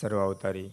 સર્વાવતારી 0.00 0.70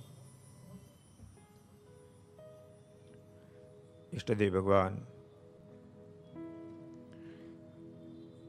ઈષ્ટદેવ 4.13 4.51
ભગવાન, 4.53 4.98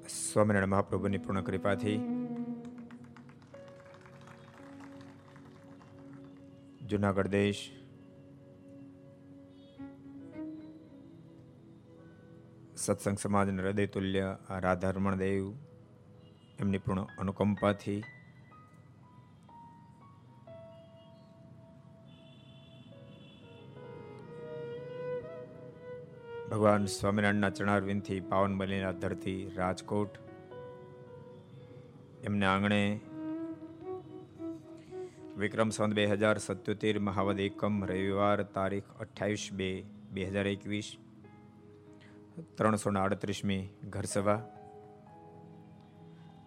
સ્વામિનારાયણ 0.08 0.68
મહાપ્રભુની 0.68 1.18
પૂર્ણ 1.18 1.40
કૃપાથી 1.40 1.96
જુનાગઢ 6.86 7.26
દેશ 7.26 7.62
સત્સંગ 12.76 13.18
સમાજના 13.18 13.62
હૃદય 13.62 13.86
તુલ્ય 13.86 14.36
રાધારમણ 14.60 15.16
દેવ 15.16 15.48
એમની 16.60 16.78
પૂર્ણ 16.78 17.02
અનુકંપાથી 17.18 18.02
ભગવાન 26.56 26.84
સ્વામિનારાયણના 26.88 27.50
ચણારવિંદથી 27.50 28.20
પાવન 28.20 28.52
બનેલા 28.58 28.92
ધરતી 28.92 29.40
રાજકોટ. 29.56 30.14
એમને 32.22 32.46
આંગણે 32.46 32.80
વિક્રમ 35.36 35.70
સંત 35.70 35.92
બે 35.94 36.06
હજાર 36.12 36.38
સત્યોતેર 36.38 37.00
મહાવદ 37.00 37.38
એકમ 37.38 37.74
રવિવાર 37.84 38.44
તારીખ 38.54 38.88
અઠ્યાવીસ 39.00 39.44
બે 39.52 39.68
બે 40.10 40.28
હજાર 40.30 40.46
એકવીસ 40.46 40.88
ત્રણસો 42.56 42.90
ને 42.90 43.00
આડત્રીસમી 43.00 43.62
ઘરસભા 43.88 44.40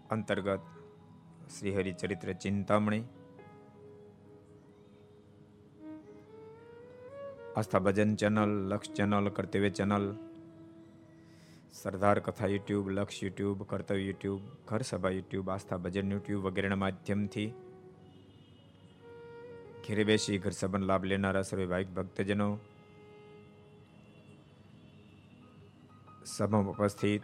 અંતર્ગત 0.09 0.65
Shriharicharitra 1.49 2.33
Chintamani 2.37 3.03
Aastha 7.59 7.79
Bhajan 7.79 8.11
channel, 8.15 8.51
Laksh 8.71 8.91
channel, 8.93 9.25
Kartavya 9.29 9.69
channel, 9.69 10.05
Sardar 11.71 12.19
Katha 12.19 12.47
YouTube, 12.47 12.85
Laksh 12.89 13.23
YouTube, 13.23 13.63
કર્તવ્ય 13.63 14.03
યુટ્યુબ, 14.03 14.41
ઘર 14.67 14.83
સભા 14.83 15.11
યુટ્યુબ, 15.11 15.49
આસ્થા 15.49 15.77
ભજન 15.77 16.11
યુટ્યુબ 16.11 16.45
વગેરેના 16.47 16.75
માધ્યમથી 16.75 17.49
ઘેરે 19.83 20.03
બેસી 20.03 20.37
ઘર 20.37 20.53
સભાનો 20.53 20.85
લાભ 20.85 21.03
લેનારા 21.03 21.43
સર્વે 21.43 21.65
ભાઈક 21.65 21.91
ભક્તજનો 21.93 22.49
સભામાં 26.25 26.73
ઉપસ્થિત 26.73 27.23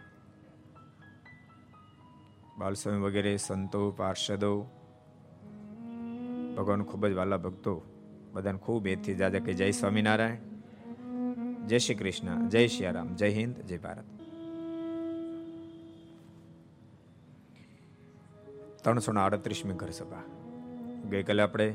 બાલસ્વામી 2.58 3.04
વગેરે, 3.06 3.34
સંતો, 3.38 3.82
પાર્ષદો, 3.92 4.54
ભગવાન 6.56 6.82
ખૂબ 6.84 7.02
જ 7.06 7.14
વાલા 7.14 7.36
ભક્તો 7.38 7.74
બધાને 8.36 8.58
ખૂબ 8.58 8.86
એથી 8.86 9.14
જાજા 9.14 9.38
કે 9.38 9.52
જય 9.52 9.70
સ્વામિનારાયણ. 9.70 11.66
જય 11.66 11.78
શ્રી 11.78 11.94
કૃષ્ણ, 11.94 12.48
જય 12.48 12.66
શ્રી 12.66 13.14
જય 13.14 13.28
હિન્દ, 13.28 13.56
જય 13.56 13.78
ભારત. 13.78 14.04
ત્રણસો 18.84 19.12
ને 19.12 19.20
અડત્રીસમી 19.20 19.74
ઘર 19.74 19.90
સભા 19.90 20.22
ગઈકાલે 21.10 21.42
આપણે 21.42 21.74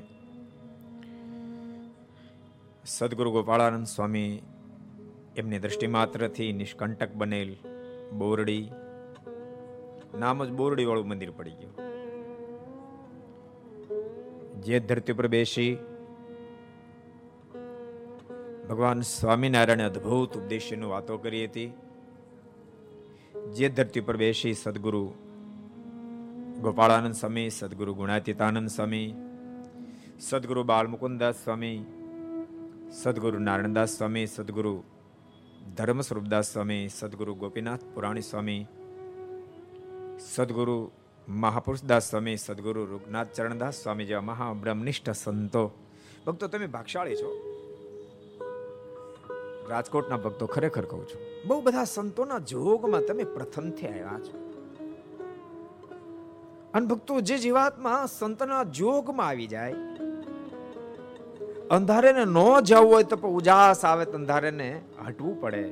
સદગુરુ 2.86 3.32
ગોપાળાનંદ 3.32 3.86
સ્વામી 3.86 4.42
એમની 5.38 5.60
દ્રષ્ટિ 5.60 5.88
માત્રથી 5.88 6.54
નિષ્કંટક 6.54 7.14
બનેલ 7.14 7.56
બોરડી, 8.18 8.72
નામ 10.20 10.46
જ 10.46 10.52
બોરડી 10.52 10.86
વાળું 10.86 11.08
મંદિર 11.08 11.32
પડી 11.32 11.52
ગયું. 11.52 11.76
જે 14.62 14.80
ધરતી 14.80 15.14
પર 15.14 15.28
બેસી 15.28 15.78
ભગવાન 18.72 19.02
સ્વામિનારાયણ 19.02 19.82
અદ્ભુત 19.82 20.38
ઉપદેશની 20.38 20.86
વાતો 20.86 21.18
કરી 21.18 21.46
હતી. 21.46 21.74
જે 23.54 23.70
ધરતી 23.70 24.00
પર 24.00 24.18
બેસી 24.18 24.54
સદગુરુ 24.54 25.14
ગોપાળાનંદ 26.62 27.14
સ્વામી, 27.14 27.50
સદગુરુ 27.50 27.94
ગુણાતીતાનંદ 27.94 28.68
સ્વામી, 28.68 29.14
સદગુરુ 30.20 30.64
બાલમુકુદાસ 30.64 31.36
સ્વામી, 31.36 31.86
સદગુરુ 32.92 33.40
નારાયણદાસ 33.40 33.90
સ્વામી, 33.90 34.26
સદગુરુ 34.26 34.84
ધર્મ 35.78 36.02
સ્વરૂપદાસ 36.02 36.54
સ્વામી, 36.54 36.90
સદગુરુ 36.90 37.36
ગોપીનાથ 37.36 37.80
પુરાણી 37.94 38.22
સ્વામી, 38.22 38.68
સદગુરુ 40.20 40.92
મહાપુરુષદાસ 41.28 42.10
સ્વામી, 42.10 42.38
સદગુરુ 42.38 42.86
રૂગનાથ 42.86 43.28
ચરણદાસ 43.34 43.74
સ્વામી 43.74 44.06
જેવા 44.06 44.22
મહાબ્રહ્મનિષ્ઠ 44.22 45.10
સંતો. 45.10 45.72
ભક્તો, 46.28 46.48
તમે 46.48 46.68
ભાગશાળી 46.68 47.16
છો? 47.16 47.51
રાજકોટના 49.70 50.18
ભક્તો 50.18 50.46
ખરેખર 50.48 50.86
કહું 50.86 51.04
છું, 51.08 51.22
બહુ 51.48 51.58
બધા 51.62 51.84
સંતોના 51.84 52.40
જોગમાં 52.52 53.06
તમે 53.06 53.26
પ્રથમથી 53.36 53.88
આવ્યા 53.88 54.20
છો. 54.20 54.36
અને 56.74 56.86
ભક્તો 56.88 57.22
જે 57.22 57.38
જીવાતમાં 57.38 58.08
સંતના 58.08 58.64
જોગમાં 58.64 59.28
આવી 59.28 59.48
જાય 59.48 59.76
અંધારે 61.72 62.12
ને 62.12 62.26
જવું 62.62 62.92
હોય 62.94 63.04
તો 63.04 63.16
પણ 63.16 63.30
ઉજાસ 63.30 63.86
આવે 63.86 64.06
તો 64.06 64.16
અંધારે 64.18 64.52
ને 64.52 64.70
હટવું 65.08 65.42
પડે. 65.42 65.64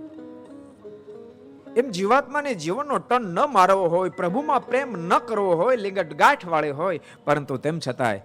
એમ 1.78 1.88
જીવાત્માને 1.90 2.52
જીવનનો 2.56 2.98
ટન 2.98 3.24
ન 3.36 3.40
મારવો 3.52 3.86
હોય, 3.88 4.10
પ્રભુમાં 4.10 4.66
પ્રેમ 4.66 4.90
ન 5.08 5.14
કરવો 5.28 5.54
હોય 5.56 5.76
લિંગટ 5.76 6.14
ગાંઠ 6.14 6.46
વાળી 6.48 6.76
હોય, 6.80 7.00
પરંતુ 7.26 7.58
તેમ 7.58 7.80
છતાંય 7.88 8.22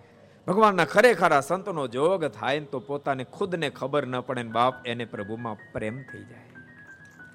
ભગવાનના 0.47 0.85
ખરેખરા 0.85 1.41
સંતનો 1.41 1.85
જોગ 1.89 2.25
થાય 2.31 2.65
તો 2.73 2.79
પોતાને 2.81 3.25
ખુદને 3.37 3.69
ખબર 3.71 4.05
ન 4.07 4.17
પડે 4.21 4.43
બાપ 4.57 4.75
એને 4.87 5.05
પ્રભુમાં 5.05 5.63
પ્રેમ 5.73 5.97
થઈ 6.03 6.25
જાય. 6.25 6.51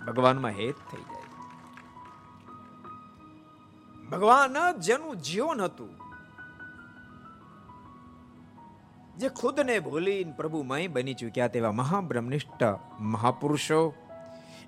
ભગવાનમાં 0.08 0.52
હેત 0.52 0.78
થઈ 0.92 1.06
જાય. 1.06 1.30
ભગવાન 4.12 4.60
જેનું 4.80 5.16
જીવન 5.22 5.62
હતું, 5.62 5.94
જે 9.18 9.28
ખુદને 9.30 9.76
ભૂલીને 9.80 10.36
પ્રભુમય 10.38 10.88
બની 10.88 11.14
ચૂક્યા 11.14 11.48
તેવા 11.48 11.72
મહાબ્રહ્મનિષ્ઠ 11.72 12.64
મહાપુરુષો, 13.00 13.82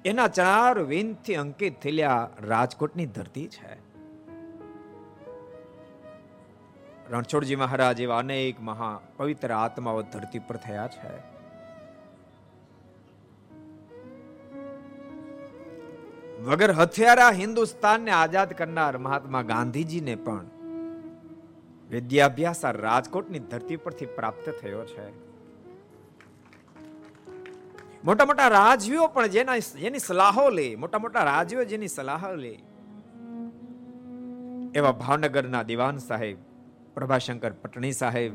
એના 0.06 0.28
ચાર 0.40 0.76
વિનથી 0.82 1.36
અંકિત 1.36 1.74
થયેલા 1.82 2.20
રાજકોટની 2.42 3.06
ધરતી 3.06 3.48
છે. 3.48 3.91
રણછોડજી 7.10 7.56
મહારાજ 7.56 8.02
એવા 8.02 8.18
અનેક 8.18 8.62
મહા 8.62 9.00
પવિત્ર 9.18 9.54
આત્માઓ 9.54 10.02
ધરતી 10.02 10.40
પર 10.40 10.56
થયા 10.56 10.88
છે. 10.88 11.32
વગર 16.42 16.72
હથિયારા 16.72 17.32
હિન્દુસ્તાનને 17.32 18.12
આઝાદ 18.12 18.54
કરનાર 18.54 18.98
મહાત્મા 18.98 19.42
ગાંધીજીને 19.42 20.16
પણ 20.16 20.46
વિદ્યાભ્યાસ 21.90 22.66
રાજકોટની 22.66 23.40
ધરતી 23.40 23.76
પરથી 23.76 24.06
પ્રાપ્ત 24.06 24.50
થયો 24.50 24.86
છે. 24.86 25.32
મોટા 28.04 28.26
મોટા 28.26 28.48
રાજવીઓ 28.48 29.08
પણ 29.08 29.28
જેના 29.28 29.58
જેની 29.58 30.00
સલાહો 30.00 30.50
લે, 30.50 30.76
મોટા 30.76 30.98
મોટા 30.98 31.24
રાજવીઓ 31.24 31.64
જેની 31.64 31.88
સલાહો 31.88 32.36
લે, 32.36 32.60
એવા 34.76 34.92
ભાવનગરના 34.92 35.64
દિવાન 35.64 35.98
સાહેબ 35.98 36.38
પ્રભાશંકર 36.94 37.52
પટણી 37.52 37.92
સાહેબ. 37.92 38.34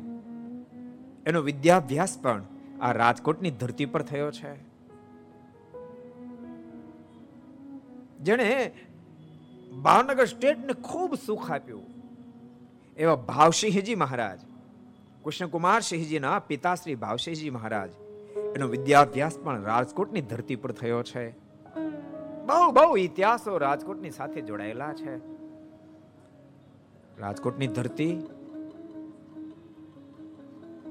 એનો 1.27 1.41
વિદ્યાભ્યાસ 1.41 2.19
પણ 2.23 2.45
આ 2.81 2.93
રાજકોટની 2.93 3.51
ધરતી 3.51 3.87
પર 3.87 4.03
થયો 4.03 4.31
છે. 4.31 4.55
જેણે 8.19 8.73
ભાવનગર 9.83 10.25
સ્ટેટને 10.25 10.73
ખૂબ 10.73 11.15
સુખ 11.27 11.51
આપ્યું. 11.51 11.83
એવા 12.97 13.15
ભાવસિંહજી 13.15 13.95
મહારાજ, 13.95 14.41
કૃષ્ણકુમાર 15.25 15.81
સિંહજીના 15.81 16.39
પિતાશ્રી 16.39 16.95
ભાવસિંહજી 16.95 17.51
મહારાજ, 17.51 17.91
એનો 18.57 18.69
વિદ્યાભ્યાસ 18.69 19.39
પણ 19.39 19.63
રાજકોટની 19.63 20.21
ધરતી 20.21 20.57
પર 20.57 20.73
થયો 20.73 21.03
છે. 21.03 21.31
બહુ 22.47 22.71
બહુ 22.73 22.97
ઇતિહાસો 22.97 23.59
રાજકોટની 23.59 24.11
સાથે 24.11 24.41
જોડાયેલા 24.41 24.93
છે. 24.93 25.17
રાજકોટની 27.21 27.67
ધરતી 27.67 28.23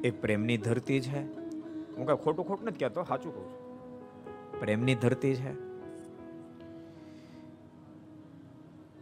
એ 0.06 0.12
પ્રેમની 0.12 0.58
ધરતી 0.58 1.02
છે? 1.02 1.20
હું 1.96 2.08
કઈ 2.08 2.24
ખોટું 2.24 2.48
ખોટું 2.48 2.66
નથી 2.66 2.78
કહેતો, 2.78 3.04
સાચું 3.04 3.34
કહું 3.34 3.46
છું. 3.46 4.60
પ્રેમની 4.60 4.96
ધરતી 4.96 5.36
છે? 5.36 5.54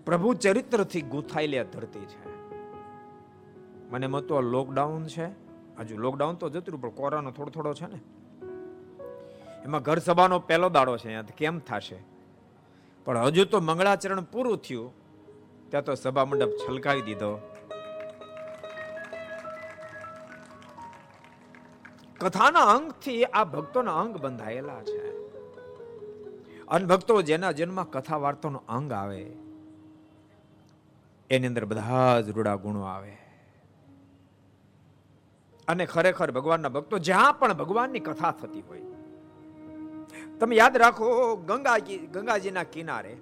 પ્રભુ 0.05 0.33
ચરિત્રથી 0.33 1.01
ગૂંથાયેલી 1.01 1.57
આ 1.57 1.63
ધરતી 1.63 1.99
છે. 1.99 2.49
મને 3.91 4.07
મત 4.07 4.23
તો 4.23 4.41
લોકડાઉન 4.41 5.03
છે. 5.03 5.25
હજુ 5.79 5.97
લોકડાઉન 5.97 6.35
તો 6.35 6.49
જતું 6.49 6.81
પણ 6.81 6.89
કોરોનો 6.89 7.31
થોડો 7.31 7.49
થોડો 7.49 7.73
છે 7.73 7.85
ને. 7.85 7.99
એમાં 9.65 9.81
ઘર 9.81 9.97
સભાનો 9.97 10.39
પહેલો 10.39 10.69
દાડો 10.69 10.97
છે 10.97 11.07
અહીંયા 11.07 11.23
કેમ 11.37 11.59
થશે? 11.59 11.97
પણ 13.05 13.17
હજુ 13.17 13.45
તો 13.45 13.59
મંગળાચરણ 13.59 14.21
પૂરું 14.21 14.57
થયું. 14.57 14.93
ત્યાં 15.69 15.83
તો 15.83 15.95
સભા 15.95 16.25
મંડપ 16.25 16.49
છલકાવી 16.49 17.01
દીધો. 17.01 17.52
કથાના 22.23 22.67
અંગથી 22.73 23.21
આ 23.23 23.45
ભક્તોના 23.53 23.97
અંગ 24.01 24.13
બંધાયેલા 24.17 24.81
છે. 24.83 24.99
અને 26.67 26.85
ભક્તો 26.85 27.21
જેના 27.21 27.51
જન્મમાં 27.51 27.89
કથા 27.89 28.17
વાર્તાનો 28.17 28.59
અંગ 28.69 28.91
આવે, 28.93 29.23
એની 31.29 31.47
અંદર 31.47 31.65
બધા 31.65 32.21
જ 32.21 32.27
રૂડા 32.29 32.55
ગુણો 32.63 32.83
આવે. 32.85 33.13
અને 35.67 35.83
ખરેખર 35.85 36.29
ભગવાનના 36.31 36.69
ભક્તો 36.69 36.95
જ્યાં 36.99 37.37
પણ 37.39 37.53
ભગવાનની 37.53 38.03
કથા 38.07 38.33
થતી 38.41 38.63
હોય, 38.67 38.85
તમે 40.39 40.55
યાદ 40.55 40.75
રાખો 40.77 41.07
ગંગાજી, 41.49 42.01
ગંગાજીના 42.13 42.67
કિનારે 42.73 43.13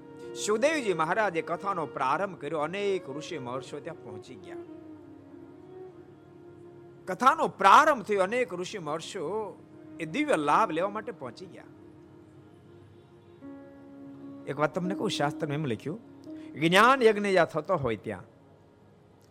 સુદેવજી 0.45 0.93
મહારાજે 0.93 1.41
કથાનો 1.41 1.83
પ્રારંભ 1.95 2.37
કર્યો, 2.37 2.59
અનેક 2.59 3.09
ઋષિ 3.09 3.37
મહર્ષિઓ 3.39 3.79
ત્યાં 3.79 4.03
પહોંચી 4.03 4.39
ગયા. 4.45 4.63
કથાનો 7.11 7.47
પ્રારંભ 7.47 8.03
થયો. 8.03 8.23
અનેક 8.23 8.53
ઋષિ 8.53 8.77
મહર્ષિઓ 8.77 9.57
એ 9.99 10.05
દિવ્ય 10.05 10.35
લાભ 10.35 10.71
લેવા 10.71 10.89
માટે 10.89 11.11
પહોંચી 11.11 11.45
ગયા. 11.45 11.63
એક 14.47 14.59
વાત 14.59 14.75
તમને 14.75 14.95
કહું, 14.95 15.09
શાસ્ત્રમાં 15.09 15.53
એમ 15.53 15.65
લખ્યું, 15.65 15.99
જ્ઞાન 16.53 17.01
યજ્ઞ 17.01 17.25
જ્યાં 17.25 17.45
થતો 17.45 17.75
હોય 17.75 17.95
ત્યાં, 17.95 18.23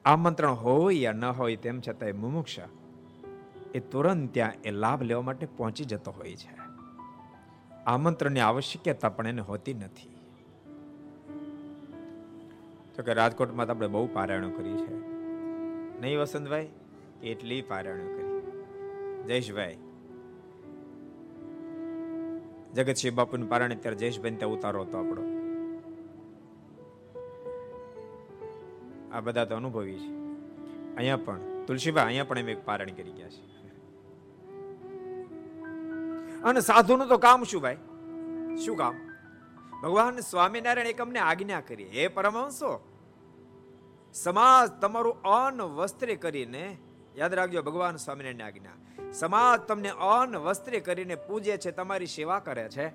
આમંત્રણ 0.05 0.53
હોય 0.53 0.95
યા 0.95 1.13
ન 1.13 1.25
હોય 1.25 1.57
તેમ 1.57 1.81
છતાં 1.81 2.21
મુમુક્ષ, 2.21 2.59
એ 3.75 3.81
તુરંત 3.81 4.35
ત્યાં 4.35 4.53
એ 4.65 4.71
લાભ 4.71 5.03
લેવા 5.03 5.23
માટે 5.23 5.47
પહોંચી 5.47 5.85
જતો 5.85 6.11
હોય 6.11 6.37
છે. 6.37 6.53
આમંત્રણની 7.87 8.41
આવશ્યકતા 8.41 9.09
પણ 9.09 9.27
એને 9.27 9.43
હોતી 9.43 9.75
નથી. 9.75 10.17
તો 12.97 13.03
કે 13.03 13.15
રાજકોટમાં 13.15 13.67
તો 13.67 13.73
આપણે 13.73 13.87
બહુ 13.87 14.09
પારાયણો 14.13 14.51
કરી 14.51 14.77
છે 14.77 14.95
નહીં 16.01 16.21
વસંતભાઈ? 16.21 16.69
એટલી 17.23 17.63
પારણ 17.63 17.99
કરી. 17.99 18.29
જયેશભાઈ. 19.27 19.79
જગતસિંહ 22.75 23.15
બાપુનું 23.15 23.49
પારણ 23.49 23.75
અત્યારે 23.75 23.97
જયેશભાઈ 23.97 24.31
ત્યાં 24.31 24.53
ઉતારો 24.53 24.83
હતો 24.83 24.99
આપણો. 24.99 25.23
આ 29.13 29.21
બધા 29.21 29.45
તો 29.45 29.57
અનુભવી 29.57 29.99
છે. 29.99 30.11
અહીંયા 30.97 31.17
પણ 31.17 31.41
તુલસીભાઈ 31.67 32.07
અહીંયા 32.07 32.25
પણ 32.25 32.39
એમ 32.39 32.49
એક 32.49 32.65
પારણ 32.65 32.91
કરી 32.91 33.13
ગયા 33.13 33.29
છે 33.29 33.51
અને 36.45 36.61
સાધુનું 36.61 37.09
તો 37.09 37.19
કામ 37.19 37.45
શું 37.45 37.63
ભાઈ? 37.63 37.77
શું 38.65 38.77
કામ? 38.77 38.95
ભગવાન 39.83 40.21
સ્વામિનારાયણ 40.21 40.87
એક 40.87 41.01
અમને 41.01 41.19
આજ્ઞા 41.19 41.61
કરી. 41.61 41.85
હે 41.85 42.09
પરમહંસો, 42.09 42.71
સમાજ 44.15 44.71
તમારું 44.81 45.23
અન્ન 45.23 45.63
વસ્ત્રે 45.63 46.17
કરીને 46.17 46.77
યાદ 47.17 47.35
રાખજો, 47.35 47.63
ભગવાન 47.63 47.97
સ્વામિનારાયણ 47.97 48.47
આજ્ઞા. 48.47 49.13
સમાજ 49.13 49.61
તમને 49.61 49.89
અન્ન 49.89 50.37
વસ્ત્રે 50.37 50.81
કરીને 50.81 51.15
પૂજે 51.15 51.57
છે, 51.57 51.71
તમારી 51.71 52.07
સેવા 52.07 52.39
કરે 52.39 52.69
છે. 52.69 52.89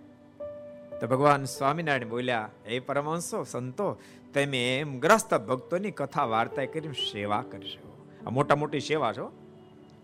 તો 1.00 1.08
ભગવાન 1.08 1.44
સ્વામિનારાયણ 1.44 2.10
બોલ્યા, 2.10 2.50
હે 2.66 2.80
પરમહંસો, 2.80 3.44
સંતો, 3.44 3.98
તમે 4.34 4.80
એમ 4.80 5.00
ગ્રસ્ત 5.00 5.34
ભક્તોની 5.34 5.92
કથા 5.92 6.24
વાર્તા 6.24 6.66
કરીને 6.66 6.92
સેવા 6.92 7.44
કરશો 7.52 8.08
આ 8.28 8.30
મોટા 8.30 8.56
મોટી 8.56 8.80
સેવા 8.80 9.14
છો 9.14 9.26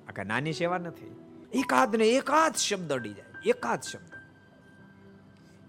આ 0.09 0.11
કઈ 0.11 0.23
નાની 0.25 0.53
સેવા 0.53 0.77
નથી. 0.77 1.15
એકાદ 1.53 1.95
ને 1.95 2.05
એકાદ 2.05 2.55
શબ્દ 2.55 2.93
અડી 2.93 3.13
જાય. 3.13 3.49
એકાદ 3.49 3.81
શબ્દ. 3.81 4.11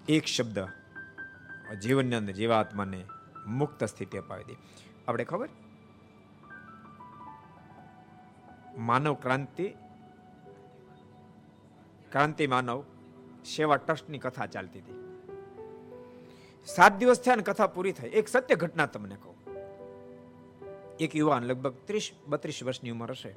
એક 0.08 0.24
શબ્દ 0.24 0.58
જીવનની 1.82 2.16
અંદર 2.16 2.32
જીવાત્માને 2.32 3.04
મુક્ત 3.46 3.84
સ્થિતિ 3.84 4.18
અપાવી 4.18 4.44
દે. 4.44 4.54
આપણે 5.08 5.24
ખબર? 5.24 5.48
માનવ 8.76 9.14
ક્રાંતિ 9.14 9.68
ક્રાંતિ 12.12 12.46
માનવ 12.46 12.84
સેવા 13.56 13.76
ટ્રસ્ટની 13.76 14.18
કથા 14.18 14.46
ચાલતી 14.46 14.78
હતી. 14.78 15.02
સાત 16.66 16.98
દિવસ 16.98 17.20
થયા 17.20 17.36
કથા 17.36 17.66
પૂરી 17.66 17.92
થઈ. 17.92 18.08
એક 18.08 18.28
સત્ય 18.28 18.54
ઘટના 18.54 18.86
તમને 18.86 19.16
કહું. 19.16 19.34
એક 21.00 21.16
યુવાન 21.16 21.42
લગભગ 21.42 21.74
ત્રીસ, 21.86 22.10
બત્રીસ 22.26 22.62
વર્ષની 22.62 22.90
ઉંમર 22.90 23.10
હશે. 23.10 23.34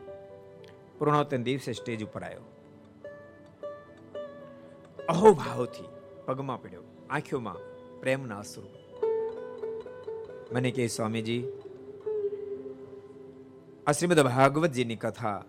પૂર્ણોત્તર 1.00 1.38
દિવસે 1.38 1.74
સ્ટેજ 1.74 2.04
ઉપર 2.04 2.24
આવ્યો. 2.24 2.42
અહોભાવથી 5.10 5.84
પગમાં 6.26 6.62
પડ્યો. 6.62 6.82
આંખોમાં 7.10 7.56
પ્રેમના 8.00 8.40
અશ્રુ. 8.40 8.70
મને 10.52 10.72
કહે, 10.72 10.88
સ્વામીજી 10.88 11.48
આ 13.88 13.92
શ્રીમદ 13.92 14.20
ભાગવતજીની 14.20 14.96
કથા. 14.96 15.44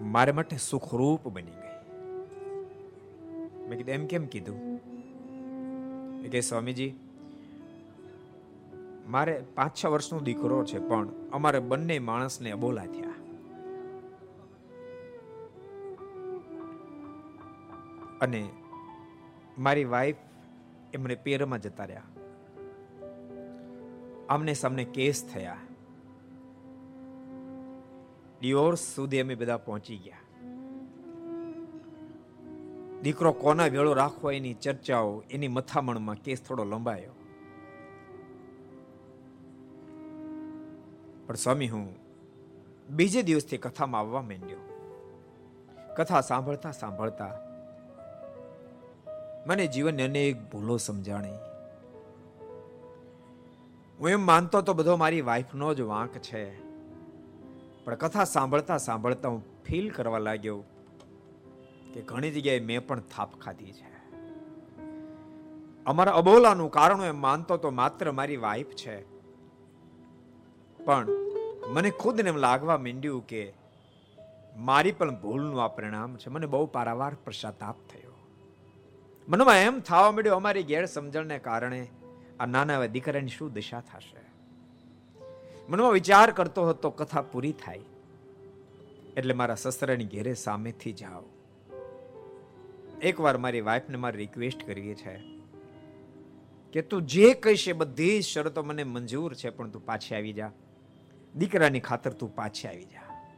મારે 0.00 0.32
માટે 0.32 0.56
સુખરૂપ 0.56 1.28
બની 1.28 1.50
ગઈ. 1.50 2.00
મેં 3.68 3.76
કીધું, 3.76 3.94
એમ 3.94 4.06
કેમ 4.06 4.26
કીધું? 4.26 4.78
કે 6.30 6.40
સ્વામીજી, 6.40 6.94
મારે 9.06 9.44
પાંચ 9.54 9.84
છ 9.84 9.86
વર્ષનો 9.86 10.20
દીકરો 10.20 10.64
છે, 10.64 10.78
પણ 10.78 11.08
અમારે 11.32 11.58
બંને 11.58 11.98
માણસને 11.98 12.50
અબોલા 12.50 12.86
થયા. 12.86 13.10
અને 18.20 18.48
મારી 19.58 19.84
વાઈફ 19.84 20.16
એમને 20.94 21.14
પેરમાં 21.14 21.58
જતા 21.58 21.84
રહ્યા. 21.84 22.02
આમને 24.28 24.54
સામને 24.54 24.84
કેસ 24.84 25.30
થયા. 25.34 25.56
ડિવોર્સ 28.40 28.78
સુધી 28.78 29.20
અમે 29.20 29.34
બધા 29.34 29.56
પહોંચી 29.56 29.96
ગયા. 29.96 30.16
દીકરો 33.02 33.32
કોના 33.32 33.66
વેળો 33.66 33.94
રાખવો 33.94 34.30
એની 34.30 34.54
ચર્ચાઓ, 34.54 35.22
એની 35.30 35.48
મથામણમાં 35.48 36.14
કેસ 36.14 36.42
થોડો 36.42 36.64
લંબાયો. 36.64 37.12
પણ 41.26 41.34
સ્વામી, 41.34 41.68
હું 41.68 41.94
બીજે 42.90 43.22
દિવસથી 43.22 43.58
કથામાં 43.58 44.00
આવવા 44.00 44.22
માંડ્યો. 44.22 44.56
કથા 45.96 46.20
સાંભળતા 46.20 46.70
સાંભળતા 46.70 47.30
મને 49.46 49.66
જીવનની 49.66 50.02
અનેક 50.02 50.50
ભૂલો 50.50 50.76
સમજાણી. 50.76 51.53
હું 54.00 54.08
એમ 54.08 54.26
માનતો 54.26 54.60
તો 54.60 54.74
બધો 54.74 54.96
મારી 54.96 55.20
વાઈફનો 55.20 55.74
જ 55.74 55.80
વાંક 55.80 56.10
છે. 56.10 56.60
પણ 57.84 57.94
કથા 57.94 58.24
સાંભળતા 58.24 58.78
સાંભળતા 58.78 59.28
હું 59.28 59.44
ફીલ 59.64 59.90
કરવા 59.90 60.18
લાગ્યો 60.18 60.64
કે 61.94 62.02
ઘણી 62.02 62.30
જગ્યાએ 62.30 62.60
મેં 62.60 62.86
પણ 62.86 63.00
થાપ 63.00 63.40
ખાધી 63.40 63.72
છે. 63.72 63.94
અમારા 65.86 66.12
અબોલાનું 66.12 66.70
કારણ 66.70 67.02
એમ 67.02 67.20
માનતો 67.20 67.56
તો 67.56 67.70
માત્ર 67.70 68.12
મારી 68.12 68.36
વાઈફ 68.36 68.66
છે. 68.66 69.04
પણ 70.84 71.08
મને 71.68 71.90
ખુદને 71.90 72.28
એમ 72.28 72.36
લાગવા 72.36 72.78
માંડ્યું 72.78 73.26
કે 73.26 73.52
મારી 74.56 74.92
પણ 74.92 75.20
ભૂલનું 75.20 75.64
આ 75.64 75.68
પરિણામ 75.68 76.16
છે. 76.16 76.30
મને 76.30 76.46
બહુ 76.46 76.66
પારાવાર 76.66 77.16
પશ્ચાતાપ 77.24 77.74
થયો. 77.92 78.12
મનમાં 79.28 79.56
એમ 79.56 79.80
થવા 79.80 80.10
માંડ્યું, 80.10 80.36
અમારી 80.36 80.62
ગેરસમજણને 80.62 81.38
કારણે 81.38 81.88
આ 82.40 82.46
નાના 82.46 82.74
એવા 82.74 82.86
દીકરાની 82.86 83.28
શું 83.28 83.52
દિશા 83.52 83.80
થશે? 83.80 84.24
મનમાં 85.68 85.92
વિચાર 85.92 86.30
કરતો 86.30 86.68
હતો, 86.68 86.90
કથા 86.90 87.22
પૂરી 87.22 87.52
થાય. 87.52 87.80
એટલે 89.16 89.34
મારા 89.34 89.54
સસરાની 89.54 90.04
ઘેરે 90.04 90.34
સામેથી 90.34 90.92
જાઓ. 90.92 91.22
એકવાર 93.02 93.38
મારી 93.38 93.60
વાઈફને 93.60 93.96
મારી 93.96 94.18
રિક્વેસ્ટ 94.18 94.66
કરીએ 94.66 94.94
છે 94.94 95.20
કે 96.72 96.82
તું 96.82 97.02
જે 97.02 97.34
કહીશ 97.34 97.68
એ 97.68 97.72
બધી 97.72 98.22
શરતો 98.22 98.62
મને 98.62 98.84
મંજૂર 98.84 99.34
છે, 99.34 99.50
પણ 99.50 99.70
તું 99.70 99.86
પાછી 99.86 100.14
આવી 100.14 100.32
જા. 100.32 100.50
દીકરાની 101.36 101.80
ખાતર 101.80 102.12
તું 102.12 102.34
પાછી 102.34 102.68
આવી 102.68 102.84
જા. 102.84 103.30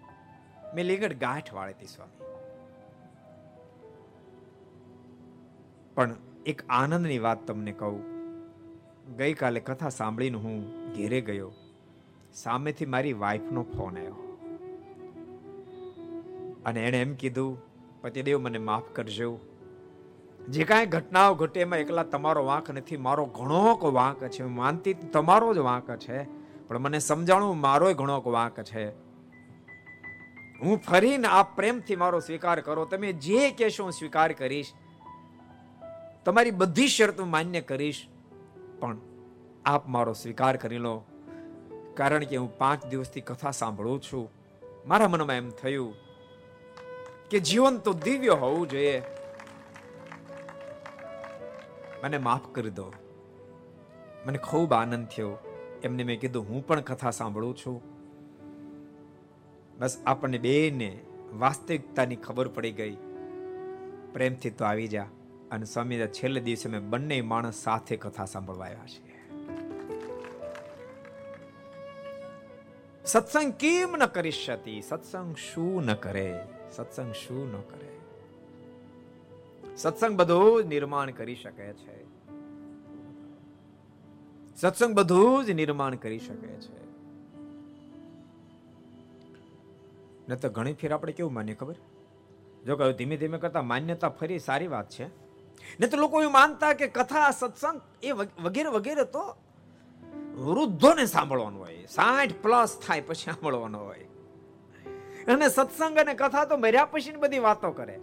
મેં 0.75 0.85
લીગડ 0.85 1.13
ગાંઠ 1.13 1.55
વાળી 1.55 1.87
સ્વામી. 1.87 2.25
પણ 5.95 6.15
એક 6.47 6.63
આનંદની 6.69 7.19
વાત 7.19 7.47
તમને 7.47 7.73
કહું. 7.73 8.16
ગઈકાલે 9.15 9.61
કથા 9.61 9.89
સાંભળીને 9.89 10.39
હું 10.39 10.71
ઘેરે 10.93 11.21
ગયો. 11.21 11.53
સામેથી 12.35 12.87
મારી 12.87 13.13
વાઈફનો 13.13 13.63
ફોન 13.63 13.99
આવ્યો. 13.99 14.23
અને 16.67 16.87
એણે 16.87 17.03
એમ 17.03 17.15
કીધું, 17.15 17.63
પતિદેવ, 18.03 18.39
મને 18.39 18.59
માફ 18.59 18.83
કરજો. 18.93 19.41
જે 20.49 20.65
કાંઈ 20.65 20.87
ઘટનાઓ 20.87 21.35
ઘટે 21.35 21.61
એમાં 21.61 21.79
એકલા 21.79 22.03
તમારો 22.03 22.45
વાંક 22.45 22.71
નથી. 22.71 22.97
મારો 22.97 23.27
ઘણો 23.27 23.91
વાંક 23.93 24.25
છે. 24.25 24.43
હું 24.43 24.55
માનતી 24.55 24.95
તમારો 24.95 25.55
જ 25.55 25.59
વાંક 25.59 25.97
છે, 25.97 26.25
પણ 26.69 26.79
મને 26.79 26.99
સમજાણું 26.99 27.61
મારો 27.61 27.95
ઘણો 27.95 28.23
વાંક 28.27 28.61
છે. 28.61 28.91
હું 30.61 30.79
ફરીને 30.79 31.27
આ 31.27 31.43
પ્રેમથી 31.43 31.97
મારો 31.97 32.21
સ્વીકાર 32.21 32.61
કરો. 32.61 32.85
તમે 32.85 33.13
જે 33.13 33.51
કહેશો 33.51 33.85
હું 33.85 33.93
સ્વીકાર 33.93 34.33
કરીશ. 34.33 34.73
તમારી 36.25 36.51
બધી 36.51 36.89
શરતો 36.89 37.25
માન્ય 37.25 37.61
કરીશ. 37.61 38.07
પણ 38.81 38.97
આપ 39.65 39.89
મારો 39.89 40.13
સ્વીકાર 40.13 40.57
કરી 40.57 40.79
લો, 40.79 41.05
કારણ 41.95 42.25
કે 42.25 42.37
હું 42.37 42.59
પાંચ 42.59 42.87
દિવસથી 42.87 43.21
કથા 43.21 43.51
સાંભળું 43.51 44.03
છું. 44.03 44.31
મારા 44.87 45.09
મનમાં 45.09 45.37
એમ 45.37 45.51
થયું 45.51 45.95
કે 47.31 47.41
જીવન 47.41 47.79
તો 47.79 47.93
દિવ્ય 47.93 48.29
હોવું 48.29 48.69
જોઈએ. 48.69 49.03
મને 52.05 52.19
માફ 52.19 52.55
કરી 52.55 52.71
દો. 52.71 52.93
મને 54.27 54.39
ખૂબ 54.39 54.73
આનંદ 54.73 55.07
થયો. 55.07 55.39
એમને 55.83 56.05
મેં 56.05 56.21
કીધું, 56.21 56.49
હું 56.49 56.67
પણ 56.67 56.81
કથા 56.81 57.11
સાંભળું 57.11 57.57
છું. 57.57 57.83
બસ 59.79 60.03
આપણને 60.07 60.39
બેને 60.39 61.01
વાસ્તવિકતાની 61.33 62.17
ખબર 62.17 62.49
પડી 62.49 62.73
ગઈ. 62.73 62.97
પ્રેમથી 64.13 64.51
તો 64.51 64.65
આવી 64.65 64.89
જા. 64.89 65.07
અને 65.51 65.65
સ્વામી 65.65 65.99
છેલ્લે 65.99 66.41
દિવસે 66.41 66.69
અમે 66.69 66.79
બંને 66.79 67.21
માણસ 67.21 67.55
સાથે 67.55 67.97
કથા 67.97 68.25
સાંભળવા 68.25 68.67
આવ્યા 68.67 68.87
છે 68.87 69.17
સત્સંગ 73.05 73.53
કેમ 73.53 73.97
ન 73.97 74.07
કરી 74.07 74.31
શકતી 74.31 74.83
સત્સંગ 74.83 75.37
શું 75.37 75.85
ન 75.85 75.95
કરે? 75.95 76.43
સત્સંગ 76.73 77.13
શું 77.13 77.53
ન 77.53 77.61
કરે? 77.61 77.97
સત્સંગ 79.77 80.17
બધું 80.17 80.63
જ 80.63 80.67
નિર્માણ 80.67 81.11
કરી 81.11 81.35
શકે 81.35 81.73
છે. 81.73 82.05
સત્સંગ 84.57 84.95
બધું 84.95 85.45
જ 85.45 85.51
નિર્માણ 85.51 85.95
કરી 85.95 86.19
શકે 86.19 86.49
છે. 86.49 86.87
ન 90.29 90.35
તો 90.35 90.51
ઘણી 90.51 90.73
ફેર 90.73 90.93
આપણે 90.93 91.13
કેવું 91.13 91.33
માનીએ 91.33 91.55
ખબર? 91.55 91.75
જો 92.67 92.77
કે 92.77 92.93
ધીમે 92.93 93.17
ધીમે 93.17 93.39
કરતા 93.39 93.63
માન્યતા 93.63 94.09
ફરી 94.09 94.39
સારી 94.39 94.67
વાત 94.67 94.91
છે. 94.91 95.26
ને 95.81 95.87
તો 95.87 95.97
લોકો 95.97 96.23
એ 96.23 96.27
માનતા 96.27 96.73
કે 96.73 96.87
કથા, 96.87 97.31
સત્સંગ 97.31 97.81
એ 98.03 98.11
વગેરે 98.13 98.69
વગેરે 98.69 99.05
તો 99.05 99.37
વૃદ્ધોને 100.37 101.07
સાંભળવાનું 101.07 101.61
હોય. 101.61 101.87
સાઠ 101.87 102.33
પ્લસ 102.43 102.79
થાય 102.87 103.01
પછી 103.01 103.15
સાંભળવાનો 103.15 103.79
હોય. 103.79 104.09
અને 105.29 105.49
સત્સંગ 105.49 105.99
અને 105.99 106.15
કથા 106.15 106.45
તો 106.45 106.57
મર્યા 106.57 106.85
પછીની 106.85 107.17
બધી 107.17 107.39
વાતો 107.39 107.71
કરે. 107.71 108.01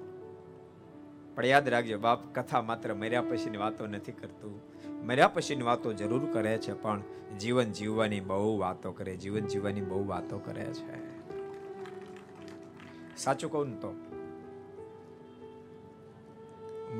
પણ 1.35 1.45
યાદ 1.45 1.69
રાખજો, 1.69 1.97
બાપ 1.97 2.35
કથા 2.35 2.61
માત્ર 2.61 2.93
મર્યા 2.93 3.21
પછીની 3.21 3.57
વાતો 3.57 3.87
નથી 3.87 4.11
કરતું. 4.11 4.61
મર્યા 5.05 5.27
પછીની 5.27 5.61
વાતો 5.61 5.93
જરૂર 5.93 6.33
કરે 6.33 6.57
છે, 6.57 6.73
પણ 6.73 7.01
જીવન 7.39 7.71
જીવવાની 7.71 8.19
બહુ 8.19 8.57
વાતો 8.59 8.91
કરે, 8.91 9.17
જીવન 9.17 9.45
જીવવાની 9.45 9.81
બહુ 9.81 10.07
વાતો 10.07 10.39
કરે 10.39 10.65
છે. 10.65 11.13
સાચું 13.17 13.51
કહું 13.51 13.69
ને 13.69 13.75
તો? 13.75 14.12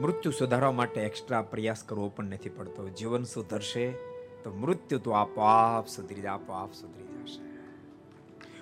મૃત્યુ 0.02 0.32
સુધારવા 0.32 0.72
માટે 0.72 1.02
એક્સ્ટ્રા 1.02 1.42
પ્રયાસ 1.42 1.84
કરવો 1.84 2.10
પણ 2.10 2.26
નથી 2.26 2.50
પડતો. 2.50 2.90
જીવન 2.90 3.24
સુધરશે 3.24 3.92
તો 4.44 4.52
મૃત્યુ 4.52 5.00
તો 5.00 5.12
આપોઆપ 5.12 5.88
સુધરી 5.88 6.26
આપોઆપ 6.26 6.74
સુધરી 6.74 7.04
જશે. 7.04 7.42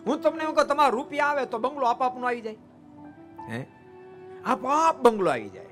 હું 0.07 0.21
તમને 0.21 0.43
એવું 0.43 0.55
કહું, 0.55 0.67
તમારા 0.67 0.89
રૂપિયા 0.89 1.25
આવે 1.25 1.45
તો 1.45 1.57
બંગલો 1.57 1.85
આપોઆપનો 1.85 2.27
આવી 2.27 2.41
જાય. 2.41 2.55
હે? 3.49 3.65
આપોઆપ 4.45 5.01
બંગલો 5.01 5.29
આવી 5.29 5.49
જાય. 5.49 5.65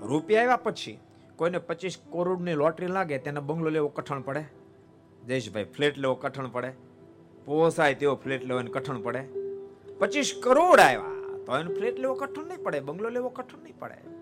રૂપિયા 0.00 0.40
આવ્યા 0.40 0.56
પછી 0.56 0.98
કોઈને 1.36 1.58
પચીસ 1.58 1.98
કરોડની 2.10 2.52
લોટરી 2.52 2.86
લાગે 2.86 3.18
તેને 3.18 3.40
બંગલો 3.40 3.70
લેવો 3.70 3.88
કઠણ 3.88 4.20
પડે? 4.20 4.44
જયેશભાઈ, 5.26 5.64
ફ્લેટ 5.64 5.98
લેવો 5.98 6.14
કઠણ 6.14 6.48
પડે? 6.48 6.72
પોસાય 7.44 7.94
તેવો 7.94 8.14
ફ્લેટ 8.14 8.44
લેવાની 8.44 8.70
કઠણ 8.70 9.00
પડે? 9.00 9.28
પચીસ 9.98 10.34
કરોડ 10.42 10.80
આવ્યા 10.80 11.44
તો 11.46 11.58
એને 11.58 11.74
ફ્લેટ 11.74 11.98
લેવો 11.98 12.14
કઠણ 12.14 12.44
નહીં 12.44 12.62
પડે, 12.62 12.80
બંગલો 12.80 13.08
લેવો 13.08 13.28
કઠણ 13.28 13.58
નહીં 13.58 13.78
પડે. 13.78 14.21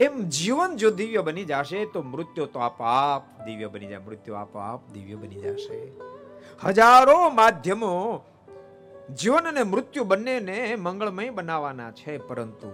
એમ 0.00 0.14
જીવન 0.28 0.76
જો 0.76 0.90
દિવ્ય 0.90 1.22
બની 1.22 1.44
જશે, 1.44 1.84
તો 1.84 2.02
મૃત્યુ 2.02 2.46
તો 2.46 2.58
આપ 2.58 3.44
દિવ્ય 3.46 3.68
બની 3.68 3.86
જાય, 3.86 3.98
મૃત્યુ 3.98 4.34
આપોઆપ, 4.34 4.80
દિવ્ય 4.92 5.14
બની 5.14 5.40
જશે. 5.40 5.92
હજારો 6.64 7.30
માધ્યમો 7.30 7.94
જીવન 9.18 9.48
અને 9.48 9.62
મૃત્યુ 9.62 10.04
બંનેને 10.04 10.76
મંગળમય 10.76 11.30
બનાવવાના 11.30 11.90
છે, 11.90 12.18
પરંતુ 12.18 12.70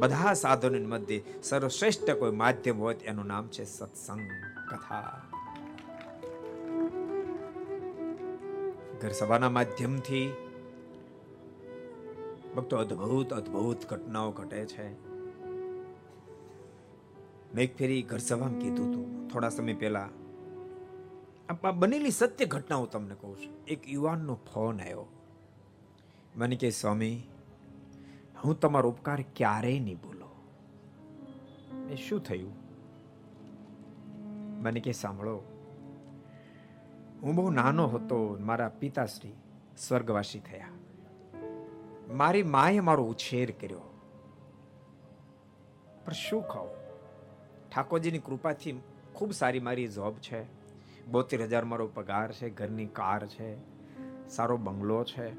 બધા 0.00 0.32
સાધનો 0.34 0.88
મધ્ય 0.88 1.20
સર્વશ્રેષ્ઠ 1.42 2.10
કોઈ 2.10 2.30
માધ્યમ 2.30 2.78
હોય 2.78 2.94
એનું 2.94 3.26
નામ 3.26 3.48
છે 3.48 3.64
સત્સંગ 3.64 4.28
કથા. 4.70 5.22
ઘર 9.00 9.12
સભાના 9.12 9.50
માધ્યમથી 9.50 10.28
ભક્તો 12.56 12.76
અદ્ભુત 12.76 13.32
અદ્ભુત 13.32 13.88
ઘટનાઓ 13.88 14.30
ઘટે 14.30 14.64
છે. 14.64 15.11
મેં 17.54 17.64
એક 17.64 17.76
ફેરી 17.76 18.02
ઘર 18.02 18.18
સભામાં 18.18 18.58
કીધું 18.58 18.90
હતું. 18.90 19.28
થોડા 19.28 19.48
સમય 19.48 19.74
પહેલા 19.74 20.08
આ 21.64 21.70
બનેલી 21.70 22.10
સત્ય 22.10 22.44
ઘટના 22.44 22.76
હું 22.76 22.90
તમને 22.90 23.14
કહું 23.14 23.36
છું. 23.36 23.64
એક 23.64 23.88
યુવાનનો 23.88 24.34
ફોન 24.34 24.80
આવ્યો. 24.80 25.06
મને 26.36 26.56
કે 26.56 26.70
સ્વામી, 26.70 27.22
હું 28.44 28.60
તમારો 28.60 28.90
ઉપકાર 28.90 29.24
ક્યારેય 29.36 29.80
નહીં 29.80 29.96
ભૂલો. 29.96 30.28
એ 31.90 31.96
શું 31.96 32.22
થયું? 32.22 32.52
મને 34.62 34.80
કે 34.80 34.92
સાંભળો, 34.92 35.42
હું 37.22 37.34
બહુ 37.34 37.50
નાનો 37.50 37.86
હતો 37.86 38.36
મારા 38.40 38.68
પિતાશ્રી 38.68 39.32
સ્વર્ગવાસી 39.78 40.38
થયા. 40.38 40.68
મારી 42.10 42.42
માએ 42.42 42.80
મારો 42.80 43.04
ઉછેર 43.04 43.50
કર્યો. 43.50 43.98
પણ 46.04 46.12
શું 46.12 46.42
ખાવું 46.42 46.81
ઠાકોરજીની 47.74 48.18
કૃપાથી 48.18 48.80
ખૂબ 49.12 49.32
સારી 49.32 49.60
મારી 49.60 49.88
જોબ 49.88 50.14
છે. 50.14 50.62
બોતેર 51.06 51.42
હજાર 51.42 51.64
મારો 51.64 51.86
પગાર 51.86 52.32
છે, 52.32 52.50
ઘરની 52.50 52.86
કાર 52.86 53.26
છે, 53.26 53.56
સારો 54.28 54.56
બંગલો 54.56 55.04
છે. 55.04 55.34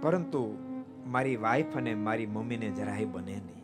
પરંતુ 0.00 0.58
મારી 1.06 1.36
વાઈફ 1.36 1.76
અને 1.76 1.94
મારી 1.94 2.26
મમ્મીને 2.26 2.70
જરાય 2.70 3.04
બને 3.04 3.32
નહીં. 3.32 3.60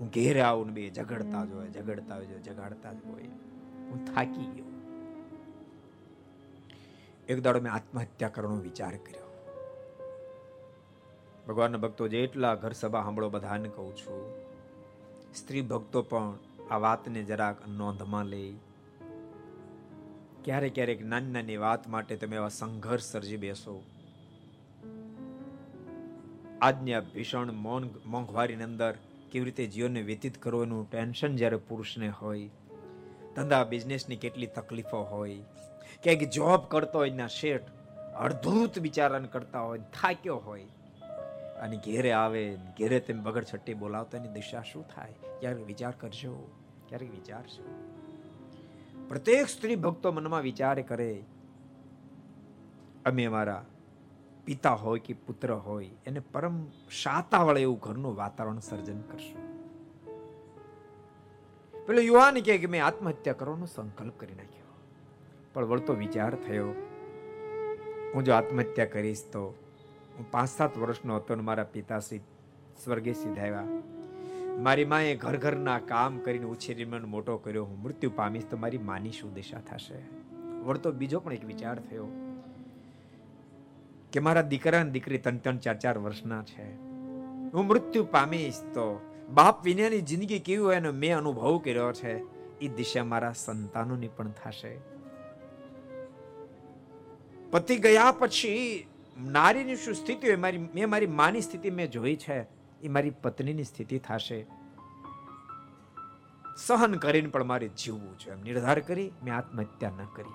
હું 0.00 0.08
ઘેરે 0.08 0.40
આવું 0.40 0.66
ને 0.66 0.72
બે 0.72 0.90
ઝઘડતા 0.90 1.44
જ 1.44 1.52
હોય, 1.52 1.70
ઝઘડતા 1.70 2.14
હોય 2.14 2.26
જગાડતા 2.26 2.92
જ 2.92 2.96
હોય. 3.06 3.22
હું 3.90 4.14
થાકી 4.14 4.46
ગયો. 4.46 4.64
એક 7.28 7.42
દાડો 7.42 7.60
મેં 7.60 7.72
આત્મહત્યા 7.72 8.28
કરવાનો 8.28 8.56
વિચાર 8.56 8.96
કર્યો. 8.96 9.46
ભગવાનના 11.48 11.78
ભક્તો, 11.78 12.08
જેટલા 12.08 12.54
ઘર 12.54 12.72
સભા 12.72 13.02
સાંભળો 13.02 13.28
બધાને 13.28 13.68
કહું 13.68 13.96
છું 13.96 14.41
સ્ત્રી 15.36 15.60
ભક્તો 15.60 16.02
પણ 16.02 16.34
આ 16.70 16.76
વાતને 16.76 17.22
જરાક 17.22 17.68
નોંધમાં 17.68 18.24
લે. 18.24 18.52
ક્યારેક 20.44 20.74
ક્યારેક 20.74 21.04
નાની 21.04 21.32
નાની 21.32 21.56
વાત 21.56 21.88
માટે 21.88 22.16
તમે 22.16 22.36
એવા 22.36 22.48
સંઘર્ષ 22.48 23.02
સર્જી 23.02 23.36
બેસો. 23.36 23.82
આજની 26.62 26.94
આ 26.94 27.00
ભીષણ 27.00 27.52
મૌન 27.52 27.88
મોંઘવારીની 28.06 28.62
અંદર 28.62 28.92
કેવી 29.32 29.44
રીતે 29.44 29.66
જીવનને 29.66 30.02
વ્યતીત 30.02 30.38
કરવાનું 30.38 30.90
ટેન્શન 30.90 31.36
જ્યારે 31.36 31.56
પુરુષને 31.56 32.08
હોય, 32.08 32.50
ધંધા, 33.36 33.64
બિઝનેસની 33.64 34.16
કેટલી 34.16 34.46
તકલીફો 34.46 35.02
હોય, 35.02 35.38
ક્યાંક 36.02 36.22
જોબ 36.22 36.60
કરતો 36.68 36.98
હોય 36.98 37.10
ના 37.10 37.26
શેઠ 37.26 37.62
અડધૂત 38.20 38.78
બિચારાને 38.78 39.28
કરતા 39.28 39.60
હોય, 39.60 39.78
થાક્યો 39.78 40.36
હોય 40.36 40.64
અને 41.62 41.76
ઘેરે 41.76 42.12
આવે, 42.12 42.56
ઘેરે 42.78 43.00
તેમ 43.00 43.22
બગડ 43.22 43.44
છટ્ટી 43.44 43.74
બોલાવતા 43.74 44.18
એની 44.18 44.28
દિશા 44.28 44.62
શું 44.62 44.88
થાય? 44.88 45.14
ક્યારેક 45.40 45.66
વિચાર 45.66 45.94
કરજો, 46.00 46.50
ક્યારેક 46.88 47.10
વિચારશો 47.10 47.64
પ્રત્યેક 49.08 49.48
સ્ત્રી 49.48 49.76
ભક્તો 49.76 50.12
મનમાં 50.12 50.42
વિચાર 50.42 50.82
કરે, 50.82 51.24
અમે 53.04 53.24
અમારા 53.24 53.64
પિતા 54.44 54.74
હોય 54.74 55.00
કે 55.00 55.14
પુત્ર 55.14 55.52
હોય, 55.52 55.90
એને 56.06 56.20
પરમ 56.20 56.66
શાતા 56.90 57.42
વળે 57.42 57.62
એવું 57.62 57.78
ઘરનું 57.78 58.16
વાતાવરણ 58.16 58.58
સર્જન 58.58 59.00
કરશું. 59.00 59.42
પેલો 61.86 62.00
યુવાન 62.00 62.34
કહે 62.34 62.58
કે, 62.58 62.66
મેં 62.66 62.86
આત્મહત્યા 62.86 63.34
કરવાનો 63.34 63.66
સંકલ્પ 63.66 64.20
કરી 64.20 64.34
નાખ્યો. 64.34 64.70
પણ 65.52 65.64
વળતો 65.64 65.92
વિચાર 65.94 66.34
થયો, 66.34 66.68
હું 68.14 68.24
જો 68.24 68.32
આત્મહત્યા 68.32 68.84
કરીશ 68.84 69.24
તો 69.24 69.54
હું 70.18 70.30
પાંચ 70.30 70.48
સાત 70.48 70.78
વર્ષનો 70.78 71.16
હતો 71.16 71.34
ને 71.34 71.42
મારા 71.42 71.64
પિતાશ્રી 71.64 72.20
સ્વર્ગે 72.84 73.12
સીધાવ્યા. 73.12 73.64
મારી 74.58 74.84
માએ 74.84 75.16
ઘર 75.16 75.36
ઘરના 75.36 75.78
કામ 75.78 76.18
કરીને 76.18 76.44
ઉછેરી 76.44 76.84
મોટો 76.84 77.36
કર્યો. 77.36 77.64
હું 77.64 77.82
મૃત્યુ 77.82 78.10
પામીશ 78.16 78.46
તો 78.46 78.56
મારી 78.56 78.78
માની 78.78 79.10
શું 79.10 79.34
દિશા 79.34 79.60
થશે? 79.60 79.98
વળતો 80.62 80.92
બીજો 80.92 81.20
પણ 81.20 81.32
એક 81.32 81.44
વિચાર 81.44 81.78
થયો 81.78 82.06
કે 84.12 84.20
મારા 84.20 84.42
દીકરા 84.42 84.80
અને 84.80 84.90
દીકરી 84.90 85.18
ત્રણ 85.18 85.36
ત્રણ 85.36 85.56
ચાર 85.56 85.78
ચાર 85.78 85.98
વર્ષના 85.98 86.42
છે. 86.42 86.74
હું 87.52 87.66
મૃત્યુ 87.66 88.04
પામીશ 88.04 88.54
તો 88.54 89.00
બાપ 89.30 89.64
વિનાની 89.64 90.00
જિંદગી 90.00 90.38
કેવી 90.38 90.58
હોય 90.58 90.76
એનો 90.76 90.92
મેં 90.92 91.18
અનુભવ 91.18 91.58
કર્યો 91.58 91.92
છે. 91.92 92.18
એ 92.58 92.68
દિશા 92.68 93.04
મારા 93.04 93.32
સંતાનોની 93.32 94.08
પણ 94.08 94.30
થશે. 94.30 94.78
પતિ 97.50 97.76
ગયા 97.76 98.12
પછી 98.12 98.86
નારીની 99.20 99.76
શું 99.76 99.94
સ્થિતિ 99.94 100.26
હોય? 100.26 100.36
મારી, 100.36 100.58
મેં 100.58 100.90
મારી 100.90 101.06
માની 101.06 101.40
સ્થિતિ 101.40 101.70
મેં 101.70 101.90
જોઈ 101.90 102.16
છે. 102.16 102.46
એ 102.82 102.88
મારી 102.88 103.10
પત્નીની 103.10 103.64
સ્થિતિ 103.64 103.98
થશે. 103.98 104.46
સહન 106.56 106.94
કરીને 106.94 107.28
પણ 107.28 107.44
મારે 107.44 107.68
જીવવું 107.68 108.18
છે. 108.18 108.30
એમ 108.30 108.40
નિર્ધાર 108.40 108.80
કરી, 108.80 109.12
મેં 109.24 109.36
આત્મહત્યા 109.36 109.90
ન 109.90 110.06
કરી. 110.16 110.30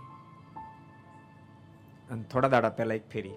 અને 2.11 2.23
થોડા 2.23 2.47
દાડા 2.47 2.69
પહેલા 2.69 2.95
એક 2.95 3.09
ફેરી. 3.09 3.31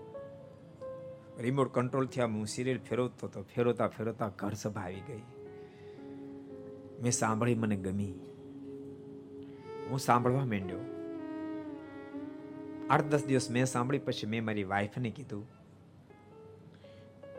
રિમોટ 1.39 1.75
કંટ્રોલથી 1.75 2.21
આમ 2.21 2.37
હું 2.37 2.47
સિરિયલ 2.47 2.79
ફેરવતો 2.79 3.27
હતો 3.27 3.43
ફેરવતા 3.43 3.89
ફેરવતા 3.89 4.29
ઘર 4.29 4.53
સભા 4.53 4.81
આવી 4.81 5.01
ગઈ. 5.01 5.23
મેં 7.03 7.13
સાંભળી 7.13 7.55
મને 7.55 7.77
ગમી. 7.77 8.15
હું 9.91 9.99
સાંભળવા 9.99 10.45
માંડ્યો. 10.45 11.00
આઠ 12.91 13.09
દસ 13.13 13.25
દિવસ 13.25 13.51
મેં 13.51 13.67
સાંભળી, 13.67 13.99
પછી 13.99 14.27
મેં 14.27 14.45
મારી 14.45 14.65
વાઈફને 14.65 15.11
કીધું 15.11 15.45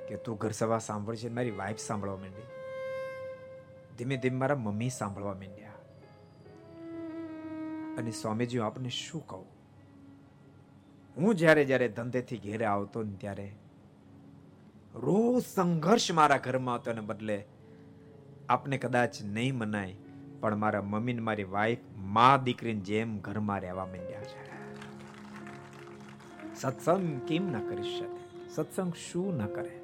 કે 0.07 0.17
તું 0.17 0.37
ઘર 0.37 0.51
સભા 0.51 0.79
સાંભળશે 0.79 1.29
મારી 1.29 1.55
વાઈફ 1.61 1.81
સાંભળવા 1.85 2.17
માંડી. 2.17 2.47
ધીમે 3.97 4.17
ધીમે 4.17 4.37
મારા 4.37 4.55
મમ્મી 4.55 4.89
સાંભળવા 4.89 5.33
માંડ્યા. 5.33 5.79
અને 7.97 8.11
સ્વામીજી, 8.11 8.57
હું 8.57 8.67
આપને 8.67 8.89
શું 8.89 9.23
કહું? 9.27 9.45
હું 11.17 11.35
જ્યારે 11.35 11.65
જ્યારે 11.65 11.87
ધંધેથી 11.87 12.37
ઘેરે 12.37 12.65
આવતો 12.65 13.03
ને 13.03 13.15
ત્યારે 13.15 13.47
રોજ 14.95 15.43
સંઘર્ષ 15.43 16.11
મારા 16.11 16.37
ઘરમાં 16.37 16.79
હતો 16.79 16.93
ને 16.93 17.01
બદલે 17.01 17.37
આપને 18.49 18.77
કદાચ 18.77 19.21
નહીં 19.23 19.55
મનાય, 19.55 19.95
પણ 20.41 20.55
મારા 20.55 20.81
મમ્મી 20.81 21.13
ને 21.13 21.21
મારી 21.21 21.43
વાઈફ 21.57 21.83
મા 22.17 22.37
દીકરીની 22.37 22.81
જેમ 22.81 23.19
ઘરમાં 23.19 23.61
રહેવા 23.61 23.85
માંડ્યા 23.85 24.23
છે. 24.23 24.50
સત્સંગ 26.55 27.21
કેમ 27.21 27.51
ના 27.51 27.59
કરી 27.59 27.99
શકે? 27.99 28.49
સત્સંગ 28.49 28.93
શું 28.93 29.37
ન 29.37 29.45
કરે? 29.45 29.81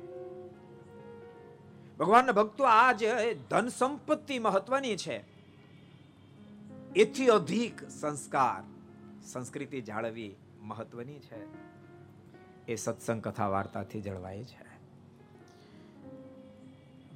ભગવાનના 2.00 2.32
ભક્તો 2.32 2.64
આ 2.64 2.92
જે 2.92 3.38
ધન 3.50 3.68
સંપત્તિ 3.68 4.40
મહત્વની 4.40 4.98
છે. 4.98 5.24
એથી 6.96 7.28
અધિક 7.28 7.90
સંસ્કાર, 7.90 8.64
સંસ્કૃતિ 9.26 9.82
જાળવી 9.82 10.36
મહત્વની 10.62 11.20
છે. 11.20 11.68
એ 12.68 12.76
સત્સંગ 12.76 13.22
કથા 13.22 13.48
વાર્તાથી 13.48 14.02
જળવાય 14.02 14.44
છે. 14.44 14.68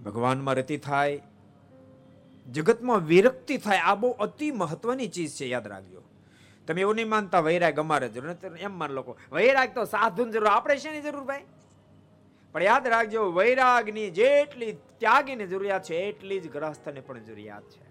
ભગવાનમાં 0.04 0.56
રતિ 0.56 0.78
થાય, 0.78 1.22
જગતમાં 2.52 3.06
વિરક્તિ 3.06 3.58
થાય, 3.58 3.78
આ 3.78 3.96
બહુ 3.96 4.10
અતિ 4.12 4.52
મહત્વની 4.52 5.08
ચીજ 5.08 5.32
છે, 5.32 5.46
યાદ 5.46 5.68
રાખજો. 5.68 6.02
તમે 6.72 6.82
એવું 6.82 6.96
નહીં 6.96 7.08
માનતા 7.08 7.42
વૈરાગ 7.42 7.80
અમારે 7.80 8.10
જરૂર 8.10 8.36
એમ 8.58 8.72
માન 8.72 8.92
લોકો 8.92 9.16
વૈરાગ 9.32 9.74
તો 9.74 9.86
સાધુની 9.86 10.32
જરૂર, 10.32 10.48
આપણે 10.48 10.78
શેની 10.78 11.02
જરૂર 11.02 11.24
ભાઈ? 11.24 11.46
પણ 12.56 12.64
યાદ 12.64 12.88
રાખજો, 12.88 13.22
વૈરાગની 13.32 14.10
જેટલી 14.12 14.74
ત્યાગીની 15.00 15.48
જરૂરિયાત 15.48 15.84
છે, 15.84 16.00
એટલી 16.10 16.40
જ 16.40 16.48
ગ્રહસ્થને 16.48 17.02
પણ 17.02 17.20
જરૂરિયાત 17.20 17.64
છે. 17.64 17.86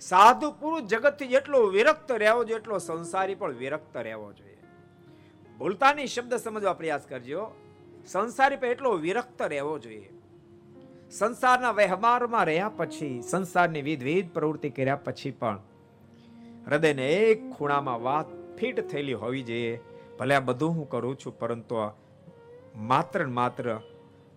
સાધુ 0.00 0.52
પુરુષ 0.52 0.82
જગતથી 0.82 1.26
જેટલો 1.26 1.58
વિરક્ત 1.66 2.10
રહેવો 2.10 2.44
જોઈએ, 2.44 2.58
એટલો 2.58 2.78
સંસારી 2.78 3.34
પણ 3.34 3.58
વિરક્ત 3.58 3.96
રહેવો 3.96 4.32
જોઈએ. 4.32 4.58
ભૂલતાની 5.58 6.06
શબ્દ 6.06 6.36
સમજવા 6.36 6.72
પ્રયાસ 6.72 7.04
કરજો, 7.06 7.42
સંસારી 8.06 8.56
પણ 8.56 8.66
એટલો 8.66 8.92
વિરક્ત 8.98 9.40
રહેવો 9.40 9.78
જોઈએ. 9.78 10.10
સંસારના 11.10 11.70
વ્યવહારમાં 11.70 12.44
રહ્યા 12.44 12.68
પછી, 12.68 13.22
સંસારની 13.22 13.82
વિધવિધ 13.82 14.30
પ્રવૃત્તિ 14.30 14.70
કર્યા 14.70 14.96
પછી 14.96 15.30
પણ 15.30 15.69
હૃદયને 16.66 17.06
એક 17.12 17.50
ખૂણામાં 17.50 18.02
વાત 18.02 18.26
ફિટ 18.58 18.80
થયેલી 18.80 19.12
હોવી 19.12 19.42
જોઈએ. 19.42 19.80
ભલે 20.18 20.34
આ 20.34 20.40
બધું 20.40 20.70
હું 20.70 20.88
કરું 20.88 21.16
છું, 21.16 21.38
પરંતુ 21.38 21.76
માત્ર 22.76 23.26
માત્ર 23.26 23.78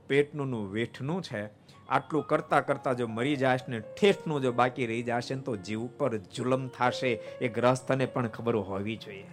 પેટનું 0.08 0.72
વેઠનું 0.72 1.22
છે. 1.22 1.44
આટલું 1.90 2.24
કરતા 2.28 2.62
કરતા 2.62 2.94
જો 2.94 3.08
મરી 3.08 3.36
જાશ 3.36 3.64
ને 3.70 3.80
ઠેઠનું 3.80 4.42
જો 4.42 4.52
બાકી 4.52 4.86
રહી 4.86 5.04
જશે 5.04 5.36
તો 5.36 5.56
જીવ 5.56 5.88
પર 5.98 6.18
જુલમ 6.18 6.68
થશે 6.68 7.12
એ 7.42 7.48
ગ્રસ્તને 7.48 8.06
પણ 8.06 8.28
ખબર 8.28 8.56
હોવી 8.56 8.96
જોઈએ. 8.96 9.26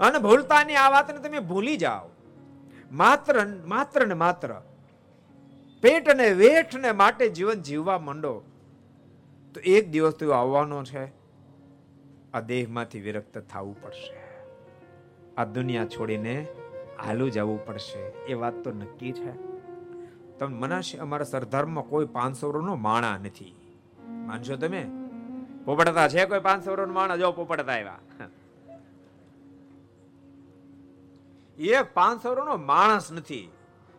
અને 0.00 0.18
ભૂલતાની 0.18 0.74
આ 0.74 0.90
વાતને 0.90 1.18
તમે 1.18 1.38
ભૂલી 1.38 1.76
જાઓ. 1.76 2.08
માત્ર 2.92 3.34
માત્ર 3.66 4.06
ને 4.06 4.14
માત્ર 4.14 4.54
પેટ 5.82 6.08
અને 6.08 6.30
વેઠને 6.30 6.92
માટે 6.92 7.28
જીવન 7.28 7.62
જીવવા 7.62 7.98
માંડો. 7.98 8.34
તો 9.54 9.60
એક 9.60 9.90
દિવસ 9.90 10.14
તો 10.14 10.30
આવવાનો 10.30 10.84
છે. 10.84 11.23
આ 12.34 12.40
દેહમાંથી 12.40 13.00
વિરક્ત 13.00 13.38
થવું 13.38 13.82
પડશે. 13.82 14.14
આ 15.36 15.44
દુનિયા 15.44 15.86
છોડીને 15.86 16.46
હાલું 17.06 17.30
જવું 17.30 17.66
પડશે. 17.66 17.98
એ 17.98 18.34
વાત 18.34 18.54
તો 18.54 18.70
નક્કી 18.70 19.12
છે. 19.12 19.32
તમે 20.38 20.56
મનાશે, 20.56 20.98
અમારા 20.98 21.24
સરદારમાં 21.24 21.84
કોઈ 21.84 22.06
પાંચસો 22.06 22.52
નો 22.52 22.76
માણા 22.76 23.18
નથી. 23.18 23.76
માનશો 24.08 24.56
તમે? 24.56 24.90
પોપડતા 25.64 26.08
છે 26.08 26.24
કોઈ 26.24 26.40
પાંચસો 26.40 26.76
નો 26.76 26.92
માણા? 26.92 27.16
જો 27.16 27.32
પોપડતા 27.32 27.72
આવ્યા. 27.72 27.98
એક 31.58 31.94
પાંચસો 31.94 32.34
નો 32.34 32.56
માણસ 32.56 33.12
નથી. 33.12 33.50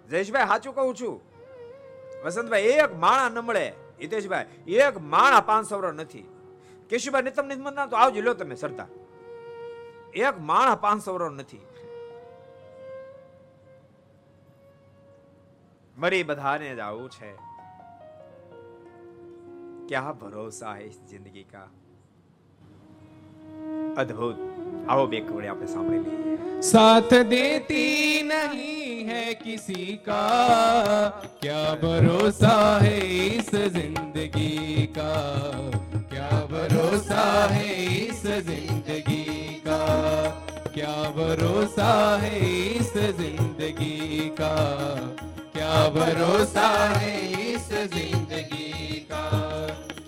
જયેશભાઈ, 0.10 0.48
સાચું 0.48 0.76
કહું 0.76 0.96
છું. 0.96 1.22
વસંતભાઈ, 2.26 2.62
એક 2.62 3.00
માણા 3.00 3.30
ન 3.30 3.40
મળે. 3.40 3.74
હિતેશભાઈ, 4.02 4.46
એક 4.68 4.98
માણા 4.98 5.42
પાંચસો 5.42 5.92
નથી. 5.92 6.30
કેશુભાઈ 6.90 7.24
ને 7.24 7.32
તમને 7.32 7.56
મત 7.58 7.74
ના 7.74 7.88
તો 7.88 7.98
આવજો 7.98 8.22
લો 8.22 8.34
તમે 8.36 8.58
સરતા 8.58 8.90
એક 10.20 10.36
માણસ 10.44 10.82
પાંચસો 10.82 11.14
વર્ષ 11.14 11.36
નથી 11.36 11.64
મરી 15.98 16.24
બધાને 16.26 16.70
જ 16.70 16.82
આવું 16.82 17.10
છે 17.12 17.32
ક્યા 19.88 20.14
ભરોસા 20.16 20.76
હે 20.76 20.86
ઇસ 20.86 21.02
જિંદગી 21.10 21.46
કા 21.46 21.68
અદ્ભુત 23.98 24.42
આવો 24.88 25.08
બે 25.08 25.22
કવડે 25.24 25.50
આપણે 25.50 25.68
સાંભળી 25.68 26.04
લઈએ 26.06 26.62
સાથ 26.64 27.14
દેતી 27.30 28.24
નહીં 28.26 29.10
હે 29.10 29.22
કિસી 29.36 29.98
કા 30.00 31.12
ક્યા 31.42 31.76
ભરોસા 31.78 32.80
હે 32.80 32.96
ઇસ 33.20 33.52
જિંદગી 33.74 34.88
કા 34.96 35.95
क्या 36.16 36.48
भरोसा 36.52 37.24
है 37.52 37.86
इस 37.94 38.22
ज़िंदगी 38.26 39.44
का? 39.68 39.80
क्या 40.74 40.94
भरोसा 41.18 42.20
है 42.22 42.40
इस 42.60 42.94
ज़िंदगी 42.94 44.30
का? 44.30 44.54
क्या 45.54 45.90
भरोसा 45.90 46.68
है 46.94 47.12
इस 47.54 47.68
ज़िंदगी 47.94 49.00
का? 49.12 49.26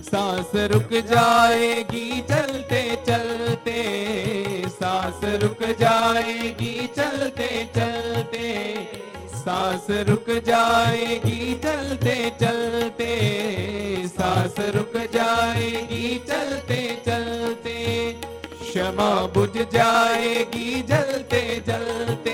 सांस 0.01 0.51
रुक 0.71 0.93
जाएगी 1.11 2.21
चलते 2.21 2.81
चलते। 3.07 3.83
सांस 4.69 5.19
रुक 5.43 5.63
जाएगी 5.79 6.87
चलते 6.87 7.49
चलते। 7.75 8.47
सांस 9.35 9.87
रुक 10.09 10.29
जाएगी 10.45 11.53
चलते 11.55 12.15
चलते। 12.39 13.13
सांस 14.17 14.56
रुक 14.60 14.93
जाएगी, 14.97 16.23
चलते 16.27 17.01
चलते। 17.06 17.75
क्षमा 18.62 19.27
बुझ 19.27 19.58
जाएगी, 19.58 20.82
जलते 20.82 21.63
जलते। 21.67 22.34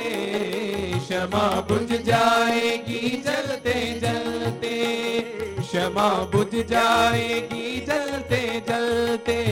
क्षमा 1.00 1.62
बुझ 1.62 1.90
जाएगी, 2.02 3.24
जलते 3.26 4.00
जलते। 4.00 4.76
क्षमा 5.62 6.10
बुझ 6.10 6.56
जाएगी, 6.56 7.86
जलते 7.86 8.64
जलते। 8.70 9.44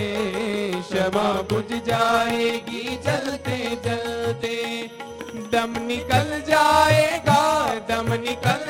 क्षमा 0.82 1.34
बुझ 1.42 1.74
जाएगी, 1.74 3.00
जलते 3.06 3.78
जलते। 3.86 4.56
दम 5.52 5.74
निकल 5.86 6.42
जाएगा, 6.48 7.74
दम 7.90 8.14
निकल 8.14 8.61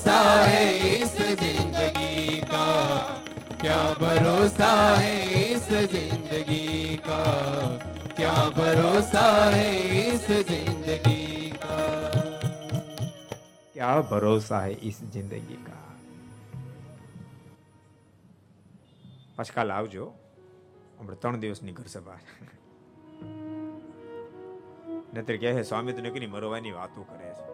भरोसा 0.00 0.20
है 0.42 0.60
इस 0.90 1.16
जिंदगी 1.38 2.36
का 2.42 2.66
क्या 3.60 3.80
भरोसा 3.94 4.68
है 4.96 5.16
इस 5.42 5.66
जिंदगी 5.92 6.96
का 6.98 7.18
क्या 8.12 8.32
भरोसा 8.56 9.24
है 9.46 9.66
इस 10.04 10.26
जिंदगी 10.48 11.50
का 11.56 11.80
क्या 13.74 13.90
भरोसा 14.10 14.60
है 14.60 14.72
इस 14.84 15.02
जिंदगी 15.12 15.58
का 15.66 15.82
પાછા 19.36 19.52
કાલ 19.52 19.70
આવજો 19.72 20.06
હમણાં 20.98 21.18
ત્રણ 21.18 21.40
દિવસની 21.40 21.74
ઘર 21.74 21.88
સભા 21.90 22.20
નતર 25.14 25.36
કહે 25.36 25.52
છે 25.52 25.64
સ્વામી 25.64 25.92
તો 25.92 26.00
નકરી 26.02 26.30
મરવાની 26.30 26.74
વાતો 26.74 27.06
કરે 27.06 27.30
છે 27.30 27.46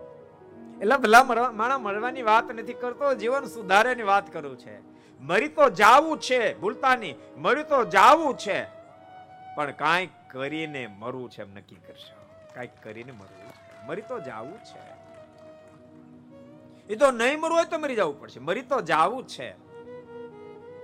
એટલે 0.81 0.97
ભલા 0.97 1.23
માણા 1.51 1.77
મરવાની 1.77 2.21
વાત 2.21 2.51
નથી 2.51 2.73
કરતો, 2.73 3.13
જીવન 3.13 3.45
સુધારેની 3.45 4.03
વાત 4.03 4.33
કરું 4.33 4.57
છે. 4.57 4.97
મરી 5.19 5.47
તો 5.47 5.69
જાવું 5.69 6.19
છે, 6.19 6.59
ભૂલતા 6.59 6.95
નહીં. 6.95 7.15
મરી 7.37 7.63
તો 7.63 7.85
જાવું 7.85 8.37
છે. 8.37 8.63
પણ 9.55 9.71
કાંઈક 9.71 10.09
કરીને 10.27 10.87
મરવું 10.87 11.29
છે 11.29 11.41
એમ 11.41 11.53
નક્કી 11.53 11.75
કરશો. 11.75 12.29
કાંઈક 12.55 12.69
કરીને 12.83 13.11
મરવું 13.11 13.51
છે. 13.51 13.87
મરી 13.87 14.01
તો 14.01 14.19
જાવું 14.19 14.57
છે. 14.57 14.97
એ 16.93 16.95
તો 16.95 17.11
નહીં 17.11 17.39
મરવું 17.39 17.57
હોય 17.57 17.65
તો 17.65 17.77
મરી 17.77 17.95
જવું 17.95 18.19
પડશે. 18.19 18.39
મરી 18.39 18.61
તો 18.61 18.81
જાવું 18.81 19.27
છે. 19.27 19.51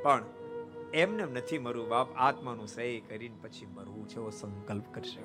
પણ 0.04 0.24
એમને 0.94 1.26
નથી 1.26 1.58
મરવું. 1.58 1.90
બાપ 1.90 2.08
આત્માનું 2.18 2.68
સહી 2.68 3.00
કરીને 3.00 3.36
પછી 3.42 3.66
મરવું 3.66 4.08
છે 4.10 4.16
એવો 4.16 4.30
સંકલ્પ 4.30 4.84
કરશે. 4.94 5.24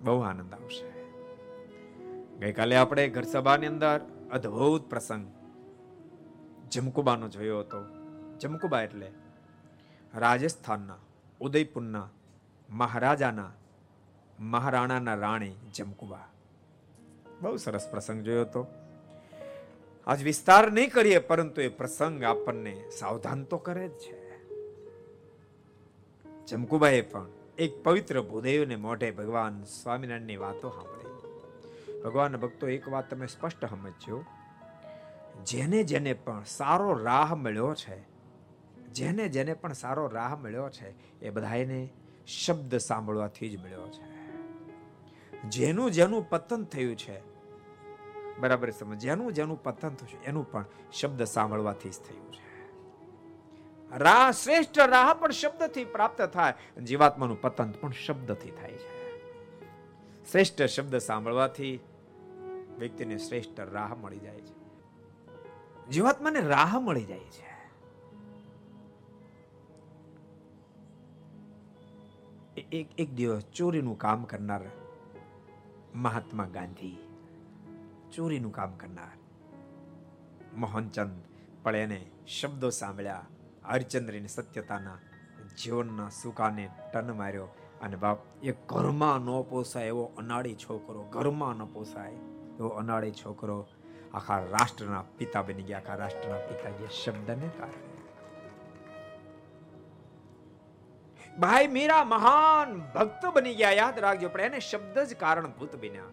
બહુ 0.00 0.20
આનંદ 0.20 0.54
આવશે. 0.54 0.93
ગઈકાલે 2.44 2.76
આપણે 2.76 3.08
ઘર 3.08 3.22
સભાની 3.22 3.66
અંદર 3.66 4.00
અદ્ભુત 4.32 4.90
પ્રસંગ 4.90 5.26
જમકુબાનો 6.70 7.28
જોયો 7.28 7.60
હતો. 7.60 7.80
જમકુબા 8.40 8.82
એટલે 8.82 9.12
રાજસ્થાનના 10.14 10.98
ઉદયપુરના 11.40 12.08
મહારાજાના 12.70 13.52
મહારાણાના 14.40 15.14
રાણી 15.14 15.56
જમકુબા. 15.74 16.28
બહુ 17.40 17.56
સરસ 17.56 17.88
પ્રસંગ 17.90 18.22
જોયો 18.22 18.40
હતો. 18.40 18.66
આજ 20.06 20.24
વિસ્તાર 20.24 20.72
નહીં 20.72 20.90
કરીએ 20.90 21.18
પરંતુ 21.18 21.60
એ 21.60 21.68
પ્રસંગ 21.68 22.22
આપણને 22.22 22.90
સાવધાન 22.98 23.44
તો 23.44 23.58
કરે 23.58 23.88
જ 23.88 23.90
છે. 23.90 24.38
જમકુબાએ 26.46 27.00
પણ 27.00 27.26
એક 27.58 27.82
પવિત્ર 27.84 28.20
ભૂદેવને 28.22 28.76
મોઢે 28.76 29.10
ભગવાન 29.10 29.62
સ્વામિનારાયણની 29.62 30.36
વાતો 30.36 30.70
સાંભળી. 30.70 30.93
ભગવાન 32.04 32.36
ભક્તો, 32.36 32.68
એક 32.68 32.88
વાત 32.88 33.10
તમે 33.10 33.26
સ્પષ્ટ 33.26 33.64
સમજજો. 33.64 34.24
જેને 35.46 35.82
જેને 35.82 36.12
પણ 36.12 36.42
સારો 36.44 36.94
રાહ 36.94 37.34
મળ્યો 37.34 37.74
છે, 37.74 38.00
જેને 38.92 39.28
જેને 39.28 39.54
પણ 39.54 39.72
સારો 39.72 40.06
રાહ 40.06 40.36
મળ્યો 40.36 40.68
છે, 40.68 41.20
એ 41.20 41.30
બધાને 41.30 41.88
શબ્દ 42.26 42.76
સાંભળવાથી 42.76 43.48
જ 43.48 43.62
મળ્યો 43.62 43.88
છે. 43.88 44.14
જેનું 45.48 45.90
જેનું 45.90 46.28
પતન 46.30 46.64
થયું 46.64 46.96
છે, 46.96 47.20
બરાબર 48.38 48.70
સમજ 48.70 48.98
જેનું 48.98 49.32
જેનું 49.32 49.62
પતન 49.62 49.88
થયું 49.88 50.08
છે, 50.08 50.24
એનું 50.24 50.50
પણ 50.50 50.64
શબ્દ 50.92 51.24
સાંભળવાથી 51.24 51.90
જ 51.90 51.92
થયું 51.92 52.32
છે. 52.32 52.44
રાહ 53.98 54.30
શ્રેષ્ઠ 54.30 54.78
રાહ 54.78 55.14
પણ 55.14 55.30
શબ્દથી 55.30 55.84
પ્રાપ્ત 55.84 56.22
થાય, 56.22 56.54
જીવાત્માનું 56.82 57.40
પતન 57.40 57.70
પણ 57.70 57.92
શબ્દથી 57.92 58.50
થાય 58.50 58.72
છે. 58.72 58.94
શ્રેષ્ઠ 60.32 60.62
શબ્દ 60.62 60.96
સાંભળવાથી 60.98 61.80
વ્યક્તિને 62.78 63.18
શ્રેષ્ઠ 63.18 63.60
રાહ 63.60 63.94
મળી 63.94 64.18
જાય 64.18 64.40
છે. 64.40 64.54
જીવાત્માને 65.90 66.40
રાહ 66.40 66.80
મળી 66.80 67.04
જાય 67.04 67.18
છે. 67.18 67.54
એક 72.72 73.00
એક 73.00 73.14
દિવસ 73.14 73.42
ચોરીનું 73.42 73.98
કામ 73.98 74.24
કરનાર 74.24 74.60
મહાત્મા 75.94 76.44
ગાંધી, 76.44 76.98
ચોરીનું 78.12 78.52
કામ 78.52 78.72
કરનાર 78.72 79.16
મોહનચંદ 80.56 81.22
પણ 81.62 81.76
એને 81.76 82.10
શબ્દો 82.40 82.70
સાંભળ્યા, 82.70 83.26
હરિચંદ્રની 83.64 84.28
સત્યતાના 84.28 84.98
જીવનના 85.62 86.08
સુકાને 86.08 86.70
ટન 86.94 87.16
માર્યો 87.16 87.48
અને 87.82 87.96
બાપ, 87.96 88.18
એ 88.42 88.52
ઘરમાં 88.52 89.18
ન 89.18 89.42
પોસાય 89.42 89.86
એવો 89.86 90.04
અનાળી 90.04 90.54
છોકરો, 90.54 91.02
ઘરમાં 91.02 91.56
ન 91.56 91.64
પોસાય. 91.64 92.16
એવો 92.58 92.68
અનાળી 92.68 93.12
છોકરો 93.12 93.66
આખા 94.14 94.38
રાષ્ટ્રના 94.38 95.04
પિતા 95.18 95.42
બની 95.42 95.62
ગયા. 95.62 95.78
આખા 95.78 95.94
રાષ્ટ્રના 95.94 96.36
પિતા 96.36 96.70
જે 96.70 96.88
શબ્દને 97.04 97.48
કારણે. 97.58 97.94
ભાઈ, 101.38 101.66
મીરા 101.66 102.04
મહાન 102.04 102.78
ભક્ત 102.94 103.26
બની 103.26 103.54
ગયા. 103.54 103.70
યાદ 103.70 103.98
રાખજો, 103.98 104.28
પણ 104.28 104.40
એને 104.40 104.60
શબ્દ 104.60 104.98
જ 104.98 105.16
કારણભૂત 105.16 105.76
બન્યા. 105.76 106.04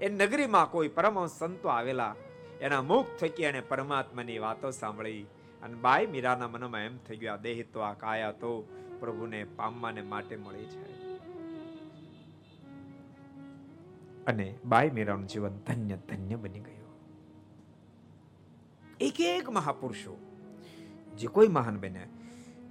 એ 0.00 0.08
નગરીમાં 0.08 0.70
કોઈ 0.70 0.88
પરમહંસ 0.88 1.30
સંતો 1.30 1.68
આવેલા. 1.68 2.14
એના 2.60 2.82
મુખ 2.82 3.06
થકી 3.20 3.42
એને 3.42 3.60
પરમાત્માની 3.60 4.38
વાતો 4.38 4.70
સાંભળી. 4.70 5.26
અને 5.62 5.74
બાઈ 5.74 6.06
મીરાના 6.06 6.48
મનમાં 6.48 6.80
એમ 6.80 6.98
થઈ 6.98 7.16
ગયું, 7.16 7.34
આ 7.34 7.36
દેહ 7.36 7.64
તો 7.72 7.80
આ 7.80 7.92
કાયા 7.92 8.32
તો 8.32 8.68
પ્રભુને 9.00 9.44
પામવાને 9.44 10.02
માટે 10.02 10.36
મળી 10.36 10.64
છે. 10.64 10.89
અને 14.26 14.58
બાઈ 14.64 14.90
મીરાનું 14.90 15.26
જીવન 15.26 15.58
ધન્ય 15.66 15.96
ધન્ય 15.96 16.36
બની 16.36 16.60
ગયું. 16.60 16.80
એક 19.00 19.20
એક 19.20 19.50
મહાપુરુષો, 19.50 20.18
જે 21.18 21.26
કોઈ 21.26 21.48
મહાન 21.48 21.80
બન્યા 21.80 22.06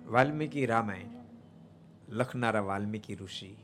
વાલ્મીકી 0.07 0.65
રામાયણ, 0.65 1.07
લખનારા 2.09 2.61
વાલ્મીકી 2.61 3.15
ઋષિ, 3.15 3.57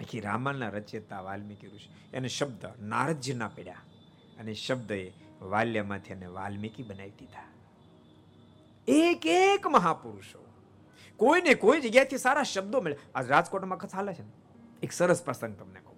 આખી 0.00 0.20
રામાયણના 0.20 0.68
રચયતા 0.68 1.20
વાલ્મીકી 1.20 1.66
ઋષિ, 1.66 1.88
એને 2.12 2.28
શબ્દ 2.28 2.64
નારદજીના 2.82 3.48
પડ્યા 3.48 3.74
અને 4.38 4.54
શબ્દએ 4.54 5.12
વાલ્યમાંથી 5.42 6.12
એને 6.12 6.26
વાલ્મીકી 6.26 6.82
બનાવી 6.82 7.10
દીધા. 7.10 7.48
એક 8.88 9.26
એક 9.26 9.66
મહાપુરુષો, 9.66 10.46
કોઈને 11.16 11.54
કોઈ 11.54 11.80
જગ્યાએથી 11.80 12.18
સારા 12.18 12.42
શબ્દો 12.42 12.80
મળે 12.80 12.96
આજ 13.14 13.28
રાજકોટમાં 13.28 13.78
કથા 13.78 13.96
હાલે 13.96 14.14
છે 14.14 14.22
ને? 14.22 14.30
એક 14.82 14.92
સરસ 14.92 15.22
પ્રસંગ 15.22 15.56
તમને 15.56 15.80
કહું. 15.80 15.91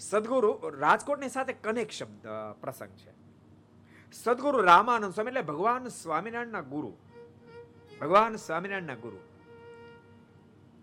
સદગુરુ 0.00 0.60
રાજકોટની 0.80 1.28
સાથે 1.28 1.52
કનેક 1.52 1.90
શબ્દ 1.90 2.26
પ્રસંગ 2.60 2.88
છે. 2.88 3.12
સદગુરુ 4.12 4.62
રામાનંદ 4.62 5.14
સ્વામી 5.14 5.28
એટલે 5.28 5.42
ભગવાન 5.42 5.88
સ્વામિનારાયણના 5.88 6.60
ગુરુ. 6.60 6.96
ભગવાન 8.00 8.36
સ્વામિનારાયણના 8.36 8.94
ગુરુ. 8.94 9.18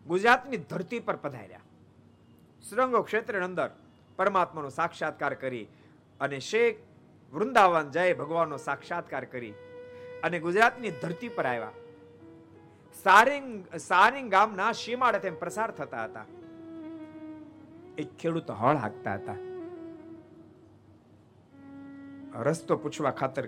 ગુજરાતની 0.07 0.57
ધરતી 0.57 0.99
પર 0.99 1.15
પધાર્યા. 1.15 1.59
શ્રંગો 2.69 3.01
ક્ષેત્રની 3.01 3.45
અંદર 3.45 3.69
પરમાત્માનો 4.15 4.69
સાક્ષાત્કાર 4.69 5.33
કરી 5.33 5.67
અને 6.19 6.39
શેખ 6.39 6.75
વૃંદાવન 7.33 7.91
જય 7.91 8.13
ભગવાનનો 8.13 8.57
સાક્ષાત્કાર 8.57 9.25
કરી 9.25 9.53
અને 10.23 10.39
ગુજરાતની 10.39 10.91
ધરતી 10.91 11.29
પર 11.29 11.45
આવ્યા. 11.45 11.71
સારિંગ 13.03 13.67
સારિંગ 13.77 14.31
ગામના 14.31 14.71
સીમાડે 14.71 15.19
તેમ 15.19 15.35
પ્રસાર 15.35 15.71
થતા 15.71 16.03
હતા. 16.03 16.25
એક 17.97 18.17
ખેડૂત 18.17 18.51
હળ 18.51 18.75
હાંકતા 18.75 19.13
હતા. 19.13 19.35
રસ્તો 22.41 22.77
પૂછવા 22.77 23.11
ખાતર 23.11 23.47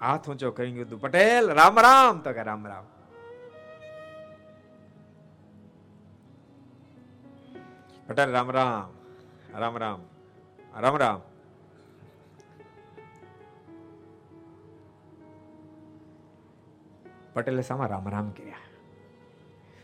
હાથ 0.00 0.30
ઊંચો 0.30 0.50
કરી 0.50 0.72
ગયું 0.72 1.00
પટેલ, 1.00 1.52
રામ 1.52 1.80
રામ. 1.80 2.20
તો 2.20 2.32
કે, 2.32 2.42
રામ 2.42 2.66
રામ. 2.66 2.84
પટેલ, 8.06 8.30
રામ 8.30 8.50
રામ. 8.50 8.92
રામ 9.58 9.76
રામ. 9.76 10.02
રામ 10.80 10.96
રામ. 10.96 11.20
પટેલે 17.34 17.62
સામા 17.62 17.86
રામ 17.86 18.08
રામ 18.08 18.30
કર્યા. 18.30 18.56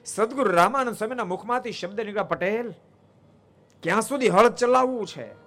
સદગુરુ 0.04 0.50
રામાનંદ 0.50 0.96
સ્વામીના 0.96 1.24
મુખમાંથી 1.24 1.72
શબ્દ 1.72 2.00
નીકળ્યા, 2.00 2.22
પટેલ 2.22 2.74
ક્યાં 3.82 4.00
સુધી 4.00 4.28
હળ 4.28 4.48
ચલાવવું 4.48 5.06
છે? 5.06 5.40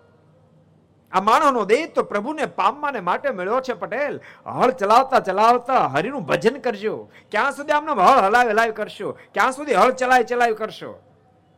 આ 1.12 1.22
માણસનો 1.22 1.66
દેહ 1.66 1.88
તો 1.96 2.04
પ્રભુને 2.04 2.46
પામવાને 2.46 3.00
માટે 3.00 3.30
મળ્યો 3.30 3.62
છે, 3.62 3.74
પટેલ. 3.74 4.20
હળ 4.46 4.72
ચલાવતા 4.72 5.20
ચલાવતા 5.20 5.88
હરિનું 5.88 6.26
ભજન 6.26 6.60
કરજો. 6.60 7.10
ક્યાં 7.32 7.52
સુધી 7.52 7.72
આમને 7.72 7.92
હળ 7.92 8.24
હલાવ 8.24 8.50
હલાવ 8.50 8.72
કરશો? 8.72 9.12
ક્યાં 9.34 9.52
સુધી 9.52 9.74
હળ 9.74 9.92
ચલાય 9.92 10.24
ચલાવ 10.24 10.54
કરશો? 10.54 11.04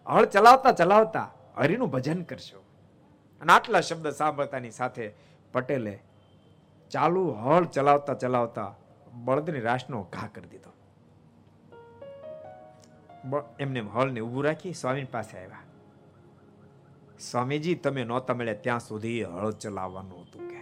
હળ 0.07 0.25
ચલાવતા 0.25 0.71
ચલાવતા 0.71 1.33
હરિનું 1.57 1.89
ભજન 1.89 2.23
કરશો. 2.23 2.59
અને 3.41 3.53
આટલા 3.53 3.81
શબ્દ 3.81 4.09
સાંભળતાની 4.09 4.71
સાથે 4.71 5.13
પટેલે 5.53 6.03
ચાલુ 6.89 7.31
હળ 7.31 7.65
ચલાવતા 7.65 8.13
ચલાવતા 8.13 8.75
બળદની 9.13 9.59
રાશનો 9.59 10.03
ઘા 10.03 10.27
કરી 10.35 10.47
દીધો. 10.47 10.71
એમને 13.59 13.79
એમ 13.79 13.89
હળને 13.89 14.19
ઊભું 14.19 14.43
રાખી 14.43 14.73
સ્વામી 14.73 15.03
પાસે 15.03 15.37
આવ્યા. 15.37 15.64
સ્વામીજી, 17.19 17.75
તમે 17.75 18.03
નહોતા 18.03 18.33
મળ્યા 18.33 18.53
ત્યાં 18.53 18.79
સુધી 18.79 19.23
હળ 19.23 19.51
ચલાવવાનું 19.51 20.21
હતું 20.21 20.49
કે. 20.49 20.55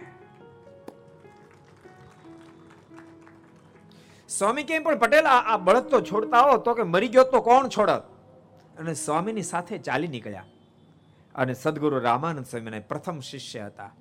સ્વામી 4.28 4.62
કેમ 4.62 4.82
પણ 4.82 4.98
પટેલ, 4.98 5.26
આ 5.26 5.56
બળદ 5.56 5.82
તો 5.82 6.00
છોડતા 6.00 6.40
હો, 6.40 6.56
તો 6.56 6.74
કે 6.74 6.82
મરી 6.82 7.08
ગયો 7.08 7.24
તો 7.24 7.40
કોણ 7.40 7.68
છોડત? 7.68 8.02
અને 8.78 8.94
સ્વામીની 8.94 9.42
સાથે 9.42 9.78
ચાલી 9.78 10.08
નીકળ્યા. 10.08 10.44
અને 11.34 11.54
સદગુરુ 11.54 11.98
રામાનંદ 11.98 12.46
સ્વામીના 12.46 12.78
પ્રથમ 12.78 13.20
શિષ્ય 13.20 13.60
હતા. 13.60 13.94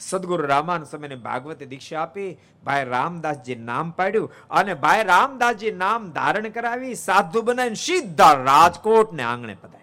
સદગુરુ 0.00 0.46
રામાનંદ 0.46 0.86
સ્વામીને 0.86 1.14
ભાગવતી 1.14 1.66
દીક્ષા 1.66 2.00
આપી, 2.00 2.38
ભાઈ 2.64 2.84
રામદાસજી 2.84 3.54
નામ 3.54 3.90
પાડ્યું 3.90 4.32
અને 4.50 4.74
ભાઈ 4.74 5.04
રામદાસજી 5.04 5.70
નામ 5.70 6.10
ધારણ 6.10 6.48
કરાવી, 6.48 6.94
સાધુ 6.94 7.42
બનાવીને 7.42 7.74
સીધા 7.74 8.32
રાજકોટ 8.32 9.12
ને 9.12 9.22
આંગણે 9.22 9.54
પધાર્યા. 9.54 9.75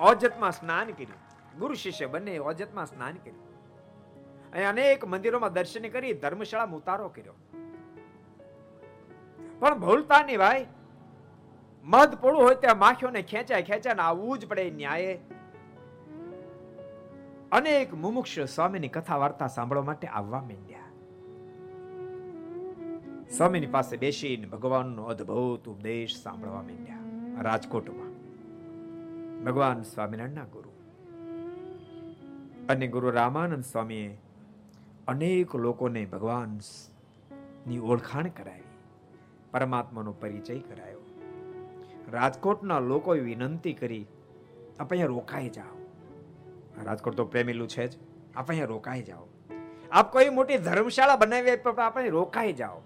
ઓજતમાં 0.00 0.52
સ્નાન 0.52 0.86
કર્યું. 0.86 1.58
ગુરુ 1.58 1.74
શિષ્ય 1.74 2.06
બંને 2.06 2.38
ઓજતમાં 2.38 2.86
સ્નાન 2.86 3.14
કર્યું. 3.14 3.50
અહીં 4.52 4.68
અનેક 4.68 5.04
મંદિરોમાં 5.04 5.52
દર્શન 5.52 5.88
કરી 5.88 6.12
ધર્મશાળા 6.12 6.64
ઉતારો 6.64 7.08
કર્યો. 7.08 7.32
પણ 9.58 9.80
ભૂલતા 9.80 10.22
નહીં 10.22 10.38
ભાઈ. 10.38 10.66
મધ 11.84 12.14
પડવું 12.14 12.42
હોય 12.42 12.54
ત્યાં 12.54 12.78
માખીઓને 12.78 13.22
ખેંચાય 13.22 13.62
ખેંચાય 13.62 13.94
ને 13.94 14.02
આવવું 14.02 14.38
જ 14.38 14.48
પડે 14.48 14.70
ન્યાયે. 14.70 15.20
અનેક 17.52 17.94
મુમુક્ષ 17.94 18.40
સ્વામીની 18.40 18.88
કથા 18.88 19.16
વાર્તા 19.16 19.46
સાંભળવા 19.46 19.82
માટે 19.82 20.08
આવવા 20.08 20.40
માંડ્યા. 20.40 20.80
સ્વામીની 23.28 23.66
પાસે 23.66 23.96
બેસીને 23.96 24.46
ભગવાનનો 24.46 25.04
અદ્ભુત 25.04 25.68
ઉપદેશ 25.68 26.22
સાંભળવા 26.22 26.62
માંડ્યા. 26.62 26.96
રાજકોટમાં 27.42 28.09
ભગવાન 29.46 29.82
સ્વામિનારાયણના 29.82 30.44
ગુરુ. 30.44 30.70
અને 32.68 32.86
ગુરુ 32.86 33.10
રામાનંદ 33.10 33.64
સ્વામીએ 33.64 34.18
અનેક 35.08 35.54
લોકોને 35.56 36.06
ભગવાનની 36.06 37.78
ઓળખાણ 37.78 38.28
કરાવી, 38.28 38.62
પરમાત્માનો 39.50 40.12
પરિચય 40.12 40.58
કરાયો. 40.58 40.98
રાજકોટના 42.12 42.78
લોકોએ 42.78 43.20
વિનંતી 43.20 43.72
કરી 43.72 44.06
આપણે 44.80 44.96
અહીંયા 44.96 45.06
રોકાઈ 45.06 45.48
જાઓ. 45.48 45.76
રાજકોટ 46.84 47.14
તો 47.14 47.24
પ્રેમીલું 47.24 47.68
છે 47.68 47.86
જ 47.86 47.98
આપણે 48.36 48.54
અહીંયા 48.54 48.66
રોકાઈ 48.66 49.02
જાઓ. 49.02 49.26
આપ 49.92 50.12
કોઈ 50.12 50.28
મોટી 50.28 50.58
ધર્મશાળા 50.58 51.16
બનાવી 51.16 51.56
પણ 51.56 51.80
આપણે 51.80 52.08
રોકાઈ 52.08 52.52
જાઓ. 52.52 52.80